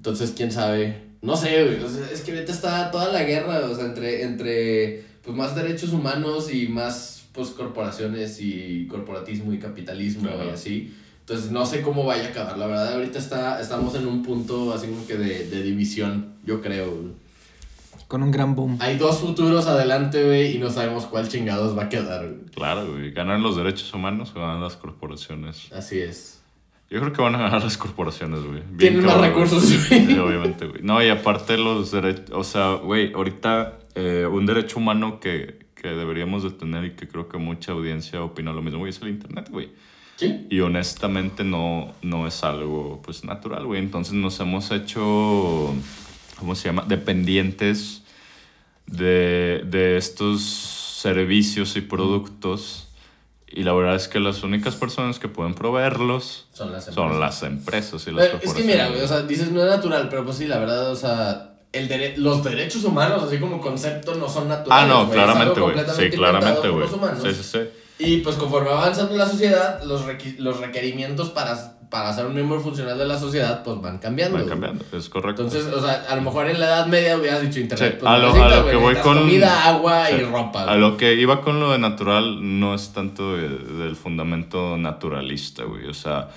Entonces, 0.00 0.32
quién 0.34 0.50
sabe. 0.50 1.10
No 1.20 1.36
sé, 1.36 1.62
güey. 1.62 1.84
O 1.84 1.88
sea, 1.90 2.08
es 2.10 2.22
que 2.22 2.32
ahorita 2.32 2.50
está 2.52 2.90
toda 2.90 3.12
la 3.12 3.22
guerra, 3.24 3.60
o 3.66 3.74
sea, 3.74 3.84
entre, 3.84 4.22
entre 4.22 5.04
pues, 5.22 5.36
más 5.36 5.54
derechos 5.54 5.92
humanos 5.92 6.50
y 6.50 6.68
más 6.68 7.26
pues, 7.32 7.50
corporaciones 7.50 8.40
y 8.40 8.86
corporatismo 8.86 9.52
y 9.52 9.58
capitalismo 9.58 10.22
Claro. 10.30 10.46
y 10.46 10.48
así. 10.48 10.96
Entonces, 11.20 11.50
no 11.50 11.66
sé 11.66 11.82
cómo 11.82 12.04
vaya 12.06 12.24
a 12.24 12.28
acabar. 12.28 12.56
La 12.56 12.66
verdad, 12.66 12.94
ahorita 12.94 13.18
está, 13.18 13.60
estamos 13.60 13.94
en 13.94 14.06
un 14.06 14.22
punto 14.22 14.72
así 14.72 14.86
como 14.86 15.06
que 15.06 15.18
de, 15.18 15.48
de 15.50 15.62
división, 15.62 16.32
yo 16.46 16.62
creo, 16.62 16.90
güey. 16.90 17.12
Con 18.08 18.22
un 18.22 18.30
gran 18.32 18.54
boom. 18.56 18.78
Hay 18.80 18.96
dos 18.96 19.18
futuros 19.18 19.66
adelante, 19.66 20.24
güey, 20.24 20.56
y 20.56 20.58
no 20.58 20.70
sabemos 20.70 21.04
cuál 21.04 21.28
chingados 21.28 21.76
va 21.76 21.84
a 21.84 21.88
quedar, 21.90 22.26
güey. 22.26 22.46
Claro, 22.54 22.90
güey. 22.92 23.10
¿Ganan 23.12 23.42
los 23.42 23.56
derechos 23.58 23.92
humanos 23.92 24.32
o 24.34 24.40
ganan 24.40 24.62
las 24.62 24.76
corporaciones? 24.76 25.70
Así 25.72 26.00
es. 26.00 26.39
Yo 26.90 26.98
creo 26.98 27.12
que 27.12 27.22
van 27.22 27.36
a 27.36 27.38
ganar 27.38 27.62
las 27.62 27.78
corporaciones, 27.78 28.42
güey. 28.42 28.62
Tienen 28.76 29.04
más 29.04 29.20
recursos, 29.20 29.62
güey. 29.88 30.06
Sí, 30.06 30.18
obviamente, 30.18 30.66
güey. 30.66 30.82
No, 30.82 31.00
y 31.00 31.08
aparte 31.08 31.56
los 31.56 31.92
derechos, 31.92 32.30
o 32.32 32.42
sea, 32.42 32.74
güey, 32.74 33.12
ahorita 33.12 33.78
eh, 33.94 34.26
un 34.28 34.44
derecho 34.44 34.78
humano 34.80 35.20
que, 35.20 35.66
que 35.76 35.88
deberíamos 35.88 36.42
de 36.42 36.50
tener 36.50 36.84
y 36.84 36.90
que 36.90 37.06
creo 37.06 37.28
que 37.28 37.38
mucha 37.38 37.72
audiencia 37.72 38.22
opina 38.24 38.52
lo 38.52 38.60
mismo, 38.60 38.80
güey, 38.80 38.90
es 38.90 39.00
el 39.02 39.08
internet, 39.08 39.48
güey. 39.50 39.70
¿Sí? 40.16 40.46
Y 40.50 40.60
honestamente 40.60 41.44
no, 41.44 41.94
no 42.02 42.26
es 42.26 42.42
algo, 42.42 43.00
pues, 43.04 43.24
natural, 43.24 43.66
güey. 43.66 43.80
Entonces 43.80 44.14
nos 44.14 44.40
hemos 44.40 44.72
hecho, 44.72 45.72
¿cómo 46.38 46.56
se 46.56 46.68
llama? 46.68 46.84
Dependientes 46.88 48.02
de, 48.86 49.62
de 49.64 49.96
estos 49.96 50.42
servicios 50.42 51.76
y 51.76 51.82
productos. 51.82 52.89
Y 53.52 53.64
la 53.64 53.72
verdad 53.72 53.96
es 53.96 54.06
que 54.08 54.20
las 54.20 54.42
únicas 54.44 54.76
personas 54.76 55.18
que 55.18 55.26
pueden 55.28 55.54
proveerlos 55.54 56.46
Son 56.52 56.70
las 56.72 56.84
son 56.84 56.94
empresas. 57.12 57.18
las 57.20 57.42
empresas 57.42 58.06
y 58.06 58.12
las 58.12 58.26
Pero 58.28 58.40
es 58.42 58.54
que 58.54 58.62
mira, 58.62 58.88
güey, 58.88 59.00
o 59.02 59.08
sea, 59.08 59.22
dices 59.22 59.50
no 59.50 59.62
es 59.62 59.68
natural, 59.68 60.08
pero 60.08 60.24
pues 60.24 60.36
sí, 60.36 60.46
la 60.46 60.58
verdad, 60.58 60.90
o 60.90 60.94
sea, 60.96 61.54
el 61.72 61.88
dere- 61.88 62.16
los 62.16 62.44
derechos 62.44 62.84
humanos, 62.84 63.22
así 63.24 63.38
como 63.38 63.60
concepto, 63.60 64.14
no 64.14 64.28
son 64.28 64.48
naturales. 64.48 64.84
Ah, 64.84 64.86
no, 64.86 65.06
güey, 65.06 65.14
claramente, 65.18 65.60
güey. 65.60 65.76
Sí, 65.96 66.10
claramente, 66.10 66.68
güey. 66.68 66.88
Sí, 67.22 67.34
sí, 67.34 67.42
sí. 67.42 67.58
Y 67.98 68.16
pues 68.18 68.36
conforme 68.36 68.70
va 68.70 68.82
avanzando 68.82 69.16
la 69.16 69.28
sociedad, 69.28 69.82
los, 69.82 70.02
los 70.38 70.60
requerimientos 70.60 71.30
para, 71.30 71.76
para 71.90 72.12
ser 72.12 72.24
un 72.26 72.34
miembro 72.34 72.60
funcional 72.60 72.96
de 72.96 73.04
la 73.04 73.18
sociedad, 73.18 73.62
pues 73.64 73.80
van 73.80 73.98
cambiando. 73.98 74.34
Van 74.38 74.44
güey. 74.46 74.50
cambiando, 74.60 74.84
es 74.96 75.08
correcto. 75.08 75.42
Entonces, 75.42 75.72
o 75.72 75.80
sea, 75.84 76.04
a 76.08 76.14
lo 76.16 76.22
mejor 76.22 76.48
en 76.48 76.60
la 76.60 76.66
Edad 76.66 76.86
Media 76.86 77.16
hubieras 77.18 77.42
dicho 77.42 77.58
internet. 77.60 77.94
Sí, 77.94 77.96
pues, 78.00 78.10
a 78.12 78.16
lo- 78.18 78.26
necesitas, 78.28 78.52
a 78.52 78.56
lo 78.56 78.62
güey, 78.62 78.74
que 78.76 78.82
voy 78.82 78.94
con- 78.96 79.18
Comida, 79.18 79.64
agua 79.66 80.06
Sí. 80.06 80.14
y 80.20 80.22
ropa. 80.22 80.62
A 80.64 80.76
lo 80.76 80.96
que 80.96 81.14
iba 81.14 81.40
con 81.42 81.58
lo 81.60 81.72
de 81.72 81.78
natural 81.78 82.60
no 82.60 82.74
es 82.74 82.92
tanto 82.92 83.36
de- 83.36 83.48
del 83.48 83.96
fundamento 83.96 84.76
naturalista, 84.76 85.64
güey. 85.64 85.86
O 85.88 85.94
sea, 85.94 86.28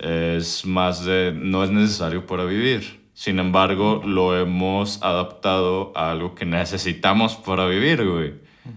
es 0.00 0.64
más 0.66 1.04
de 1.04 1.32
no 1.34 1.62
es 1.64 1.70
necesario 1.70 2.26
para 2.26 2.44
vivir. 2.44 3.00
Sin 3.14 3.38
embargo, 3.38 4.02
lo 4.04 4.36
hemos 4.36 5.00
adaptado 5.02 5.92
a 5.94 6.10
algo 6.10 6.34
que 6.34 6.44
necesitamos 6.44 7.36
para 7.36 7.66
vivir, 7.66 8.04
güey. 8.08 8.34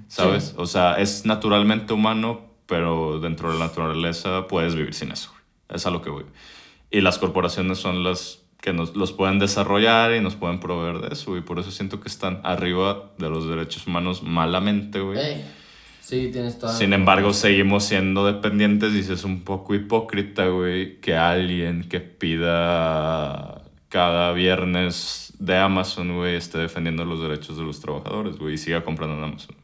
¿Sabes? 0.08 0.54
O 0.58 0.66
sea, 0.68 0.96
es 1.00 1.26
naturalmente 1.26 1.94
humano, 1.94 2.42
pero 2.68 3.20
dentro 3.20 3.52
de 3.52 3.60
la 3.60 3.66
naturaleza 3.68 4.46
puedes 4.48 4.76
vivir 4.76 4.94
sin 4.94 5.12
eso. 5.12 5.32
Es 5.76 5.86
a 5.86 5.92
lo 5.92 6.02
que 6.02 6.10
voy. 6.10 6.26
Y 6.90 7.02
las 7.02 7.18
corporaciones 7.18 7.78
son 7.78 8.04
las 8.04 8.46
que 8.66 8.74
nos 8.74 8.96
los 8.96 9.12
pueden 9.12 9.38
desarrollar 9.38 10.16
y 10.16 10.22
nos 10.22 10.36
pueden 10.36 10.60
proveer 10.60 11.00
de 11.00 11.14
eso, 11.14 11.38
y 11.38 11.42
por 11.42 11.60
eso 11.60 11.70
siento 11.70 12.00
que 12.00 12.08
están 12.08 12.42
arriba 12.44 13.12
de 13.20 13.30
los 13.30 13.48
derechos 13.48 13.86
humanos 13.86 14.24
malamente, 14.24 15.02
güey. 15.02 15.20
Ey, 15.20 15.46
sí, 16.02 16.30
tienes 16.34 16.58
toda 16.58 16.74
Sin 16.74 16.94
embargo, 16.94 17.32
seguimos 17.32 17.84
siendo 17.84 18.26
dependientes 18.26 18.94
y 18.94 19.12
es 19.12 19.24
un 19.24 19.44
poco 19.44 19.76
hipócrita, 19.76 20.48
güey, 20.48 21.00
que 21.00 21.16
alguien 21.16 21.88
que 21.88 22.00
pida 22.00 23.62
cada 23.90 24.34
viernes 24.34 25.34
de 25.38 25.58
Amazon, 25.58 26.16
güey, 26.16 26.36
esté 26.36 26.58
defendiendo 26.58 27.06
los 27.06 27.22
derechos 27.22 27.58
de 27.58 27.64
los 27.64 27.80
trabajadores, 27.82 28.40
güey, 28.40 28.56
y 28.56 28.58
siga 28.58 28.84
comprando 28.84 29.16
en 29.16 29.24
Amazon. 29.26 29.56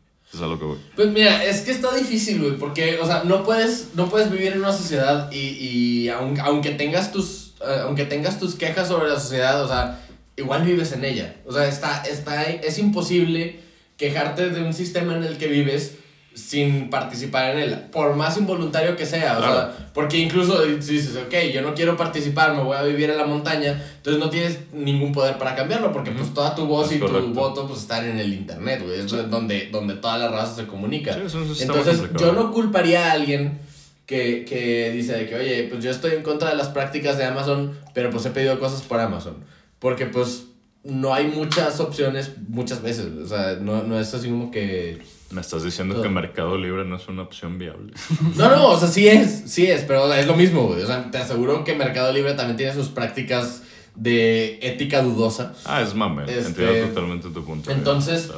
Pues 0.96 1.10
mira, 1.10 1.44
es 1.44 1.62
que 1.62 1.72
está 1.72 1.94
difícil, 1.96 2.39
güey, 2.41 2.58
porque, 2.58 2.98
o 3.00 3.06
sea, 3.06 3.24
no 3.26 3.44
puedes, 3.44 3.88
no 3.96 4.10
puedes 4.10 4.32
vivir 4.32 4.54
en 4.54 4.60
una 4.60 4.72
sociedad 4.72 5.30
y, 5.32 5.38
y 5.38 6.08
aun- 6.10 6.39
aunque, 6.39 6.72
tengas 6.72 7.12
tus, 7.12 7.54
eh, 7.62 7.82
aunque 7.84 8.06
tengas 8.06 8.39
tus 8.39 8.56
quejas 8.56 8.88
sobre 8.88 9.10
la 9.10 9.20
sociedad, 9.20 9.63
o 9.63 9.67
sea, 9.67 10.00
igual 10.38 10.63
vives 10.63 10.94
en 10.94 11.04
ella. 11.06 11.36
O 11.46 11.52
sea, 11.52 11.67
está, 11.67 12.04
está, 12.04 12.44
es 12.44 12.78
imposible 12.80 13.60
quejarte 13.98 14.50
de 14.50 14.63
un 14.63 14.74
sistema 14.74 15.15
en 15.15 15.24
el 15.24 15.38
que 15.38 15.48
vives 15.48 15.96
sin 16.34 16.89
participar 16.89 17.52
en 17.52 17.60
él, 17.60 17.76
por 17.91 18.15
más 18.15 18.38
involuntario 18.38 18.96
que 18.96 19.06
sea, 19.06 19.34
o 19.36 19.38
Claro. 19.39 19.54
sea, 19.54 19.89
porque 19.94 20.17
incluso 20.17 20.63
si 20.80 20.94
dices, 20.94 21.17
ok, 21.17 21.34
yo 21.54 21.62
no 21.62 21.74
quiero 21.74 21.98
participar, 21.98 22.56
me 22.56 22.63
voy 22.63 22.78
a 22.78 22.84
vivir 22.84 23.10
en 23.10 23.17
la 23.17 23.26
montaña, 23.26 23.82
entonces 23.98 24.20
no 24.24 24.30
tienes 24.30 24.60
ningún 24.72 25.12
poder 25.12 25.38
para 25.38 25.56
cambiarlo, 25.56 25.91
porque 25.91 26.12
pues 26.12 26.34
toda 26.34 26.56
tu 26.56 26.65
voz 26.65 26.88
Es 26.89 26.98
y 26.98 27.00
tu 27.00 27.08
correcto. 27.08 27.30
voto 27.34 27.68
pues 27.68 27.82
están 27.82 28.05
en 28.08 28.18
el 28.18 28.34
internet, 28.34 28.82
güey, 28.84 28.99
es 29.01 29.12
donde, 29.30 29.70
donde 29.72 29.95
toda 29.95 30.18
la 30.18 30.30
raza 30.30 30.55
se 30.55 30.68
comunica. 30.68 31.14
Sí, 31.14 31.20
es 31.26 31.62
Entonces, 31.62 32.01
yo 32.18 32.32
no 32.32 32.51
culparía 32.53 33.10
a 33.10 33.12
alguien 33.12 33.60
que, 34.05 34.45
que 34.45 34.91
dice 34.91 35.14
de 35.14 35.28
que, 35.28 35.36
oye, 35.36 35.68
pues 35.70 35.84
yo 35.84 35.91
estoy 35.91 36.14
en 36.14 36.24
contra 36.24 36.49
de 36.51 36.55
las 36.55 36.70
prácticas 36.70 37.18
de 37.18 37.26
Amazon, 37.26 37.78
pero 37.93 38.10
pues 38.10 38.26
he 38.26 38.30
pedido 38.30 38.58
cosas 38.60 38.82
por 38.84 38.99
Amazon. 39.01 39.36
Porque 39.80 40.05
pues 40.05 40.45
no 40.84 41.14
hay 41.14 41.28
muchas 41.28 41.80
opciones 41.80 42.32
muchas 42.47 42.82
veces. 42.82 43.08
O 43.24 43.28
sea, 43.28 43.58
no, 43.60 43.84
no 43.84 43.99
es 43.99 44.14
así 44.14 44.30
como 44.30 44.49
que... 44.51 45.01
Me 45.32 45.41
estás 45.41 45.63
diciendo 45.63 46.01
que 46.01 46.09
Mercado 46.09 46.57
Libre 46.57 46.86
no 46.86 46.97
es 46.97 47.07
una 47.07 47.21
opción 47.23 47.57
viable. 47.57 47.93
No, 48.36 48.49
no, 48.49 48.67
o 48.69 48.79
sea, 48.79 48.88
sí 48.88 49.07
es, 49.07 49.43
sí 49.45 49.67
es, 49.67 49.84
pero 49.84 50.11
es 50.13 50.27
lo 50.27 50.36
mismo, 50.36 50.67
güey. 50.67 50.82
O 50.82 50.88
sea, 50.88 51.09
te 51.09 51.17
aseguro 51.17 51.63
que 51.63 51.75
Mercado 51.75 52.11
Libre 52.11 52.34
también 52.34 52.57
tiene 52.57 52.73
sus 52.73 52.89
prácticas 52.89 53.63
de 53.95 54.59
ética 54.61 55.01
dudosa. 55.01 55.53
Ah, 55.65 55.82
es 55.82 55.93
mame. 55.93 56.23
Este, 56.23 56.47
Entiendo 56.47 56.88
totalmente 56.88 57.29
tu 57.29 57.45
punto. 57.45 57.71
entonces. 57.71 58.29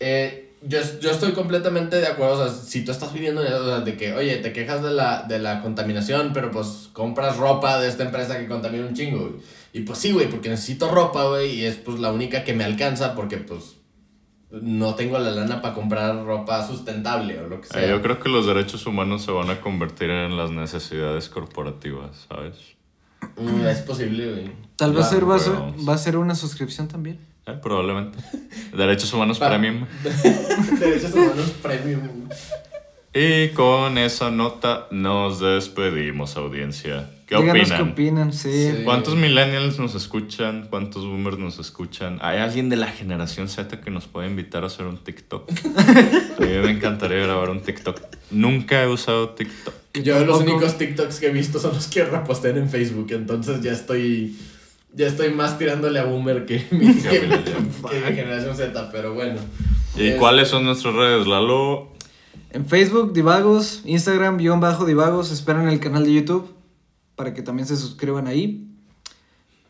Eh, 0.00 0.50
yo, 0.64 0.78
yo 1.00 1.10
estoy 1.10 1.32
completamente 1.32 1.96
de 1.96 2.06
acuerdo, 2.06 2.34
o 2.34 2.48
sea, 2.48 2.54
si 2.54 2.84
tú 2.84 2.92
estás 2.92 3.12
viviendo 3.12 3.40
o 3.40 3.44
sea, 3.44 3.80
de 3.80 3.96
que, 3.96 4.12
oye, 4.12 4.36
te 4.36 4.52
quejas 4.52 4.82
de 4.82 4.92
la, 4.92 5.24
de 5.24 5.38
la 5.38 5.60
contaminación, 5.60 6.32
pero 6.32 6.50
pues 6.50 6.88
compras 6.92 7.36
ropa 7.36 7.80
de 7.80 7.88
esta 7.88 8.04
empresa 8.04 8.38
que 8.38 8.46
contamina 8.46 8.86
un 8.86 8.94
chingo, 8.94 9.18
güey. 9.20 9.32
Y 9.72 9.80
pues 9.80 9.98
sí, 9.98 10.12
güey, 10.12 10.28
porque 10.28 10.48
necesito 10.50 10.90
ropa, 10.90 11.24
güey, 11.24 11.60
y 11.60 11.64
es 11.64 11.76
pues 11.76 11.98
la 11.98 12.12
única 12.12 12.44
que 12.44 12.52
me 12.52 12.62
alcanza 12.64 13.14
porque 13.14 13.38
pues 13.38 13.76
no 14.60 14.94
tengo 14.94 15.18
la 15.18 15.30
lana 15.30 15.62
para 15.62 15.74
comprar 15.74 16.24
ropa 16.24 16.66
sustentable 16.66 17.38
o 17.40 17.48
lo 17.48 17.60
que 17.60 17.68
sea. 17.68 17.84
Eh, 17.84 17.88
yo 17.88 18.02
creo 18.02 18.20
que 18.20 18.28
los 18.28 18.46
derechos 18.46 18.84
humanos 18.86 19.22
se 19.22 19.30
van 19.32 19.48
a 19.50 19.60
convertir 19.60 20.10
en 20.10 20.36
las 20.36 20.50
necesidades 20.50 21.28
corporativas, 21.28 22.26
¿sabes? 22.28 22.56
Mm, 23.36 23.66
es 23.66 23.78
posible, 23.80 24.30
güey. 24.30 24.52
Tal 24.76 24.92
vez 24.92 25.06
Claro, 25.08 25.10
ser- 25.20 25.30
va, 25.30 25.36
a 25.36 25.38
ser, 25.38 25.88
va 25.88 25.94
a 25.94 25.98
ser 25.98 26.16
una 26.16 26.34
suscripción 26.34 26.88
también. 26.88 27.18
Eh, 27.46 27.58
probablemente. 27.62 28.18
Derechos 28.76 29.12
humanos 29.12 29.38
Pa- 29.38 29.48
premium. 29.48 29.86
Derechos 30.78 31.12
humanos 31.14 31.50
premium. 31.62 32.28
Y 33.14 33.48
con 33.50 33.98
esa 33.98 34.30
nota 34.30 34.86
nos 34.90 35.40
despedimos, 35.40 36.36
audiencia. 36.36 37.10
¿Qué 37.26 37.36
Díganos 37.36 37.62
opinan? 37.70 37.84
qué 37.86 37.92
opinan, 37.92 38.32
sí. 38.32 38.50
Sí. 38.70 38.82
¿Cuántos 38.84 39.14
millennials 39.16 39.78
nos 39.78 39.94
escuchan? 39.94 40.66
¿Cuántos 40.68 41.06
boomers 41.06 41.38
nos 41.38 41.58
escuchan? 41.58 42.18
¿Hay 42.20 42.38
alguien 42.38 42.68
de 42.68 42.76
la 42.76 42.88
generación 42.88 43.48
Z 43.48 43.80
que 43.80 43.90
nos 43.90 44.06
pueda 44.06 44.26
invitar 44.26 44.64
a 44.64 44.66
hacer 44.66 44.86
un 44.86 44.98
TikTok? 44.98 45.48
A 45.76 46.40
mí 46.40 46.46
me 46.46 46.70
encantaría 46.70 47.18
grabar 47.18 47.50
un 47.50 47.60
TikTok. 47.62 48.00
Nunca 48.30 48.82
he 48.82 48.88
usado 48.88 49.30
TikTok. 49.30 49.74
Yo 50.02 50.24
los 50.24 50.40
únicos 50.40 50.76
TikToks 50.78 51.20
que 51.20 51.26
he 51.28 51.30
visto 51.32 51.58
son 51.58 51.74
los 51.74 51.86
que 51.86 52.04
repostean 52.04 52.56
en 52.58 52.68
Facebook, 52.68 53.06
entonces 53.12 53.60
ya 53.62 53.72
estoy 53.72 54.36
ya 54.94 55.06
estoy 55.06 55.30
más 55.32 55.58
tirándole 55.58 55.98
a 55.98 56.04
boomer 56.04 56.44
que 56.44 56.66
mi, 56.70 56.94
que, 56.94 57.08
que 57.08 58.00
mi 58.10 58.14
generación 58.16 58.54
Z, 58.56 58.90
pero 58.92 59.14
bueno. 59.14 59.38
¿Y 59.96 60.08
Es- 60.08 60.16
cuáles 60.18 60.48
son 60.48 60.64
nuestras 60.64 60.94
redes, 60.94 61.26
Lalo? 61.26 61.92
En 62.50 62.66
Facebook, 62.66 63.14
Divagos, 63.14 63.80
Instagram, 63.86 64.36
guion 64.36 64.60
bajo 64.60 64.84
Divagos, 64.84 65.30
esperan 65.30 65.68
el 65.68 65.80
canal 65.80 66.04
de 66.04 66.12
YouTube 66.14 66.52
para 67.16 67.34
que 67.34 67.42
también 67.42 67.66
se 67.66 67.76
suscriban 67.76 68.26
ahí. 68.26 68.68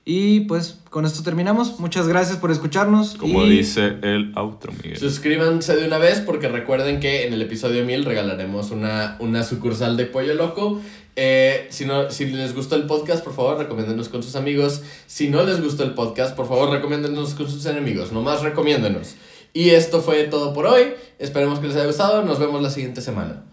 Y 0.05 0.41
pues 0.41 0.81
con 0.91 1.05
esto 1.05 1.23
terminamos. 1.23 1.79
Muchas 1.79 2.09
gracias 2.09 2.39
por 2.39 2.51
escucharnos. 2.51 3.15
Como 3.15 3.45
y 3.45 3.51
dice 3.51 3.99
el 4.03 4.33
outro, 4.35 4.73
Miguel. 4.73 4.99
Suscríbanse 4.99 5.77
de 5.77 5.87
una 5.87 5.99
vez 5.99 6.21
porque 6.21 6.49
recuerden 6.49 6.99
que 6.99 7.27
en 7.27 7.33
el 7.33 7.43
episodio 7.43 7.85
1000 7.85 8.05
regalaremos 8.05 8.73
una, 8.73 9.17
una 9.21 9.45
sucursal 9.45 9.97
de 9.97 10.07
Pollo 10.07 10.35
Loco. 10.35 10.81
Eh, 11.15 11.67
si, 11.71 11.85
no, 11.85 12.11
si 12.11 12.27
les 12.27 12.55
gustó 12.55 12.75
el 12.75 12.87
podcast, 12.87 13.23
por 13.23 13.35
favor, 13.35 13.59
recomiéndenos 13.59 14.09
con 14.09 14.25
sus 14.25 14.35
amigos. 14.35 14.83
Si 15.07 15.29
no 15.29 15.45
les 15.45 15.63
gustó 15.63 15.85
el 15.85 15.95
podcast, 15.95 16.35
por 16.35 16.49
favor, 16.49 16.71
recomiéndenos 16.71 17.35
con 17.35 17.49
sus 17.49 17.65
enemigos. 17.67 18.11
Nomás 18.11 18.43
recomiéndenos. 18.43 19.15
Y 19.53 19.71
esto 19.71 20.01
fue 20.01 20.25
todo 20.25 20.53
por 20.53 20.67
hoy. 20.67 20.95
Esperemos 21.21 21.61
que 21.61 21.69
les 21.69 21.77
haya 21.77 21.87
gustado. 21.87 22.25
Nos 22.25 22.41
vemos 22.41 22.61
la 22.61 22.71
siguiente 22.71 23.03
semana. 23.03 23.45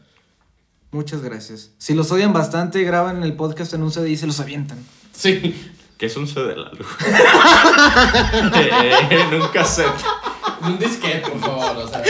Muchas 0.92 1.22
gracias. 1.22 1.72
Si 1.78 1.94
los 1.94 2.12
odian 2.12 2.34
bastante, 2.34 2.84
graban 2.84 3.24
el 3.24 3.34
podcast 3.36 3.74
en 3.74 3.84
un 3.84 3.92
CD 3.92 4.10
y 4.10 4.18
se 4.18 4.26
los 4.28 4.40
avientan. 4.40 4.80
Sí. 5.12 5.56
¿Qué 5.98 6.06
es 6.08 6.16
un 6.18 6.28
CD, 6.28 6.56
Lalo? 6.56 6.86
Eh, 8.56 8.92
en 9.12 9.42
un 9.42 9.48
cassette. 9.50 9.88
Un 10.62 10.80
disquete, 10.80 11.30
por 11.30 11.40
favor. 11.40 11.78
O 11.78 11.88
sea, 11.88 12.02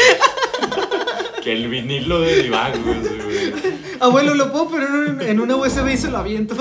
Que 1.43 1.53
el 1.53 1.67
vinilo 1.69 2.21
de 2.21 2.43
Divagos, 2.43 2.79
güey. 2.83 3.53
Abuelo, 3.99 4.33
lo 4.35 4.51
puedo 4.51 4.69
poner 4.69 4.89
en- 5.09 5.21
en 5.21 5.39
una 5.39 5.55
USB 5.55 5.89
y 5.93 5.97
se 5.97 6.09
lo 6.11 6.17
aviento. 6.19 6.55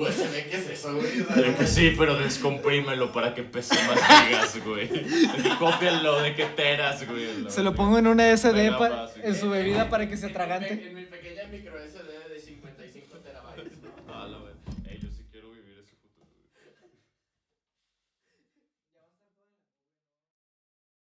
USB, 0.00 0.48
¿qué 0.50 0.56
es 0.56 0.68
eso, 0.70 0.94
güey? 0.94 1.18
Yo 1.18 1.56
que 1.56 1.66
sí, 1.66 1.94
pero 1.98 2.16
descomprímelo 2.16 3.12
para 3.12 3.34
que 3.34 3.42
pese 3.42 3.74
más 3.86 3.98
gigas, 3.98 4.64
güey. 4.64 4.88
Cópialo 5.58 6.20
de 6.22 6.34
que 6.34 6.46
teras, 6.46 7.06
güey. 7.08 7.28
Se 7.48 7.62
lo 7.62 7.74
pongo 7.74 7.98
en 7.98 8.06
una 8.06 8.34
SD 8.36 8.52
Venga, 8.52 8.78
pa- 8.78 8.88
va, 8.88 9.08
sí. 9.08 9.20
en 9.22 9.34
su 9.34 9.50
bebida 9.50 9.88
para 9.88 10.08
que 10.08 10.16
se 10.16 10.26
atragante. 10.26 10.72
En 10.72 10.94
mi 10.94 11.04
pequeña 11.04 11.42
micro 11.50 11.79